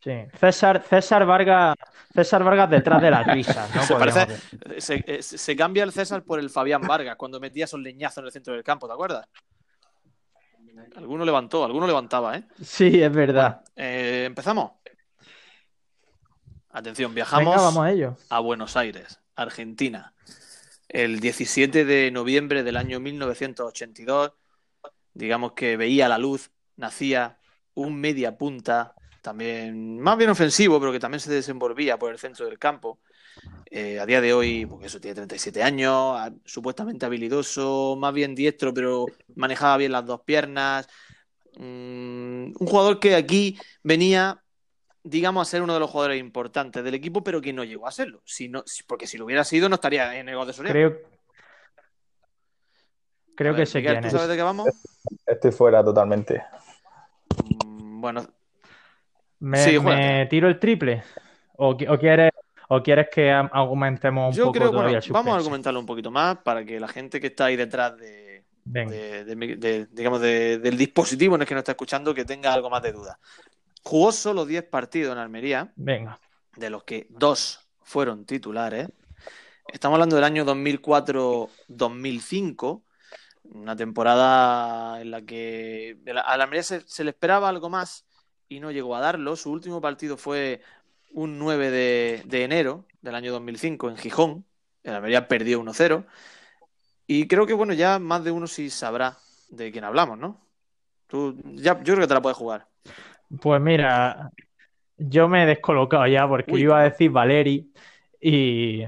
Sí. 0.03 0.11
César, 0.37 0.83
César 0.83 1.25
Vargas, 1.25 1.75
César 2.13 2.43
Vargas 2.43 2.69
detrás 2.69 3.01
de 3.01 3.09
las 3.09 3.25
risas, 3.25 3.73
¿no? 3.73 3.83
Se 3.87 3.95
parece-. 3.95 4.27
Se, 4.79 5.03
eh, 5.07 5.23
se 5.23 5.55
cambia 5.55 5.83
el 5.83 5.91
César 5.93 6.23
por 6.23 6.39
el 6.39 6.49
Fabián 6.49 6.81
Vargas 6.81 7.15
cuando 7.15 7.39
metía 7.39 7.65
esos 7.65 7.79
leñazos 7.79 8.19
en 8.19 8.25
el 8.25 8.31
centro 8.31 8.53
del 8.53 8.63
campo, 8.63 8.87
¿te 8.87 8.93
acuerdas? 8.93 9.27
Alguno 10.95 11.23
levantó, 11.23 11.63
alguno 11.63 11.87
levantaba, 11.87 12.37
¿eh? 12.37 12.43
Sí, 12.61 13.01
es 13.01 13.11
verdad. 13.11 13.61
Eh, 13.75 14.23
Empezamos. 14.27 14.71
Atención, 16.69 17.13
viajamos 17.13 17.53
Venga, 17.53 17.63
vamos 17.63 17.85
a 17.85 17.91
ello. 17.91 18.17
a 18.29 18.39
Buenos 18.39 18.75
Aires, 18.75 19.19
Argentina. 19.35 20.13
El 20.89 21.19
17 21.19 21.85
de 21.85 22.11
noviembre 22.11 22.63
del 22.63 22.77
año 22.77 22.99
1982, 22.99 24.31
digamos 25.13 25.53
que 25.53 25.77
veía 25.77 26.09
la 26.09 26.17
luz, 26.17 26.51
nacía 26.75 27.37
un 27.75 27.99
media 27.99 28.37
punta, 28.37 28.93
también 29.21 29.99
más 29.99 30.17
bien 30.17 30.29
ofensivo, 30.29 30.79
pero 30.79 30.91
que 30.91 30.99
también 30.99 31.19
se 31.19 31.31
desenvolvía 31.31 31.97
por 31.97 32.11
el 32.11 32.19
centro 32.19 32.45
del 32.45 32.59
campo. 32.59 32.99
Eh, 33.71 33.99
a 33.99 34.05
día 34.05 34.21
de 34.21 34.33
hoy, 34.33 34.65
porque 34.67 34.85
eso 34.85 34.99
tiene 34.99 35.15
37 35.15 35.63
años, 35.63 35.91
a- 36.17 36.31
supuestamente 36.45 37.05
habilidoso, 37.05 37.95
más 37.99 38.13
bien 38.13 38.35
diestro, 38.35 38.73
pero 38.73 39.07
manejaba 39.35 39.77
bien 39.77 39.91
las 39.91 40.05
dos 40.05 40.21
piernas. 40.21 40.87
Mm, 41.57 42.53
un 42.59 42.67
jugador 42.67 42.99
que 42.99 43.15
aquí 43.15 43.57
venía 43.83 44.39
digamos, 45.03 45.45
a 45.47 45.51
ser 45.51 45.61
uno 45.61 45.73
de 45.73 45.81
los 45.81 45.89
jugadores 45.89 46.19
importantes 46.19 46.81
del 46.83 46.93
equipo, 46.93 47.23
pero 47.23 47.41
que 47.41 47.51
no 47.51 47.63
llegó 47.65 47.87
a 47.87 47.91
serlo. 47.91 48.21
Si 48.25 48.47
no, 48.47 48.63
porque 48.87 49.05
si 49.05 49.17
lo 49.17 49.25
hubiera 49.25 49.43
sido, 49.43 49.67
no 49.67 49.75
estaría 49.75 50.17
en 50.17 50.29
el 50.29 50.35
gol 50.35 50.47
de 50.47 50.53
Soriano. 50.53 50.73
Creo, 50.79 50.97
creo 53.35 53.55
que 53.55 53.65
sé 53.65 53.79
Miguel, 53.79 53.95
quién 53.95 54.03
¿tú 54.05 54.07
es. 54.07 54.13
sabes 54.13 54.29
de 54.29 54.35
qué 54.37 54.41
vamos? 54.43 54.69
Estoy 55.27 55.51
fuera 55.51 55.83
totalmente. 55.83 56.41
Bueno, 58.03 58.27
¿Me, 59.39 59.57
Sí, 59.63 59.71
me 59.71 59.79
juégate. 59.79 60.25
tiro 60.29 60.49
el 60.49 60.59
triple? 60.59 61.03
¿O, 61.55 61.77
qui- 61.77 61.87
o 61.89 61.97
quieres, 61.97 62.31
¿O 62.67 62.83
quieres 62.83 63.07
que 63.09 63.31
aumentemos 63.31 64.31
un 64.31 64.35
Yo 64.37 64.43
poco 64.47 64.59
creo, 64.59 64.73
bueno, 64.73 64.89
el 64.89 65.01
vamos 65.09 65.33
a 65.33 65.37
argumentarlo 65.37 65.79
un 65.79 65.85
poquito 65.85 66.11
más 66.11 66.39
para 66.39 66.65
que 66.65 66.81
la 66.81 66.89
gente 66.89 67.21
que 67.21 67.27
está 67.27 67.45
ahí 67.45 67.55
detrás 67.55 67.95
de, 67.95 68.43
Venga. 68.65 68.91
de- 68.91 69.23
de 69.23 69.35
mi- 69.37 69.55
de- 69.55 69.85
digamos, 69.91 70.19
de- 70.19 70.57
del 70.57 70.77
dispositivo 70.77 71.35
en 71.35 71.41
el 71.43 71.47
que 71.47 71.53
nos 71.53 71.61
está 71.61 71.71
escuchando 71.71 72.13
que 72.13 72.25
tenga 72.25 72.53
algo 72.53 72.69
más 72.69 72.83
de 72.83 72.91
duda. 72.91 73.17
Jugó 73.83 74.11
solo 74.11 74.45
10 74.45 74.63
partidos 74.63 75.13
en 75.13 75.19
Almería, 75.19 75.71
Venga. 75.77 76.19
de 76.57 76.69
los 76.69 76.83
que 76.83 77.07
dos 77.09 77.65
fueron 77.83 78.25
titulares. 78.25 78.89
Estamos 79.71 79.95
hablando 79.95 80.17
del 80.17 80.25
año 80.25 80.43
2004-2005, 80.43 82.83
una 83.43 83.75
temporada 83.75 85.01
en 85.01 85.11
la 85.11 85.21
que 85.21 85.97
a 86.07 86.13
la 86.13 86.37
la 86.37 86.43
Almería 86.43 86.63
se, 86.63 86.81
se 86.81 87.03
le 87.03 87.11
esperaba 87.11 87.49
algo 87.49 87.69
más 87.69 88.05
y 88.49 88.59
no 88.59 88.71
llegó 88.71 88.95
a 88.95 89.01
darlo. 89.01 89.35
Su 89.35 89.51
último 89.51 89.81
partido 89.81 90.17
fue 90.17 90.61
un 91.11 91.39
9 91.39 91.71
de, 91.71 92.23
de 92.25 92.43
enero 92.43 92.85
del 93.01 93.15
año 93.15 93.31
2005 93.31 93.89
en 93.89 93.97
Gijón. 93.97 94.45
El 94.83 94.95
Almería 94.95 95.27
perdió 95.27 95.61
1-0. 95.61 96.05
Y 97.07 97.27
creo 97.27 97.45
que, 97.45 97.53
bueno, 97.53 97.73
ya 97.73 97.99
más 97.99 98.23
de 98.23 98.31
uno 98.31 98.47
sí 98.47 98.69
sabrá 98.69 99.17
de 99.49 99.71
quién 99.71 99.83
hablamos, 99.83 100.17
¿no? 100.17 100.41
Tú, 101.07 101.37
ya, 101.55 101.77
yo 101.83 101.93
creo 101.93 102.01
que 102.01 102.07
te 102.07 102.13
la 102.13 102.21
puedes 102.21 102.37
jugar. 102.37 102.67
Pues 103.41 103.61
mira, 103.61 104.31
yo 104.97 105.27
me 105.27 105.43
he 105.43 105.45
descolocado 105.45 106.07
ya 106.07 106.27
porque 106.27 106.51
Uy, 106.51 106.61
iba 106.61 106.79
a 106.79 106.83
decir 106.83 107.11
Valeri 107.11 107.71
y, 108.19 108.83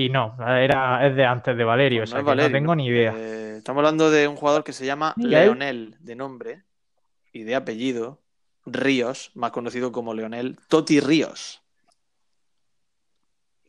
y 0.00 0.10
no, 0.10 0.36
era, 0.38 1.04
es 1.04 1.16
de 1.16 1.24
antes 1.24 1.56
de 1.56 1.64
Valerio, 1.64 2.02
Pues 2.02 2.12
o 2.12 2.18
no 2.18 2.22
sea 2.22 2.32
es 2.32 2.38
que 2.38 2.44
no 2.44 2.52
tengo 2.52 2.76
ni 2.76 2.86
idea. 2.86 3.12
Eh, 3.16 3.56
estamos 3.58 3.80
hablando 3.80 4.12
de 4.12 4.28
un 4.28 4.36
jugador 4.36 4.62
que 4.62 4.72
se 4.72 4.86
llama 4.86 5.12
¿Miguel? 5.16 5.30
Leonel, 5.46 5.96
de 5.98 6.14
nombre 6.14 6.62
y 7.32 7.42
de 7.42 7.56
apellido, 7.56 8.20
Ríos, 8.64 9.32
más 9.34 9.50
conocido 9.50 9.90
como 9.90 10.14
Leonel 10.14 10.56
Toti 10.68 11.00
Ríos. 11.00 11.62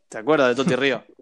¿Te 0.07 0.19
acuerdas 0.19 0.49
de 0.49 0.55
Toti 0.63 0.75
Ríos? 0.75 1.01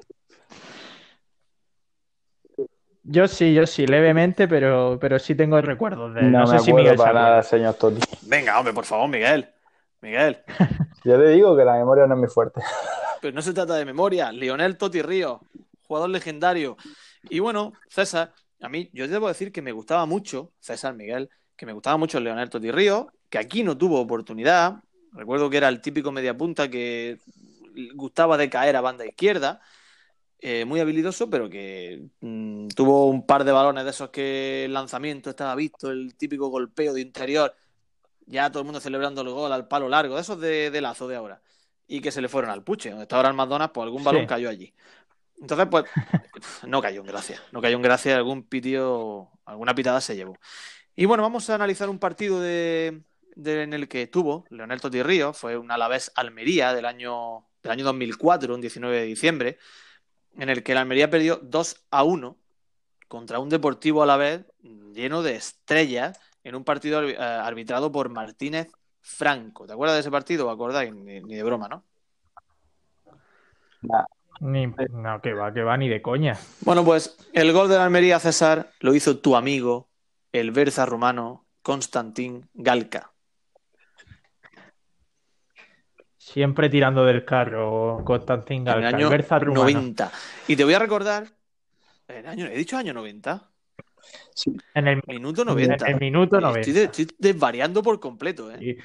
Yo 3.10 3.30
sí, 3.30 3.54
yo 3.54 3.66
sí, 3.66 3.88
levemente, 3.88 4.50
pero, 4.50 4.98
pero 5.00 5.18
sí 5.18 5.34
tengo 5.34 5.62
recuerdos 5.62 6.14
de 6.14 6.20
él. 6.20 6.32
No, 6.34 6.40
No, 6.40 6.52
me 6.52 6.58
sé 6.60 6.66
si 6.66 6.72
acuerdo 6.72 6.84
Miguel 6.84 6.98
se 6.98 7.04
para 7.06 7.22
nada, 7.22 7.42
señor 7.44 7.76
Totti. 7.76 8.02
Venga, 8.24 8.60
hombre, 8.60 8.74
por 8.74 8.84
favor, 8.84 9.08
Miguel. 9.08 9.48
Miguel. 10.02 10.40
Yo 11.06 11.18
le 11.18 11.30
digo 11.30 11.56
que 11.56 11.64
la 11.64 11.76
memoria 11.76 12.06
no 12.06 12.16
es 12.16 12.20
muy 12.20 12.28
fuerte. 12.28 12.60
Pero 13.22 13.34
no 13.36 13.42
se 13.42 13.54
trata 13.54 13.76
de 13.76 13.86
memoria. 13.86 14.32
Leonel 14.32 14.78
Toti 14.78 15.02
Ríos, 15.02 15.42
jugador 15.84 16.10
legendario. 16.10 16.78
Y 17.30 17.40
bueno, 17.40 17.74
César, 17.90 18.34
a 18.62 18.70
mí, 18.70 18.90
yo 18.94 19.08
debo 19.08 19.28
decir 19.28 19.52
que 19.52 19.62
me 19.62 19.72
gustaba 19.72 20.06
mucho, 20.06 20.54
César 20.60 20.96
Miguel, 20.96 21.30
que 21.56 21.66
me 21.66 21.74
gustaba 21.74 21.98
mucho 21.98 22.20
Leonel 22.20 22.50
Toti 22.50 22.72
Ríos, 22.72 23.08
que 23.30 23.38
aquí 23.40 23.64
no 23.64 23.78
tuvo 23.78 24.00
oportunidad. 24.00 24.76
Recuerdo 25.12 25.50
que 25.50 25.58
era 25.58 25.70
el 25.70 25.82
típico 25.82 26.12
mediapunta 26.12 26.70
que 26.70 27.20
gustaba 27.96 28.38
de 28.38 28.50
caer 28.50 28.76
a 28.76 28.82
banda 28.82 29.06
izquierda. 29.06 29.62
eh, 30.40 30.66
muy 30.66 30.80
habilidoso, 30.80 31.30
pero 31.30 31.50
que 31.50 32.10
mm, 32.22 32.68
tuvo 32.70 33.08
un 33.10 33.26
par 33.26 33.44
de 33.44 33.52
balones 33.52 33.84
de 33.86 33.90
esos 33.92 34.10
que 34.10 34.66
el 34.66 34.74
lanzamiento 34.74 35.30
estaba 35.32 35.56
visto, 35.56 35.90
el 35.92 36.16
típico 36.16 36.50
golpeo 36.50 36.94
de 36.94 37.02
interior, 37.02 37.56
ya 38.26 38.52
todo 38.52 38.62
el 38.62 38.66
mundo 38.66 38.80
celebrando 38.80 39.22
el 39.22 39.30
gol 39.30 39.52
al 39.52 39.68
palo 39.68 39.90
largo, 39.90 40.16
de 40.16 40.22
esos 40.22 40.40
de, 40.40 40.72
de 40.72 40.82
lazo 40.82 41.08
de 41.08 41.16
ahora, 41.16 41.42
y 41.88 42.02
que 42.02 42.12
se 42.12 42.22
le 42.22 42.28
fueron 42.30 42.52
al 42.52 42.64
puche, 42.64 42.90
donde 42.90 43.04
está 43.04 43.16
ahora 43.18 43.30
el 43.30 43.36
McDonald's, 43.36 43.72
pues 43.74 43.84
algún 43.86 44.04
balón 44.04 44.22
Sí. 44.24 44.28
cayó 44.28 44.50
allí. 44.50 44.74
Entonces, 45.40 45.68
pues, 45.70 45.86
no 46.68 46.82
cayó 46.82 47.02
en 47.02 47.08
gracia, 47.08 47.42
no 47.52 47.62
cayó 47.62 47.76
en 47.76 47.82
gracia, 47.82 48.16
algún 48.18 48.44
pitío, 48.44 49.30
alguna 49.46 49.74
pitada 49.76 50.02
se 50.02 50.16
llevó. 50.16 50.38
Y 50.96 51.06
bueno, 51.06 51.24
vamos 51.24 51.50
a 51.50 51.56
analizar 51.56 51.90
un 51.90 52.00
partido 52.00 52.42
de, 52.42 53.02
de- 53.36 53.64
en 53.64 53.74
el 53.74 53.88
que 53.88 54.04
estuvo 54.04 54.46
Leonel 54.50 54.82
Totti 54.82 55.04
Ríos, 55.04 55.38
fue 55.38 55.56
un 55.58 55.70
Alavés 55.72 56.12
Almería 56.16 56.74
del 56.74 56.86
año, 56.86 57.46
del 57.62 57.72
año 57.72 57.86
2004, 57.86 58.54
un 58.56 58.62
19 58.62 58.98
de 59.00 59.04
diciembre, 59.06 59.58
en 60.38 60.50
el 60.50 60.64
que 60.64 60.72
el 60.74 60.80
Almería 60.80 61.10
perdió 61.10 61.40
2 61.44 61.86
a 61.92 62.04
1 62.04 62.36
contra 63.08 63.40
un 63.40 63.50
Deportivo 63.50 64.04
Alavés 64.04 64.42
lleno 64.94 65.22
de 65.24 65.36
estrellas 65.36 66.20
en 66.44 66.56
un 66.56 66.64
partido 66.64 67.04
eh, 67.04 67.16
arbitrado 67.18 67.92
por 67.92 68.10
Martínez 68.10 68.68
Franco. 69.08 69.66
¿Te 69.66 69.74
acuerdas 69.74 69.96
de 69.96 70.02
ese 70.02 70.12
partido? 70.12 70.48
¿Os 70.48 70.54
acordáis? 70.54 70.94
Ni, 70.94 71.22
ni 71.22 71.36
de 71.36 71.44
broma, 71.44 71.70
¿no? 71.70 71.84
Ni, 74.42 74.68
no, 74.68 75.22
que 75.22 75.34
va, 75.34 75.54
que 75.54 75.64
va, 75.64 75.78
ni 75.78 75.88
de 75.88 76.02
coña. 76.02 76.38
Bueno, 76.62 76.84
pues 76.84 77.18
el 77.34 77.54
gol 77.54 77.70
de 77.70 77.78
la 77.78 77.86
Almería, 77.86 78.20
César, 78.20 78.70
lo 78.82 78.94
hizo 78.94 79.18
tu 79.18 79.36
amigo, 79.36 79.88
el 80.32 80.52
Berza 80.52 80.86
rumano, 80.86 81.46
Konstantin 81.62 82.48
Galka. 82.54 83.12
Siempre 86.18 86.70
tirando 86.70 87.06
del 87.06 87.24
carro, 87.24 88.00
En 88.00 88.04
el 88.04 88.64
Galca, 88.66 88.88
año 88.88 89.08
el 89.08 89.12
Berza 89.12 89.40
rumano. 89.40 89.64
90. 89.64 90.12
Y 90.50 90.56
te 90.58 90.66
voy 90.66 90.74
a 90.74 90.80
recordar, 90.80 91.28
en 92.10 92.18
el 92.18 92.28
año, 92.28 92.46
he 92.46 92.58
dicho 92.58 92.78
año 92.78 92.94
90, 92.94 93.50
En 94.74 94.88
el, 94.88 95.02
minuto 95.08 95.42
en 95.42 95.48
90. 95.48 95.88
el 95.88 96.00
minuto 96.00 96.38
Estoy, 96.38 96.52
90. 96.52 96.72
de- 96.74 96.84
estoy 96.86 97.08
desvariando 97.18 97.82
por 97.84 98.00
completo, 98.00 98.52
¿eh? 98.52 98.78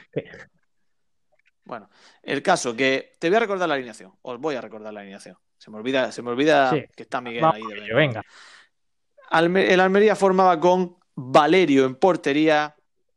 Bueno, 1.65 1.89
el 2.23 2.43
caso 2.43 2.75
que 2.75 3.13
te 3.19 3.29
voy 3.29 3.37
a 3.37 3.41
recordar 3.41 3.69
la 3.69 3.75
alineación. 3.77 4.13
Os 4.23 4.39
voy 4.41 4.57
a 4.57 4.61
recordar 4.61 4.93
la 4.93 5.01
alineación. 5.01 5.37
Se 5.57 5.71
me 5.71 5.77
olvida, 5.77 6.11
se 6.11 6.23
me 6.23 6.31
olvida 6.31 6.71
Sí. 6.71 6.85
que 6.97 7.05
está 7.05 7.21
Miguel 7.21 7.43
Vamos 7.43 7.57
ahí 7.57 7.63
de 7.79 7.85
ello, 7.85 7.97
venga. 7.97 8.23
Alme- 9.31 9.71
el 9.71 9.79
Almería 9.81 10.17
formaba 10.17 10.59
con 10.59 10.97
Valerio 11.15 11.85
en 11.87 11.95
portería, 11.95 12.75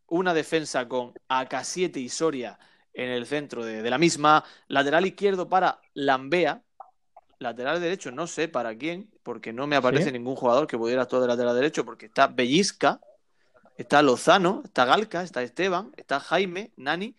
una 0.07 0.33
defensa 0.33 0.87
con 0.87 1.13
AK7 1.27 1.97
y 1.97 2.09
Soria 2.09 2.59
en 2.93 3.09
el 3.09 3.25
centro 3.25 3.65
de, 3.65 3.81
de 3.81 3.89
la 3.89 3.97
misma, 3.97 4.43
lateral 4.67 5.05
izquierdo 5.07 5.49
para 5.49 5.79
Lambea, 5.95 6.61
lateral 7.45 7.79
derecho 7.79 8.11
no 8.11 8.27
sé 8.27 8.47
para 8.47 8.75
quién, 8.75 9.09
porque 9.23 9.53
no 9.53 9.65
me 9.67 9.75
aparece 9.75 10.05
Sí. 10.05 10.11
ningún 10.11 10.35
jugador 10.35 10.67
que 10.67 10.77
pudiera 10.77 11.03
actuar 11.03 11.21
de 11.21 11.27
lateral 11.29 11.55
derecho, 11.55 11.85
porque 11.85 12.05
está 12.07 12.27
Bellisca, 12.27 12.99
está 13.77 14.01
Lozano, 14.01 14.61
está 14.65 14.85
Galca, 14.85 15.23
está 15.23 15.41
Esteban, 15.41 15.91
está 15.97 16.19
Jaime, 16.19 16.71
Nani 16.77 17.15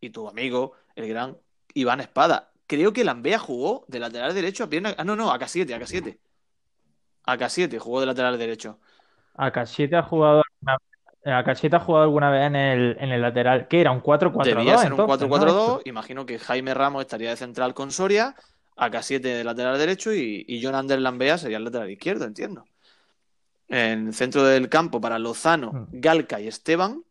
y 0.00 0.10
tu 0.10 0.28
amigo, 0.28 0.72
el 0.94 1.08
gran 1.08 1.36
Iván 1.74 2.00
Espada. 2.00 2.50
Creo 2.66 2.92
que 2.92 3.04
Lambea 3.04 3.38
jugó 3.38 3.84
de 3.88 3.98
lateral 3.98 4.34
derecho 4.34 4.64
a 4.64 4.68
pierna. 4.68 4.94
Ah, 4.98 5.04
no, 5.04 5.16
no, 5.16 5.32
AK7, 5.32 5.66
AK7. 5.74 6.18
AK7 7.26 7.78
jugó 7.78 8.00
de 8.00 8.06
lateral 8.06 8.38
derecho. 8.38 8.78
AK7 9.36 9.98
ha 9.98 10.02
jugado 10.02 10.42
alguna, 10.44 10.78
AK7 11.24 11.74
ha 11.74 11.80
jugado 11.80 12.04
alguna 12.04 12.30
vez 12.30 12.46
en 12.46 12.56
el, 12.56 12.96
en 13.00 13.10
el 13.10 13.22
lateral. 13.22 13.68
¿Qué 13.68 13.80
era? 13.80 13.92
¿Un 13.92 14.02
4-4-2? 14.02 14.44
Debía 14.44 14.78
ser 14.78 14.92
un 14.92 15.00
entonces, 15.00 15.28
¿no? 15.28 15.36
4-4-2. 15.36 15.82
Imagino 15.84 16.26
que 16.26 16.38
Jaime 16.38 16.74
Ramos 16.74 17.02
estaría 17.02 17.30
de 17.30 17.36
central 17.36 17.74
con 17.74 17.90
Soria, 17.90 18.34
AK7 18.78 19.20
de 19.20 19.44
lateral 19.44 19.78
derecho 19.78 20.12
y, 20.14 20.44
y 20.48 20.62
John 20.62 20.74
Ander 20.74 21.00
Lambea 21.00 21.36
sería 21.38 21.56
el 21.58 21.64
lateral 21.64 21.90
izquierdo, 21.90 22.24
entiendo. 22.24 22.64
En 23.68 24.08
el 24.08 24.14
centro 24.14 24.44
del 24.44 24.68
campo 24.68 25.00
para 25.00 25.18
Lozano, 25.18 25.72
Mm. 25.72 25.86
Galca 25.92 26.40
y 26.40 26.48
Esteban. 26.48 27.02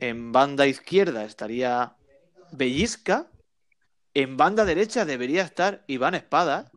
En 0.00 0.32
banda 0.32 0.66
izquierda 0.66 1.24
estaría 1.24 1.94
Bellisca. 2.52 3.30
En 4.14 4.36
banda 4.36 4.64
derecha 4.64 5.04
debería 5.04 5.42
estar 5.42 5.84
Iván 5.86 6.14
Espada. 6.14 6.70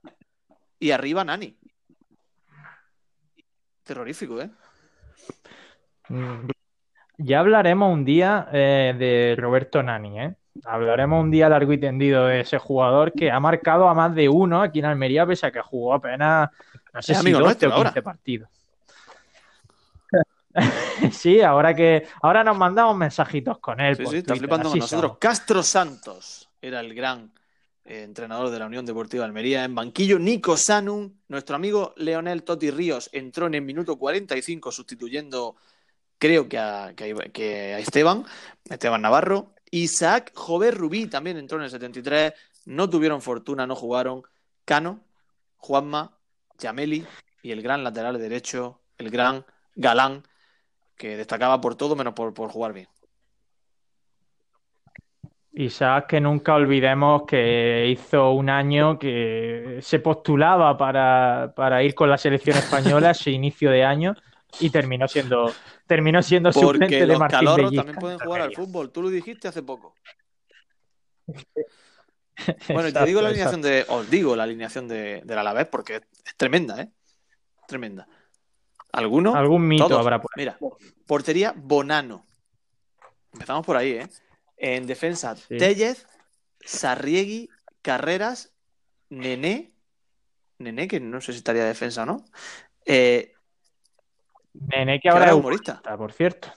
Y 0.80 0.92
arriba 0.92 1.24
Nani. 1.24 1.58
Terrorífico, 3.84 4.42
¿eh? 4.42 4.50
Mm, 6.10 6.50
Ya 7.20 7.40
hablaremos 7.40 7.92
un 7.92 8.06
día 8.06 8.48
eh, 8.54 8.94
de 8.98 9.36
Roberto 9.42 9.82
Nani, 9.82 10.20
¿eh? 10.22 10.36
Hablaremos 10.66 11.24
un 11.24 11.32
día 11.32 11.50
largo 11.50 11.74
y 11.74 11.78
tendido 11.80 12.26
de 12.26 12.42
ese 12.42 12.58
jugador 12.58 13.14
que 13.14 13.32
ha 13.32 13.40
marcado 13.40 13.88
a 13.90 13.94
más 13.94 14.14
de 14.16 14.28
uno 14.30 14.62
aquí 14.62 14.80
en 14.80 14.86
Almería, 14.86 15.26
pese 15.26 15.48
a 15.48 15.52
que 15.52 15.62
jugó 15.62 15.94
apenas, 15.94 16.50
no 16.94 17.02
sé 17.02 17.12
Es 17.14 17.18
si 17.20 17.22
amigo 17.22 17.40
12 17.40 17.46
nuestro 17.46 17.70
o 17.70 17.72
15 17.74 17.88
ahora. 17.88 18.02
partidos. 18.02 18.50
Sí, 21.12 21.42
ahora 21.42 21.76
que 21.76 22.08
ahora 22.24 22.44
nos 22.44 22.58
mandamos 22.58 22.98
mensajitos 22.98 23.60
con 23.60 23.80
él. 23.80 23.96
Sí, 23.96 24.04
está 24.18 24.36
flipando 24.36 24.70
con 24.70 24.80
nosotros. 24.80 25.18
Castro 25.20 25.62
Santos 25.62 26.50
era 26.60 26.80
el 26.80 26.96
gran 26.96 27.32
eh, 27.86 28.02
entrenador 28.04 28.50
de 28.50 28.58
la 28.58 28.66
Unión 28.66 28.84
Deportiva 28.86 29.22
de 29.24 29.28
Almería. 29.28 29.64
En 29.64 29.76
banquillo, 29.76 30.18
Nico 30.18 30.58
Sanum. 30.58 31.14
Nuestro 31.28 31.56
amigo 31.56 31.94
Leonel 31.98 32.42
Totti 32.44 32.72
Ríos 32.72 33.08
entró 33.14 33.46
en 33.46 33.54
el 33.54 33.62
minuto 33.62 33.98
45 33.98 34.72
sustituyendo, 34.72 35.56
creo 36.18 36.50
que 36.50 36.58
a, 36.58 36.94
que 36.96 37.12
a- 37.12 37.30
que 37.32 37.74
a 37.76 37.80
Esteban, 37.80 38.26
Esteban 38.68 39.02
Navarro. 39.04 39.52
Isaac 39.72 40.32
Jover 40.36 40.76
Rubí 40.76 41.08
también 41.08 41.38
entró 41.38 41.58
en 41.58 41.66
el 41.66 41.70
73. 41.70 42.34
No 42.66 42.90
tuvieron 42.90 43.22
fortuna, 43.22 43.68
no 43.68 43.76
jugaron. 43.76 44.24
Cano, 44.66 45.02
Juanma, 45.58 46.18
Yameli 46.58 47.06
y 47.42 47.52
el 47.52 47.62
gran 47.62 47.84
lateral 47.84 48.18
derecho, 48.18 48.82
el 48.98 49.10
gran 49.10 49.46
Galán, 49.76 50.24
que 50.98 51.16
destacaba 51.16 51.62
por 51.62 51.76
todo 51.76 51.96
menos 51.96 52.14
por, 52.14 52.34
por 52.34 52.50
jugar 52.50 52.74
bien. 52.74 52.88
Isaac, 55.54 56.08
que 56.08 56.22
nunca 56.22 56.54
olvidemos 56.54 57.24
que 57.28 57.88
hizo 57.90 58.32
un 58.32 58.50
año 58.50 59.00
que 59.00 59.80
se 59.82 60.00
postulaba 60.00 60.78
para, 60.78 61.54
para 61.56 61.82
ir 61.82 61.96
con 61.96 62.10
la 62.10 62.18
selección 62.18 62.58
española, 62.58 63.12
ese 63.12 63.32
inicio 63.32 63.72
de 63.72 63.84
año, 63.84 64.16
y 64.60 64.70
terminó 64.70 65.08
siendo, 65.08 65.54
terminó 65.86 66.22
siendo 66.22 66.52
suplente 66.52 66.86
Porque 66.86 67.00
de 67.00 67.08
los 67.08 67.20
Martín 67.20 67.40
calorros 67.40 67.74
también 67.74 67.98
pueden 67.98 68.20
en 68.20 68.26
jugar 68.26 68.42
al 68.42 68.54
fútbol. 68.56 68.92
Tú 68.92 69.02
lo 69.02 69.10
dijiste 69.10 69.48
hace 69.48 69.64
poco. 69.64 69.96
Bueno, 72.70 72.88
y 72.88 72.94
te 72.94 73.00
Exacto, 73.00 73.06
digo 73.08 73.22
la 73.22 73.32
exacto. 73.32 73.56
alineación 73.56 73.62
de. 73.64 73.86
Os 73.90 74.10
digo 74.12 74.36
la 74.36 74.44
alineación 74.44 74.88
de, 74.88 75.22
del 75.26 75.38
Alavés 75.40 75.66
porque 75.68 75.96
es, 75.96 76.02
es 76.24 76.36
tremenda, 76.38 76.80
¿eh? 76.80 76.92
Tremenda. 77.68 78.08
¿Alguno? 78.92 79.34
Algún 79.36 79.68
mito 79.68 79.88
Todos. 79.88 80.02
habrá 80.02 80.22
por 80.22 80.30
ahí. 80.36 80.42
Mira, 80.46 80.60
portería 81.08 81.54
Bonano. 81.58 82.28
Empezamos 83.34 83.66
por 83.66 83.76
ahí, 83.76 83.94
¿eh? 83.94 84.08
En 84.56 84.86
defensa, 84.86 85.36
Sí. 85.36 85.58
Tellez, 85.58 86.06
Sarriegui, 86.62 87.50
Carreras, 87.82 88.54
Nené. 89.10 89.74
Nené, 90.60 90.88
que 90.88 91.00
no 91.00 91.20
sé 91.22 91.32
si 91.32 91.40
estaría 91.40 91.64
de 91.64 91.70
defensa 91.70 92.04
o 92.04 92.06
no. 92.06 92.26
Eh, 92.86 93.34
Nene 94.60 95.00
que 95.00 95.10
ahora 95.10 95.28
es 95.28 95.34
humorista. 95.34 95.72
humorista, 95.74 95.98
por 95.98 96.12
cierto. 96.14 96.48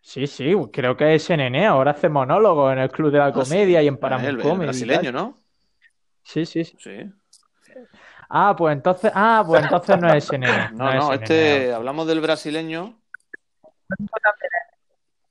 Sí, 0.00 0.26
sí, 0.26 0.54
creo 0.72 0.96
que 0.96 1.14
es 1.14 1.28
Nene. 1.30 1.66
Ahora 1.66 1.90
hace 1.92 2.08
monólogo 2.08 2.70
en 2.70 2.78
el 2.78 2.90
Club 2.90 3.10
de 3.10 3.18
la 3.18 3.26
Ah, 3.26 3.32
sí. 3.32 3.34
Comedia 3.50 3.82
y 3.82 3.88
en 3.88 3.94
El, 3.94 4.00
Paramount 4.00 4.40
Comedy 4.40 4.64
brasileño. 4.64 5.12
¿no? 5.12 5.38
Sí, 6.22 6.46
sí, 6.46 6.64
sí. 6.64 6.76
Sí. 6.78 6.92
Ah, 8.28 8.54
pues 8.56 8.72
entonces, 8.76 9.12
ah, 9.14 9.44
pues 9.46 9.62
entonces 9.62 9.98
no 10.00 10.12
es 10.12 10.32
Nene. 10.32 10.46
No, 10.72 10.90
es 10.90 10.96
no, 10.96 11.12
ese 11.12 11.14
este, 11.24 11.72
hablamos 11.72 12.06
del 12.06 12.20
brasileño. 12.20 13.00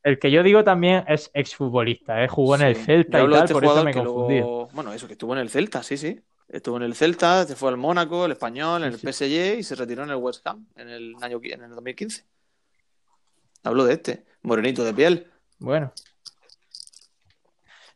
El 0.03 0.19
que 0.19 0.29
yo 0.29 0.43
digo 0.43 0.63
también 0.63 1.03
es 1.07 1.31
exfutbolista, 1.33 2.23
¿eh? 2.23 2.27
Jugó 2.27 2.55
en 2.55 2.61
el. 2.61 2.75
Celta 2.75 3.23
y 3.23 3.29
tal, 3.29 3.39
este 3.39 3.53
por 3.53 3.63
eso 3.63 3.83
me 3.83 3.93
confundí. 3.93 4.35
luego- 4.39 4.69
bueno, 4.73 4.93
eso, 4.93 5.07
que 5.07 5.13
estuvo 5.13 5.33
en 5.33 5.39
el 5.39 5.49
Celta, 5.49 5.81
sí, 5.83 5.97
sí. 5.97 6.21
Estuvo 6.47 6.77
en 6.77 6.83
el 6.83 6.95
Celta, 6.95 7.45
se 7.45 7.55
fue 7.55 7.69
al 7.69 7.77
Mónaco, 7.77 8.25
el 8.25 8.31
Español, 8.31 8.83
en 8.83 8.93
el 8.93 8.99
PSG 8.99 9.57
y 9.59 9.63
se 9.63 9.75
retiró 9.75 10.03
en 10.03 10.11
el 10.11 10.17
West 10.17 10.45
Ham 10.45 10.67
en 10.75 10.89
el 10.89 11.15
año 11.21 11.39
en 11.43 11.63
el 11.63 11.69
2015. 11.71 12.23
Hablo 13.63 13.83
de 13.85 13.93
este, 13.93 14.25
morenito 14.43 14.83
de 14.83 14.93
piel. 14.93 15.31
Bueno. 15.57 15.91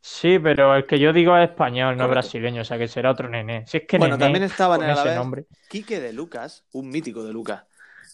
Sí, 0.01 0.39
pero 0.39 0.75
el 0.75 0.87
que 0.87 0.97
yo 0.97 1.13
digo 1.13 1.37
es 1.37 1.49
español, 1.49 1.95
no 1.95 2.05
Correcto. 2.05 2.11
brasileño, 2.27 2.61
o 2.63 2.65
sea 2.65 2.79
que 2.79 2.87
será 2.87 3.11
otro 3.11 3.29
Nene. 3.29 3.67
Si 3.67 3.77
es 3.77 3.83
que 3.87 3.99
Bueno, 3.99 4.17
también 4.17 4.43
estaba 4.43 4.75
en 4.77 4.83
el 4.83 4.97
ese 4.97 5.13
nombre. 5.13 5.45
Quique 5.69 5.99
de 5.99 6.13
Lucas, 6.13 6.63
un 6.71 6.89
mítico 6.89 7.23
de 7.23 7.31
Lucas. 7.31 7.63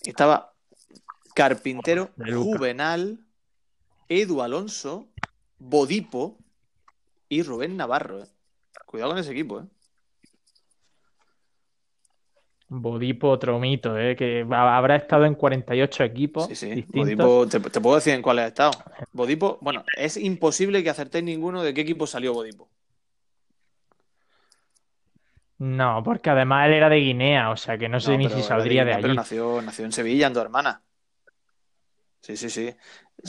Estaba 0.04 0.54
Carpintero. 1.34 2.10
Juvenal, 2.18 3.20
Edu 4.10 4.42
Alonso, 4.42 5.08
Bodipo 5.58 6.38
y 7.30 7.44
Rubén 7.44 7.78
Navarro. 7.78 8.24
eh. 8.24 8.28
Cuidado 8.86 9.12
con 9.12 9.20
ese 9.20 9.32
equipo, 9.32 9.62
¿eh? 9.62 9.64
Bodipo, 12.78 13.30
otro 13.30 13.58
mito, 13.60 13.98
¿eh? 13.98 14.16
Que 14.16 14.46
habrá 14.50 14.98
estado 14.98 15.26
en 15.26 15.36
48 15.36 16.04
equipos 16.04 16.48
Sí, 16.48 16.56
sí. 16.56 16.68
distintos. 16.74 17.26
Bodipo, 17.26 17.48
te, 17.48 17.60
te 17.70 17.80
puedo 17.82 17.96
decir 17.96 18.14
en 18.14 18.22
cuál 18.22 18.40
ha 18.40 18.48
estado. 18.48 18.72
Bodipo, 19.14 19.58
bueno, 19.62 19.84
es 19.98 20.18
imposible 20.18 20.84
que 20.84 20.90
acertéis 20.90 21.24
ninguno 21.24 21.64
de 21.64 21.74
qué 21.74 21.82
equipo 21.82 22.06
salió 22.06 22.34
Bodipo. 22.34 22.70
No, 25.58 26.02
porque 26.04 26.30
además 26.30 26.68
él 26.68 26.74
era 26.74 26.90
de 26.90 26.98
Guinea, 26.98 27.50
o 27.50 27.56
sea 27.56 27.78
que 27.78 27.88
no 27.88 28.00
sé 28.02 28.12
No, 28.12 28.18
ni 28.18 28.26
pero 28.26 28.42
si 28.42 28.44
saldría 28.44 28.84
de 28.84 28.92
Guinea, 28.92 28.96
Pero 28.98 29.08
allí. 29.08 29.16
nació, 29.16 29.62
nació 29.62 29.86
en 29.86 29.92
Sevilla, 29.94 30.28
en 30.28 30.34
dos 30.34 30.44
hermanas. 30.44 30.80
Sí, 32.22 32.36
sí, 32.36 32.50
sí. 32.50 32.76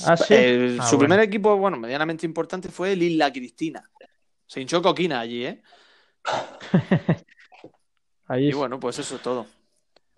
¿Ah, 0.04 0.16
sí? 0.16 0.34
El- 0.34 0.78
Ah, 0.80 0.84
su 0.90 0.96
bueno. 0.96 1.10
primer 1.10 1.20
equipo, 1.20 1.56
bueno, 1.56 1.76
medianamente 1.76 2.26
importante 2.26 2.68
fue 2.68 2.92
el 2.94 3.02
Isla 3.02 3.32
Cristina. 3.32 3.88
Se 4.46 4.60
hinchó 4.60 4.82
coquina 4.82 5.20
allí, 5.20 5.44
¿eh? 5.46 5.62
Allí 8.28 8.48
Y 8.48 8.52
bueno, 8.52 8.78
pues 8.80 8.98
eso 8.98 9.16
es 9.16 9.22
todo. 9.22 9.46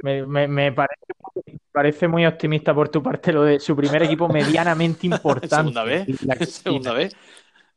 me, 0.02 0.24
me- 0.26 0.48
me 0.48 0.72
parece, 0.72 1.02
me 1.46 1.58
parece 1.72 2.08
muy 2.08 2.24
optimista 2.26 2.74
por 2.74 2.88
tu 2.88 3.02
parte 3.02 3.32
lo 3.32 3.42
de 3.44 3.60
su 3.60 3.76
primer 3.76 4.02
equipo 4.02 4.28
medianamente 4.32 5.06
importante. 5.06 5.56
Segunda 5.56 5.84
vez. 5.84 6.22
La. 6.24 6.34
Segunda 6.46 6.92
vez. 6.92 7.14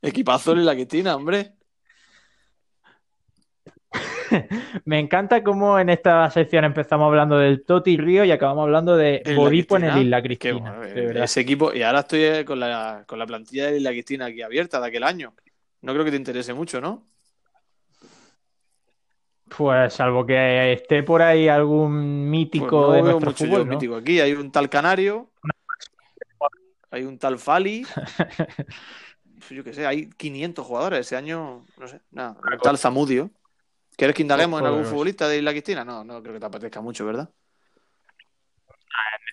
Equipazo 0.01 0.53
el 0.53 0.59
Isla 0.59 0.73
Cristina, 0.73 1.15
hombre. 1.15 1.53
Me 4.85 4.99
encanta 4.99 5.43
cómo 5.43 5.77
en 5.77 5.89
esta 5.89 6.29
sección 6.31 6.63
empezamos 6.63 7.07
hablando 7.07 7.37
del 7.37 7.63
Toti 7.65 7.97
Río 7.97 8.23
y 8.23 8.31
acabamos 8.31 8.63
hablando 8.63 8.95
de 8.95 9.21
Bodipo 9.35 9.75
en 9.77 9.83
el. 9.83 9.97
Isla 10.03 10.21
Cristina. 10.23 10.53
bueno, 10.59 10.81
de 10.81 11.05
verdad. 11.07 11.23
ese 11.23 11.41
equipo. 11.41 11.73
Y 11.73 11.83
ahora 11.83 11.99
estoy 11.99 12.23
eh, 12.23 12.45
con 12.45 12.59
la, 12.59 13.03
con 13.05 13.19
la 13.19 13.25
plantilla 13.27 13.67
de 13.69 13.77
Isla 13.77 13.91
Cristina 13.91 14.25
aquí 14.27 14.41
abierta 14.41 14.79
de 14.79 14.87
aquel 14.87 15.03
año. 15.03 15.33
No 15.81 15.93
creo 15.93 16.05
que 16.05 16.11
te 16.11 16.17
interese 16.17 16.53
mucho, 16.53 16.79
¿no? 16.79 17.03
Pues 19.57 19.93
salvo 19.93 20.25
que 20.25 20.73
esté 20.73 21.03
por 21.03 21.21
ahí 21.21 21.47
algún 21.49 21.91
Pues 22.21 22.29
mítico 22.29 22.81
no 22.81 22.91
de 22.93 23.01
veo 23.01 23.11
nuestro 23.19 23.31
mucho 23.31 23.45
fútbol, 23.45 23.67
¿no? 23.67 23.73
mítico 23.73 23.95
aquí. 23.97 24.19
Hay 24.21 24.33
un 24.33 24.51
tal 24.51 24.69
Canario, 24.69 25.29
hay 26.89 27.03
un 27.03 27.17
tal 27.19 27.37
Fali. 27.37 27.85
Pues 29.41 29.49
Yo 29.57 29.63
qué 29.63 29.73
sé, 29.73 29.87
hay 29.87 30.07
500 30.07 30.63
jugadores 30.65 30.99
ese 30.99 31.15
año. 31.17 31.65
No 31.77 31.87
sé, 31.87 31.99
nada. 32.11 32.37
Un 32.53 32.59
tal 32.59 32.77
Zamudio. 32.77 33.31
¿Quieres 33.97 34.15
que 34.15 34.21
indaguemos 34.21 34.61
en 34.61 34.67
algún 34.67 34.85
futbolista 34.85 35.27
de 35.27 35.39
Isla 35.39 35.49
Cristina? 35.51 35.83
No, 35.83 36.03
no 36.03 36.21
creo 36.21 36.35
que 36.35 36.39
te 36.39 36.45
apetezca 36.45 36.79
mucho, 36.79 37.05
¿verdad? 37.07 37.27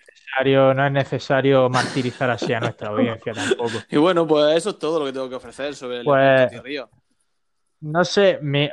necesario- 0.07 0.73
no 0.73 0.85
es 0.85 0.91
necesario 0.91 1.69
martirizar 1.69 2.29
así 2.31 2.51
a 2.53 2.59
nuestra 2.59 2.89
audiencia 3.23 3.33
tampoco. 3.33 3.77
Y 3.89 3.97
bueno, 3.97 4.25
pues 4.27 4.57
eso 4.57 4.71
es 4.71 4.79
todo 4.79 4.99
lo 4.99 5.05
que 5.05 5.13
tengo 5.13 5.29
que 5.29 5.35
ofrecer 5.35 5.75
sobre 5.75 5.97
el 5.99 6.05
Pues- 6.05 6.63
Río. 6.63 6.89
No 7.81 8.03
sé, 8.03 8.39
Mi- 8.41 8.69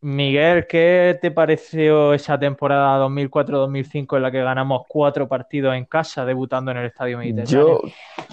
Miguel, 0.00 0.66
¿qué 0.66 1.18
te 1.20 1.30
pareció 1.30 2.12
esa 2.12 2.38
temporada 2.38 3.04
2004-2005 3.06 4.16
en 4.16 4.22
la 4.22 4.30
que 4.30 4.42
ganamos 4.42 4.82
cuatro 4.86 5.26
partidos 5.26 5.74
en 5.74 5.84
casa 5.86 6.24
debutando 6.24 6.70
en 6.70 6.76
el 6.76 6.86
Estadio 6.86 7.18
Mediterráneo? 7.18 7.80
Yo 7.82 7.88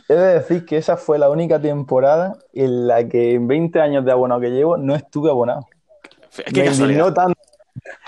he 0.09 0.14
de 0.14 0.34
decir 0.36 0.66
que 0.66 0.78
esa 0.78 0.97
fue 0.97 1.18
la 1.18 1.30
única 1.30 1.59
temporada 1.59 2.38
en 2.53 2.88
la 2.88 3.07
que 3.07 3.34
en 3.34 3.47
20 3.47 3.80
años 3.80 4.05
de 4.05 4.11
abonado 4.11 4.41
que 4.41 4.51
llevo 4.51 4.78
no 4.78 4.93
estuve 4.93 5.30
abonado. 5.30 5.68
Qué 6.53 6.64
Me 6.64 6.68
indignó 6.68 7.14
tanto 7.14 7.39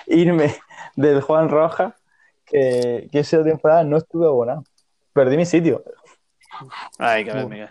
irme 0.07 0.53
del 0.95 1.21
Juan 1.21 1.49
Rojas 1.49 1.93
que, 2.45 3.07
que 3.11 3.19
esa 3.19 3.43
temporada 3.43 3.83
no 3.83 3.97
estuve 3.97 4.25
abonado. 4.25 4.63
Perdí 5.13 5.37
mi 5.37 5.45
sitio. 5.45 5.83
Ay, 6.97 7.23
que 7.23 7.31
ver, 7.31 7.47
Miguel. 7.47 7.69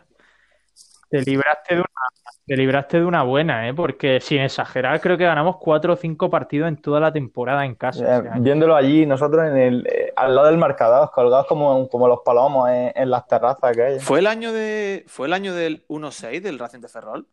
Te 1.14 1.30
libraste 1.30 1.74
de 1.76 1.80
una, 1.80 2.34
te 2.44 2.56
libraste 2.56 2.98
de 2.98 3.04
una 3.04 3.22
buena, 3.22 3.68
¿eh? 3.68 3.74
Porque 3.74 4.20
sin 4.20 4.40
exagerar, 4.40 5.00
creo 5.00 5.16
que 5.16 5.22
ganamos 5.24 5.58
cuatro 5.58 5.92
o 5.92 5.96
cinco 5.96 6.28
partidos 6.28 6.66
en 6.66 6.76
toda 6.76 6.98
la 6.98 7.12
temporada 7.12 7.64
en 7.64 7.76
casa. 7.76 8.18
Eh, 8.18 8.30
viéndolo 8.40 8.74
allí, 8.74 9.06
nosotros 9.06 9.44
en 9.46 9.56
el, 9.56 9.86
eh, 9.86 10.12
al 10.16 10.34
lado 10.34 10.48
del 10.48 10.58
marcador, 10.58 11.10
colgados 11.12 11.46
como, 11.46 11.88
como 11.88 12.08
los 12.08 12.18
palomos 12.24 12.68
en, 12.68 12.90
en 12.96 13.10
las 13.10 13.28
terrazas 13.28 13.72
que 13.76 13.82
hay. 13.82 14.00
¿Fue 14.00 14.18
el 14.18 14.26
año 14.26 14.52
de 14.52 15.04
fue 15.06 15.28
el 15.28 15.34
año 15.34 15.54
del 15.54 15.84
1-6 15.86 16.42
del 16.42 16.58
Racing 16.58 16.80
de 16.80 16.88
Ferrol? 16.88 17.28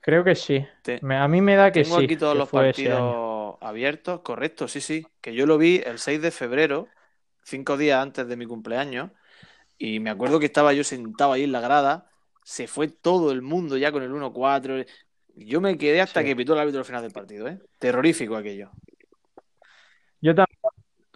Creo 0.00 0.24
que 0.24 0.34
sí. 0.34 0.66
Te- 0.82 0.98
Me- 1.02 1.16
a 1.16 1.28
mí 1.28 1.40
me 1.40 1.54
da 1.54 1.70
que 1.70 1.82
Tengo 1.84 1.98
sí. 1.98 2.04
aquí 2.04 2.16
todos 2.16 2.36
los 2.36 2.48
partidos 2.48 3.56
abiertos, 3.60 4.20
correcto, 4.22 4.66
sí, 4.66 4.80
sí. 4.80 5.06
Que 5.20 5.32
yo 5.32 5.46
lo 5.46 5.58
vi 5.58 5.80
el 5.86 5.98
6 6.00 6.20
de 6.20 6.32
febrero, 6.32 6.88
cinco 7.44 7.76
días 7.76 8.02
antes 8.02 8.26
de 8.26 8.36
mi 8.36 8.46
cumpleaños, 8.46 9.10
y 9.78 10.00
me 10.00 10.10
acuerdo 10.10 10.38
que 10.40 10.46
estaba 10.46 10.72
yo 10.72 10.84
sentado 10.84 11.32
ahí 11.32 11.44
en 11.44 11.52
la 11.52 11.60
grada, 11.60 12.06
se 12.42 12.66
fue 12.66 12.88
todo 12.88 13.32
el 13.32 13.42
mundo 13.42 13.76
ya 13.76 13.92
con 13.92 14.02
el 14.02 14.12
1-4. 14.12 14.86
Yo 15.34 15.60
me 15.60 15.76
quedé 15.76 16.00
hasta 16.00 16.20
Sí. 16.20 16.26
que 16.26 16.36
pitó 16.36 16.54
el 16.54 16.60
árbitro 16.60 16.80
al 16.80 16.84
final 16.86 17.02
del 17.02 17.12
partido, 17.12 17.46
¿eh? 17.48 17.58
Terrorífico 17.78 18.36
aquello. 18.36 18.70
Yo 20.20 20.34
también. 20.34 20.56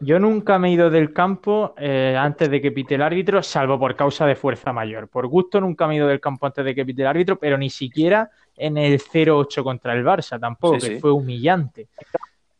Yo 0.02 0.18
nunca 0.18 0.58
me 0.58 0.68
he 0.68 0.72
ido 0.72 0.88
del 0.88 1.12
campo 1.12 1.74
eh, 1.76 2.16
antes 2.18 2.50
de 2.50 2.62
que 2.62 2.72
pite 2.72 2.94
el 2.94 3.02
árbitro, 3.02 3.42
salvo 3.42 3.78
por 3.78 3.94
causa 3.94 4.24
de 4.24 4.34
fuerza 4.34 4.72
mayor. 4.72 5.08
Por 5.08 5.26
gusto 5.26 5.60
nunca 5.60 5.86
me 5.86 5.92
he 5.92 5.96
ido 5.98 6.06
del 6.08 6.20
campo 6.20 6.46
antes 6.46 6.64
de 6.64 6.74
que 6.74 6.86
pite 6.86 7.02
el 7.02 7.08
árbitro, 7.08 7.38
pero 7.38 7.58
ni 7.58 7.68
siquiera 7.68 8.30
en 8.56 8.78
el 8.78 8.98
0-8 8.98 9.62
contra 9.62 9.92
el 9.92 10.02
Barça 10.02 10.40
tampoco, 10.40 10.80
Sí, 10.80 10.88
que 10.88 10.94
sí. 10.94 11.00
fue 11.00 11.12
humillante. 11.12 11.88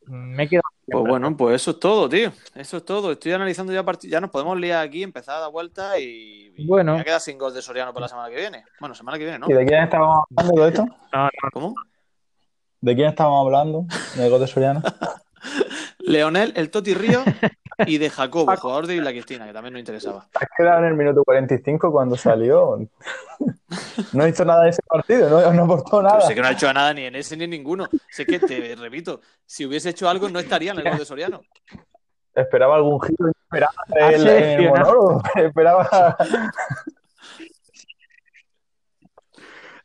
Me 0.07 0.42
he 0.44 0.48
quedado. 0.48 0.68
Pues 0.91 1.05
bueno, 1.07 1.36
pues 1.36 1.57
eso 1.57 1.70
es 1.72 1.78
todo, 1.80 2.09
tío. 2.09 2.32
Eso 2.55 2.76
es 2.78 2.84
todo. 2.84 3.12
Estoy 3.12 3.32
analizando 3.32 3.72
ya 3.72 3.82
partidos. 3.84 4.12
Ya 4.12 4.20
nos 4.20 4.30
podemos 4.30 4.59
liar 4.59 4.84
aquí, 4.84 5.03
empezar 5.03 5.36
a 5.36 5.41
dar 5.41 5.51
vuelta 5.53 5.99
y, 5.99 6.53
y 6.57 6.66
Bueno. 6.66 6.93
me 6.93 6.99
voy 6.99 7.01
a 7.03 7.05
quedar 7.05 7.20
sin 7.20 7.38
gol 7.38 7.55
de 7.55 7.62
Soriano 7.62 7.93
para 7.93 8.05
la 8.05 8.09
semana 8.09 8.28
que 8.28 8.36
viene. 8.36 8.64
Bueno, 8.80 8.95
semana 8.95 9.16
que 9.18 9.24
viene, 9.24 9.38
¿no? 9.38 9.47
¿Y 9.49 9.53
de 9.53 9.64
quién 9.66 9.82
estábamos 9.84 10.24
hablando 10.36 10.62
de 10.62 10.68
esto? 10.68 10.84
No, 11.12 11.24
no, 11.24 11.30
¿Cómo? 11.53 11.74
¿De 12.80 12.95
quién 12.95 13.09
estábamos 13.09 13.45
hablando? 13.47 13.84
¿De 14.16 14.28
Gol 14.28 14.41
de 14.41 14.47
Soriano? 14.47 14.82
Leonel, 16.01 16.53
el 16.57 16.70
Toti 16.70 16.95
Río 16.95 17.22
y 17.86 17.99
de 17.99 18.11
Jacobo, 18.11 18.55
jugador 18.57 18.86
de 18.86 18.97
Isla 18.97 19.11
Cristina, 19.11 19.47
que 19.47 19.53
también 19.53 19.74
nos 19.74 19.80
interesaba. 19.80 20.26
Has 20.34 20.49
quedado 20.57 20.80
en 20.80 20.86
el 20.86 20.95
minuto 20.95 21.22
45 21.24 21.91
cuando 21.91 22.16
salió. 22.16 22.78
No 24.12 24.26
hizo 24.26 24.45
nada 24.45 24.64
de 24.64 24.70
ese 24.70 24.82
partido, 24.82 25.30
no, 25.30 25.53
no 25.53 25.64
aportó 25.64 26.03
nada. 26.03 26.16
Pero 26.16 26.28
sé 26.28 26.34
que 26.34 26.41
no 26.43 26.49
ha 26.49 26.53
hecho 26.53 26.72
nada 26.72 26.93
ni 26.93 27.05
en 27.05 27.14
ese 27.14 27.36
ni 27.36 27.45
en 27.45 27.51
ninguno. 27.51 27.88
Sé 28.11 28.26
que 28.26 28.41
te 28.41 28.74
repito, 28.74 29.20
si 29.47 29.64
hubiese 29.64 29.91
hecho 29.91 30.09
algo 30.09 30.28
no 30.28 30.41
estaría 30.41 30.72
en 30.72 30.78
el 30.78 30.84
gol 30.84 30.99
de 30.99 31.05
Soriano. 31.05 31.41
Esperaba 32.34 32.76
algún 32.76 33.01
giro 33.01 33.28
inesperado 33.28 33.72
Ha 34.01 34.12
en 34.12 34.20
el, 34.20 34.28
en 34.28 34.61
el 34.61 34.68
monólogo. 34.68 35.22
Esperaba. 35.36 36.16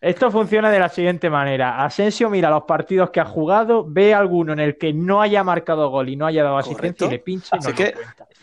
Esto 0.05 0.29
funciona 0.29 0.69
de 0.69 0.77
la 0.79 0.87
siguiente 0.89 1.31
manera. 1.31 1.83
Asensio 1.83 2.29
mira 2.29 2.49
los 2.51 2.63
partidos 2.65 3.09
que 3.09 3.19
ha 3.19 3.25
jugado, 3.25 3.83
ve 3.87 4.13
alguno 4.13 4.53
en 4.53 4.59
el 4.59 4.77
que 4.77 4.93
no 4.93 5.19
haya 5.21 5.43
marcado 5.43 5.89
gol 5.89 6.09
y 6.09 6.15
no 6.15 6.27
haya 6.27 6.43
dado 6.43 6.59
asistencia 6.59 6.79
Correcto. 6.79 7.05
y 7.07 7.09
le 7.09 7.19
pincha 7.19 7.55
y 7.55 7.57
Así 7.59 7.73
que-. 7.73 7.95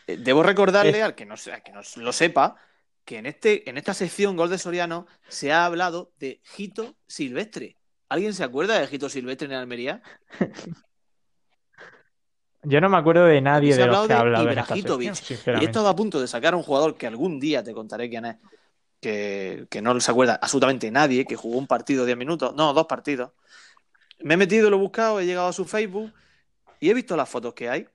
Eh, 0.09 0.17
Debo 0.17 0.43
recordarle 0.43 0.91
Es- 0.99 1.05
al 1.05 1.15
que 1.15 1.25
no, 1.25 1.37
se- 1.37 1.53
al 1.53 1.63
que 1.63 1.71
no 1.71 1.81
lo 1.97 2.13
sepa 2.13 2.57
que 3.05 3.19
en, 3.19 3.27
este, 3.27 3.69
en 3.71 3.79
esta 3.79 3.95
sección 3.95 4.37
Gol 4.37 4.51
de 4.51 4.59
Soriano 4.59 5.07
se 5.29 5.53
ha 5.53 5.65
hablado 5.65 6.11
de 6.19 6.41
Jito 6.45 6.97
Silvestre. 7.07 7.77
¿Alguien 8.09 8.35
se 8.35 8.43
acuerda 8.43 8.79
de 8.81 8.87
Jito 8.89 9.09
Silvestre 9.09 9.47
en 9.47 9.55
Almería? 9.55 10.03
Yo 12.65 12.81
no 12.81 12.89
me 12.89 12.97
acuerdo 12.97 13.25
de 13.25 13.41
nadie 13.41 13.75
de 13.77 13.87
los 13.87 14.07
que 14.07 14.13
ha 14.13 14.17
de 14.17 14.21
hablado 14.21 14.51
en 14.51 14.59
esta 14.59 14.75
sección, 14.75 15.61
Y 15.61 15.65
estado 15.65 15.89
a 15.89 15.97
punto 15.97 16.21
de 16.21 16.29
sacar 16.29 16.55
a 16.55 16.57
un 16.57 16.63
jugador 16.63 16.97
que 16.97 17.07
algún 17.09 17.41
día 17.41 17.63
te 17.63 17.73
contaré 17.73 18.09
quién 18.09 18.25
es, 18.25 18.37
que, 19.03 19.67
que 19.69 19.83
no 19.83 19.99
se 20.01 20.11
acuerda 20.11 20.39
absolutamente 20.41 20.89
nadie, 20.93 21.27
que 21.27 21.35
jugó 21.35 21.59
un 21.59 21.67
partido 21.67 22.07
10 22.07 22.17
minutos, 22.17 22.55
no, 22.55 22.73
dos 22.73 22.87
partidos. 22.87 23.33
Me 24.21 24.35
he 24.35 24.37
metido, 24.37 24.71
lo 24.71 24.77
he 24.77 24.81
buscado, 24.81 25.19
he 25.19 25.27
llegado 25.27 25.49
a 25.49 25.53
su 25.53 25.65
Facebook 25.65 26.15
y 26.79 26.89
he 26.89 26.95
visto 26.95 27.17
las 27.17 27.29
fotos 27.29 27.53
que 27.53 27.69
hay 27.69 27.89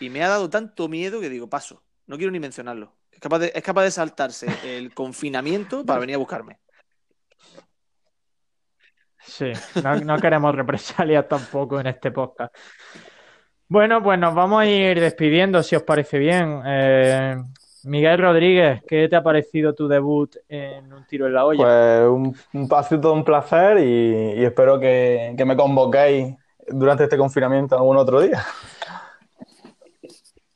y 0.00 0.08
me 0.08 0.24
ha 0.24 0.28
dado 0.28 0.48
tanto 0.48 0.88
miedo 0.88 1.20
que 1.20 1.28
digo, 1.28 1.50
paso, 1.50 1.82
no 2.06 2.16
quiero 2.16 2.32
ni 2.32 2.40
mencionarlo. 2.40 2.96
Es 3.12 3.20
capaz 3.20 3.40
de, 3.40 3.52
es 3.54 3.62
capaz 3.62 3.82
de 3.84 3.90
saltarse 3.90 4.46
el 4.64 4.94
confinamiento 4.94 5.84
para 5.84 6.00
venir 6.00 6.14
a 6.14 6.18
buscarme. 6.18 6.58
Sí, 9.18 9.52
no, 9.84 9.94
no 9.96 10.18
queremos 10.18 10.54
represalias 10.54 11.28
tampoco 11.28 11.80
en 11.80 11.88
este 11.88 12.10
podcast. 12.10 12.56
Bueno, 13.68 14.02
pues 14.02 14.18
nos 14.18 14.34
vamos 14.34 14.62
a 14.62 14.66
ir 14.66 14.98
despidiendo, 14.98 15.62
si 15.62 15.76
os 15.76 15.82
parece 15.82 16.16
bien. 16.16 16.62
Eh, 16.64 17.36
Miguel 17.88 18.18
Rodríguez, 18.18 18.82
¿qué 18.86 19.08
te 19.08 19.16
ha 19.16 19.22
parecido 19.22 19.74
tu 19.74 19.88
debut 19.88 20.36
en 20.48 20.92
un 20.92 21.04
tiro 21.06 21.26
en 21.26 21.34
la 21.34 21.44
olla? 21.46 21.64
Pues 21.64 22.08
un, 22.08 22.36
un, 22.52 22.68
todo 23.00 23.12
un 23.14 23.24
placer 23.24 23.78
y, 23.78 24.40
y 24.40 24.44
espero 24.44 24.78
que, 24.78 25.34
que 25.36 25.44
me 25.44 25.56
convoquéis 25.56 26.34
durante 26.68 27.04
este 27.04 27.16
confinamiento 27.16 27.76
algún 27.76 27.96
otro 27.96 28.20
día. 28.20 28.44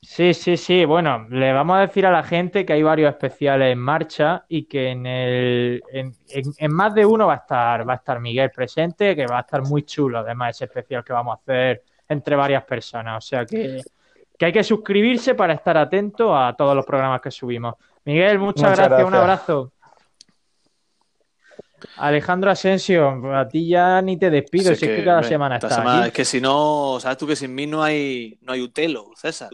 Sí, 0.01 0.35
sí, 0.35 0.57
sí. 0.57 0.85
Bueno, 0.85 1.27
le 1.31 1.53
vamos 1.53 1.77
a 1.77 1.81
decir 1.81 2.05
a 2.07 2.11
la 2.11 2.23
gente 2.23 2.67
que 2.67 2.73
hay 2.73 2.83
varios 2.83 3.09
especiales 3.11 3.73
en 3.73 3.79
marcha 3.79 4.45
y 4.49 4.65
que 4.65 4.91
en 4.91 5.07
el 5.07 5.83
en, 5.93 6.15
en- 6.29 6.53
en 6.59 6.73
más 6.75 6.95
de 6.95 7.07
uno 7.07 7.27
va 7.29 7.35
a 7.35 7.37
estar 7.37 7.89
va 7.89 7.95
a 7.95 7.97
estar 7.97 8.21
Miguel 8.21 8.51
presente, 8.51 9.15
que 9.17 9.27
va 9.27 9.39
a 9.39 9.41
estar 9.43 9.63
muy 9.63 9.85
chulo, 9.85 10.19
además 10.19 10.57
ese 10.57 10.65
especial 10.67 11.05
que 11.05 11.13
vamos 11.13 11.39
a 11.39 11.41
hacer 11.41 11.83
entre 12.09 12.37
varias 12.37 12.65
personas. 12.65 13.25
O 13.25 13.27
sea 13.27 13.47
que, 13.47 13.87
que 14.43 14.47
hay 14.47 14.53
que 14.53 14.65
suscribirse 14.65 15.37
para 15.37 15.53
estar 15.55 15.77
atento 15.77 16.37
a 16.37 16.57
todos 16.57 16.75
los 16.75 16.85
programas 16.85 17.21
que 17.21 17.31
subimos. 17.31 17.77
Miguel, 18.05 18.41
muchas, 18.41 18.71
Muchas 18.71 18.89
gracias, 18.89 19.07
un 19.09 19.15
abrazo. 19.15 19.73
Alejandro 21.99 22.51
Asensio, 22.51 23.37
a 23.37 23.47
ti 23.47 23.69
ya 23.69 24.03
ni 24.03 24.17
te 24.17 24.31
despido, 24.31 24.75
si 24.75 24.85
es 24.85 24.97
que 24.97 25.05
cada 25.05 25.23
semana 25.23 25.57
estás 25.59 25.77
semana- 25.77 25.99
aquí. 26.01 26.09
Es 26.09 26.13
que 26.13 26.25
si 26.25 26.41
no, 26.41 26.99
sabes 26.99 27.19
tú 27.19 27.27
que 27.29 27.37
sin 27.37 27.55
mí 27.55 27.69
no 27.69 27.85
hay, 27.85 28.37
no 28.43 28.53
hay 28.53 28.63
Utelo, 28.63 29.11
César. 29.15 29.51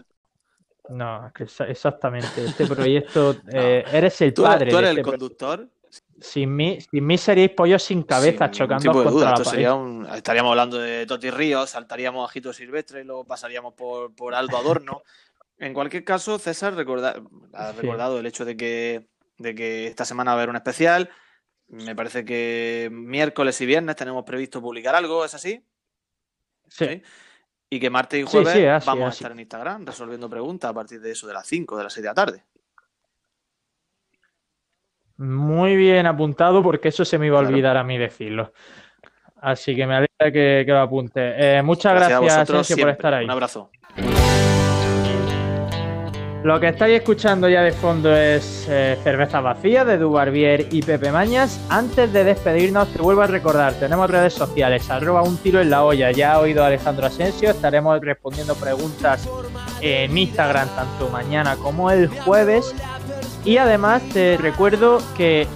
No, 0.89 1.27
es 1.27 1.33
que 1.35 1.45
exa- 1.45 1.69
exactamente. 1.69 2.43
Este 2.47 2.67
proyecto, 2.67 3.37
eh, 3.53 3.85
eres 3.93 4.19
el 4.23 4.33
Tú, 4.33 4.45
padre 4.45 4.71
tú 4.71 4.77
de 4.77 4.83
eres 4.85 4.91
este 4.93 5.01
el 5.01 5.07
conductor. 5.07 5.69
Sin 6.21 6.55
mí, 6.55 6.79
sin 6.81 7.07
mí 7.07 7.17
seríais 7.17 7.51
pollos 7.53 7.83
sin 7.83 8.03
cabeza 8.03 8.47
sin 8.47 8.53
chocando 8.53 8.93
contra 8.93 9.11
duda. 9.11 9.25
la 9.27 9.31
Esto 9.33 9.45
pared. 9.45 9.51
sería 9.57 9.75
un- 9.75 10.07
estaríamos 10.07 10.51
hablando 10.51 10.79
de 10.79 11.07
Toti 11.07 11.31
Ríos, 11.31 11.71
saltaríamos 11.71 12.29
a 12.29 12.33
Jito 12.33 12.53
Silvestre 12.53 13.01
y 13.03 13.05
luego 13.05 13.25
pasaríamos 13.25 13.75
por, 13.75 14.15
por 14.15 14.35
Aldo 14.35 14.57
Adorno. 14.83 15.03
En 15.59 15.73
cualquier 15.75 16.05
caso, 16.05 16.39
César 16.39 16.75
recorda- 16.75 17.23
ha 17.55 17.73
Sí. 17.73 17.81
recordado 17.81 18.19
el 18.19 18.27
hecho 18.27 18.45
de 18.45 18.57
que, 18.57 19.09
de 19.39 19.55
que 19.55 19.87
esta 19.87 20.05
semana 20.05 20.33
va 20.33 20.35
a 20.35 20.39
haber 20.43 20.51
un 20.51 20.57
especial. 20.57 21.09
Me 21.69 21.95
parece 21.95 22.25
que 22.25 22.89
miércoles 22.93 23.61
y 23.61 23.67
viernes 23.67 23.95
tenemos 23.97 24.25
previsto 24.25 24.61
publicar 24.61 24.95
algo, 24.95 25.25
¿es 25.25 25.35
así? 25.35 25.65
Sí. 26.69 27.03
Y 27.71 27.79
que 27.81 27.91
martes 27.91 28.21
y 28.21 28.23
jueves 28.23 28.55
sí, 28.55 28.65
así, 28.65 28.87
vamos 28.87 29.07
a 29.07 29.11
estar 29.11 29.33
en 29.33 29.41
Instagram 29.41 29.85
resolviendo 29.87 30.31
preguntas 30.31 30.71
a 30.71 30.75
partir 30.75 31.01
de 31.01 31.11
eso, 31.11 31.27
de 31.27 31.35
las 31.35 31.47
5, 31.47 31.77
de 31.77 31.85
las 31.85 31.93
6 31.93 32.03
de 32.03 32.09
la 32.09 32.15
tarde. 32.15 32.45
Muy 35.19 35.77
bien 35.77 36.07
apuntado 36.07 36.63
porque 36.63 36.89
eso 36.89 37.05
se 37.05 37.19
me 37.19 37.27
iba 37.27 37.39
a 37.39 37.41
Claro. 37.43 37.53
olvidar 37.55 37.77
a 37.77 37.85
mí 37.85 37.99
decirlo. 37.99 38.53
Así 39.41 39.75
que 39.77 39.87
me 39.87 39.95
alegra 39.97 40.33
que, 40.33 40.63
que 40.65 40.73
lo 40.73 40.81
apunte. 40.81 41.21
Eh, 41.59 41.63
muchas 41.63 41.93
gracias, 41.95 42.17
a 42.19 42.21
vosotros 42.21 42.61
Asensio, 42.61 42.85
por 42.85 42.91
estar 42.93 43.15
ahí. 43.15 43.25
Un 43.25 43.31
abrazo. 43.31 43.71
Lo 46.45 46.61
que 46.61 46.69
estáis 46.69 46.99
escuchando 46.99 47.49
ya 47.49 47.63
de 47.63 47.73
fondo 47.73 48.17
es 48.17 48.67
eh, 48.71 48.97
Cerveza 49.03 49.41
Vacía 49.41 49.85
de 49.85 49.99
Dubarbier 49.99 50.69
y 50.71 50.83
Pepe 50.83 51.11
Mañas. 51.11 51.61
Antes 51.69 52.13
de 52.13 52.23
despedirnos, 52.23 52.89
te 52.93 53.03
vuelvo 53.03 53.23
a 53.23 53.27
recordar, 53.27 53.75
tenemos 53.75 54.09
redes 54.09 54.35
sociales, 54.35 54.89
arroba 54.89 55.23
un 55.23 55.37
tiro 55.39 55.61
en 55.61 55.69
la 55.69 55.83
olla. 55.85 56.13
Ya 56.13 56.35
ha 56.35 56.39
oído 56.39 56.65
Alejandro 56.65 57.07
Asensio, 57.07 57.51
estaremos 57.51 58.01
respondiendo 58.01 58.55
preguntas 58.55 59.29
en 59.81 60.17
Instagram 60.17 60.69
tanto 60.77 61.09
mañana 61.11 61.57
como 61.57 61.91
el 61.91 62.07
jueves. 62.09 62.73
Y 63.45 63.57
además 63.57 64.03
te 64.13 64.37
recuerdo 64.37 65.01
que 65.17 65.47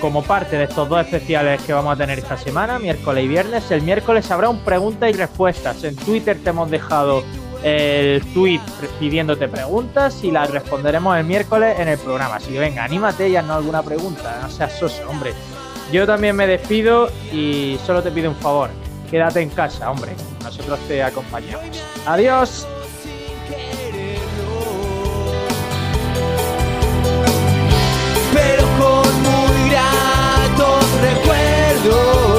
como 0.00 0.22
parte 0.22 0.56
de 0.56 0.64
estos 0.64 0.88
dos 0.88 1.00
especiales 1.00 1.62
que 1.62 1.72
vamos 1.72 1.94
a 1.94 1.96
tener 1.96 2.18
esta 2.18 2.36
semana, 2.36 2.78
miércoles 2.78 3.24
y 3.24 3.28
viernes, 3.28 3.70
el 3.70 3.82
miércoles 3.82 4.30
habrá 4.30 4.48
un 4.48 4.58
preguntas 4.58 5.10
y 5.10 5.12
respuestas. 5.12 5.84
En 5.84 5.94
Twitter 5.94 6.38
te 6.42 6.50
hemos 6.50 6.70
dejado 6.70 7.22
el 7.62 8.20
tweet 8.34 8.60
pidiéndote 8.98 9.46
preguntas 9.46 10.24
y 10.24 10.32
las 10.32 10.50
responderemos 10.50 11.16
el 11.16 11.24
miércoles 11.24 11.78
en 11.78 11.88
el 11.88 11.98
programa. 11.98 12.36
Así 12.36 12.52
que 12.52 12.58
venga, 12.58 12.84
anímate 12.84 13.28
y 13.28 13.36
haznos 13.36 13.58
alguna 13.58 13.82
pregunta, 13.82 14.40
no 14.42 14.50
seas 14.50 14.76
soso, 14.78 15.08
hombre. 15.08 15.32
Yo 15.92 16.06
también 16.06 16.34
me 16.34 16.46
despido 16.46 17.10
y 17.32 17.78
solo 17.86 18.02
te 18.02 18.10
pido 18.10 18.30
un 18.30 18.36
favor, 18.36 18.70
quédate 19.10 19.40
en 19.40 19.50
casa, 19.50 19.90
hombre. 19.90 20.12
Nosotros 20.42 20.80
te 20.88 21.02
acompañamos. 21.02 21.80
Adiós. 22.06 22.66
Gratos 31.02 32.31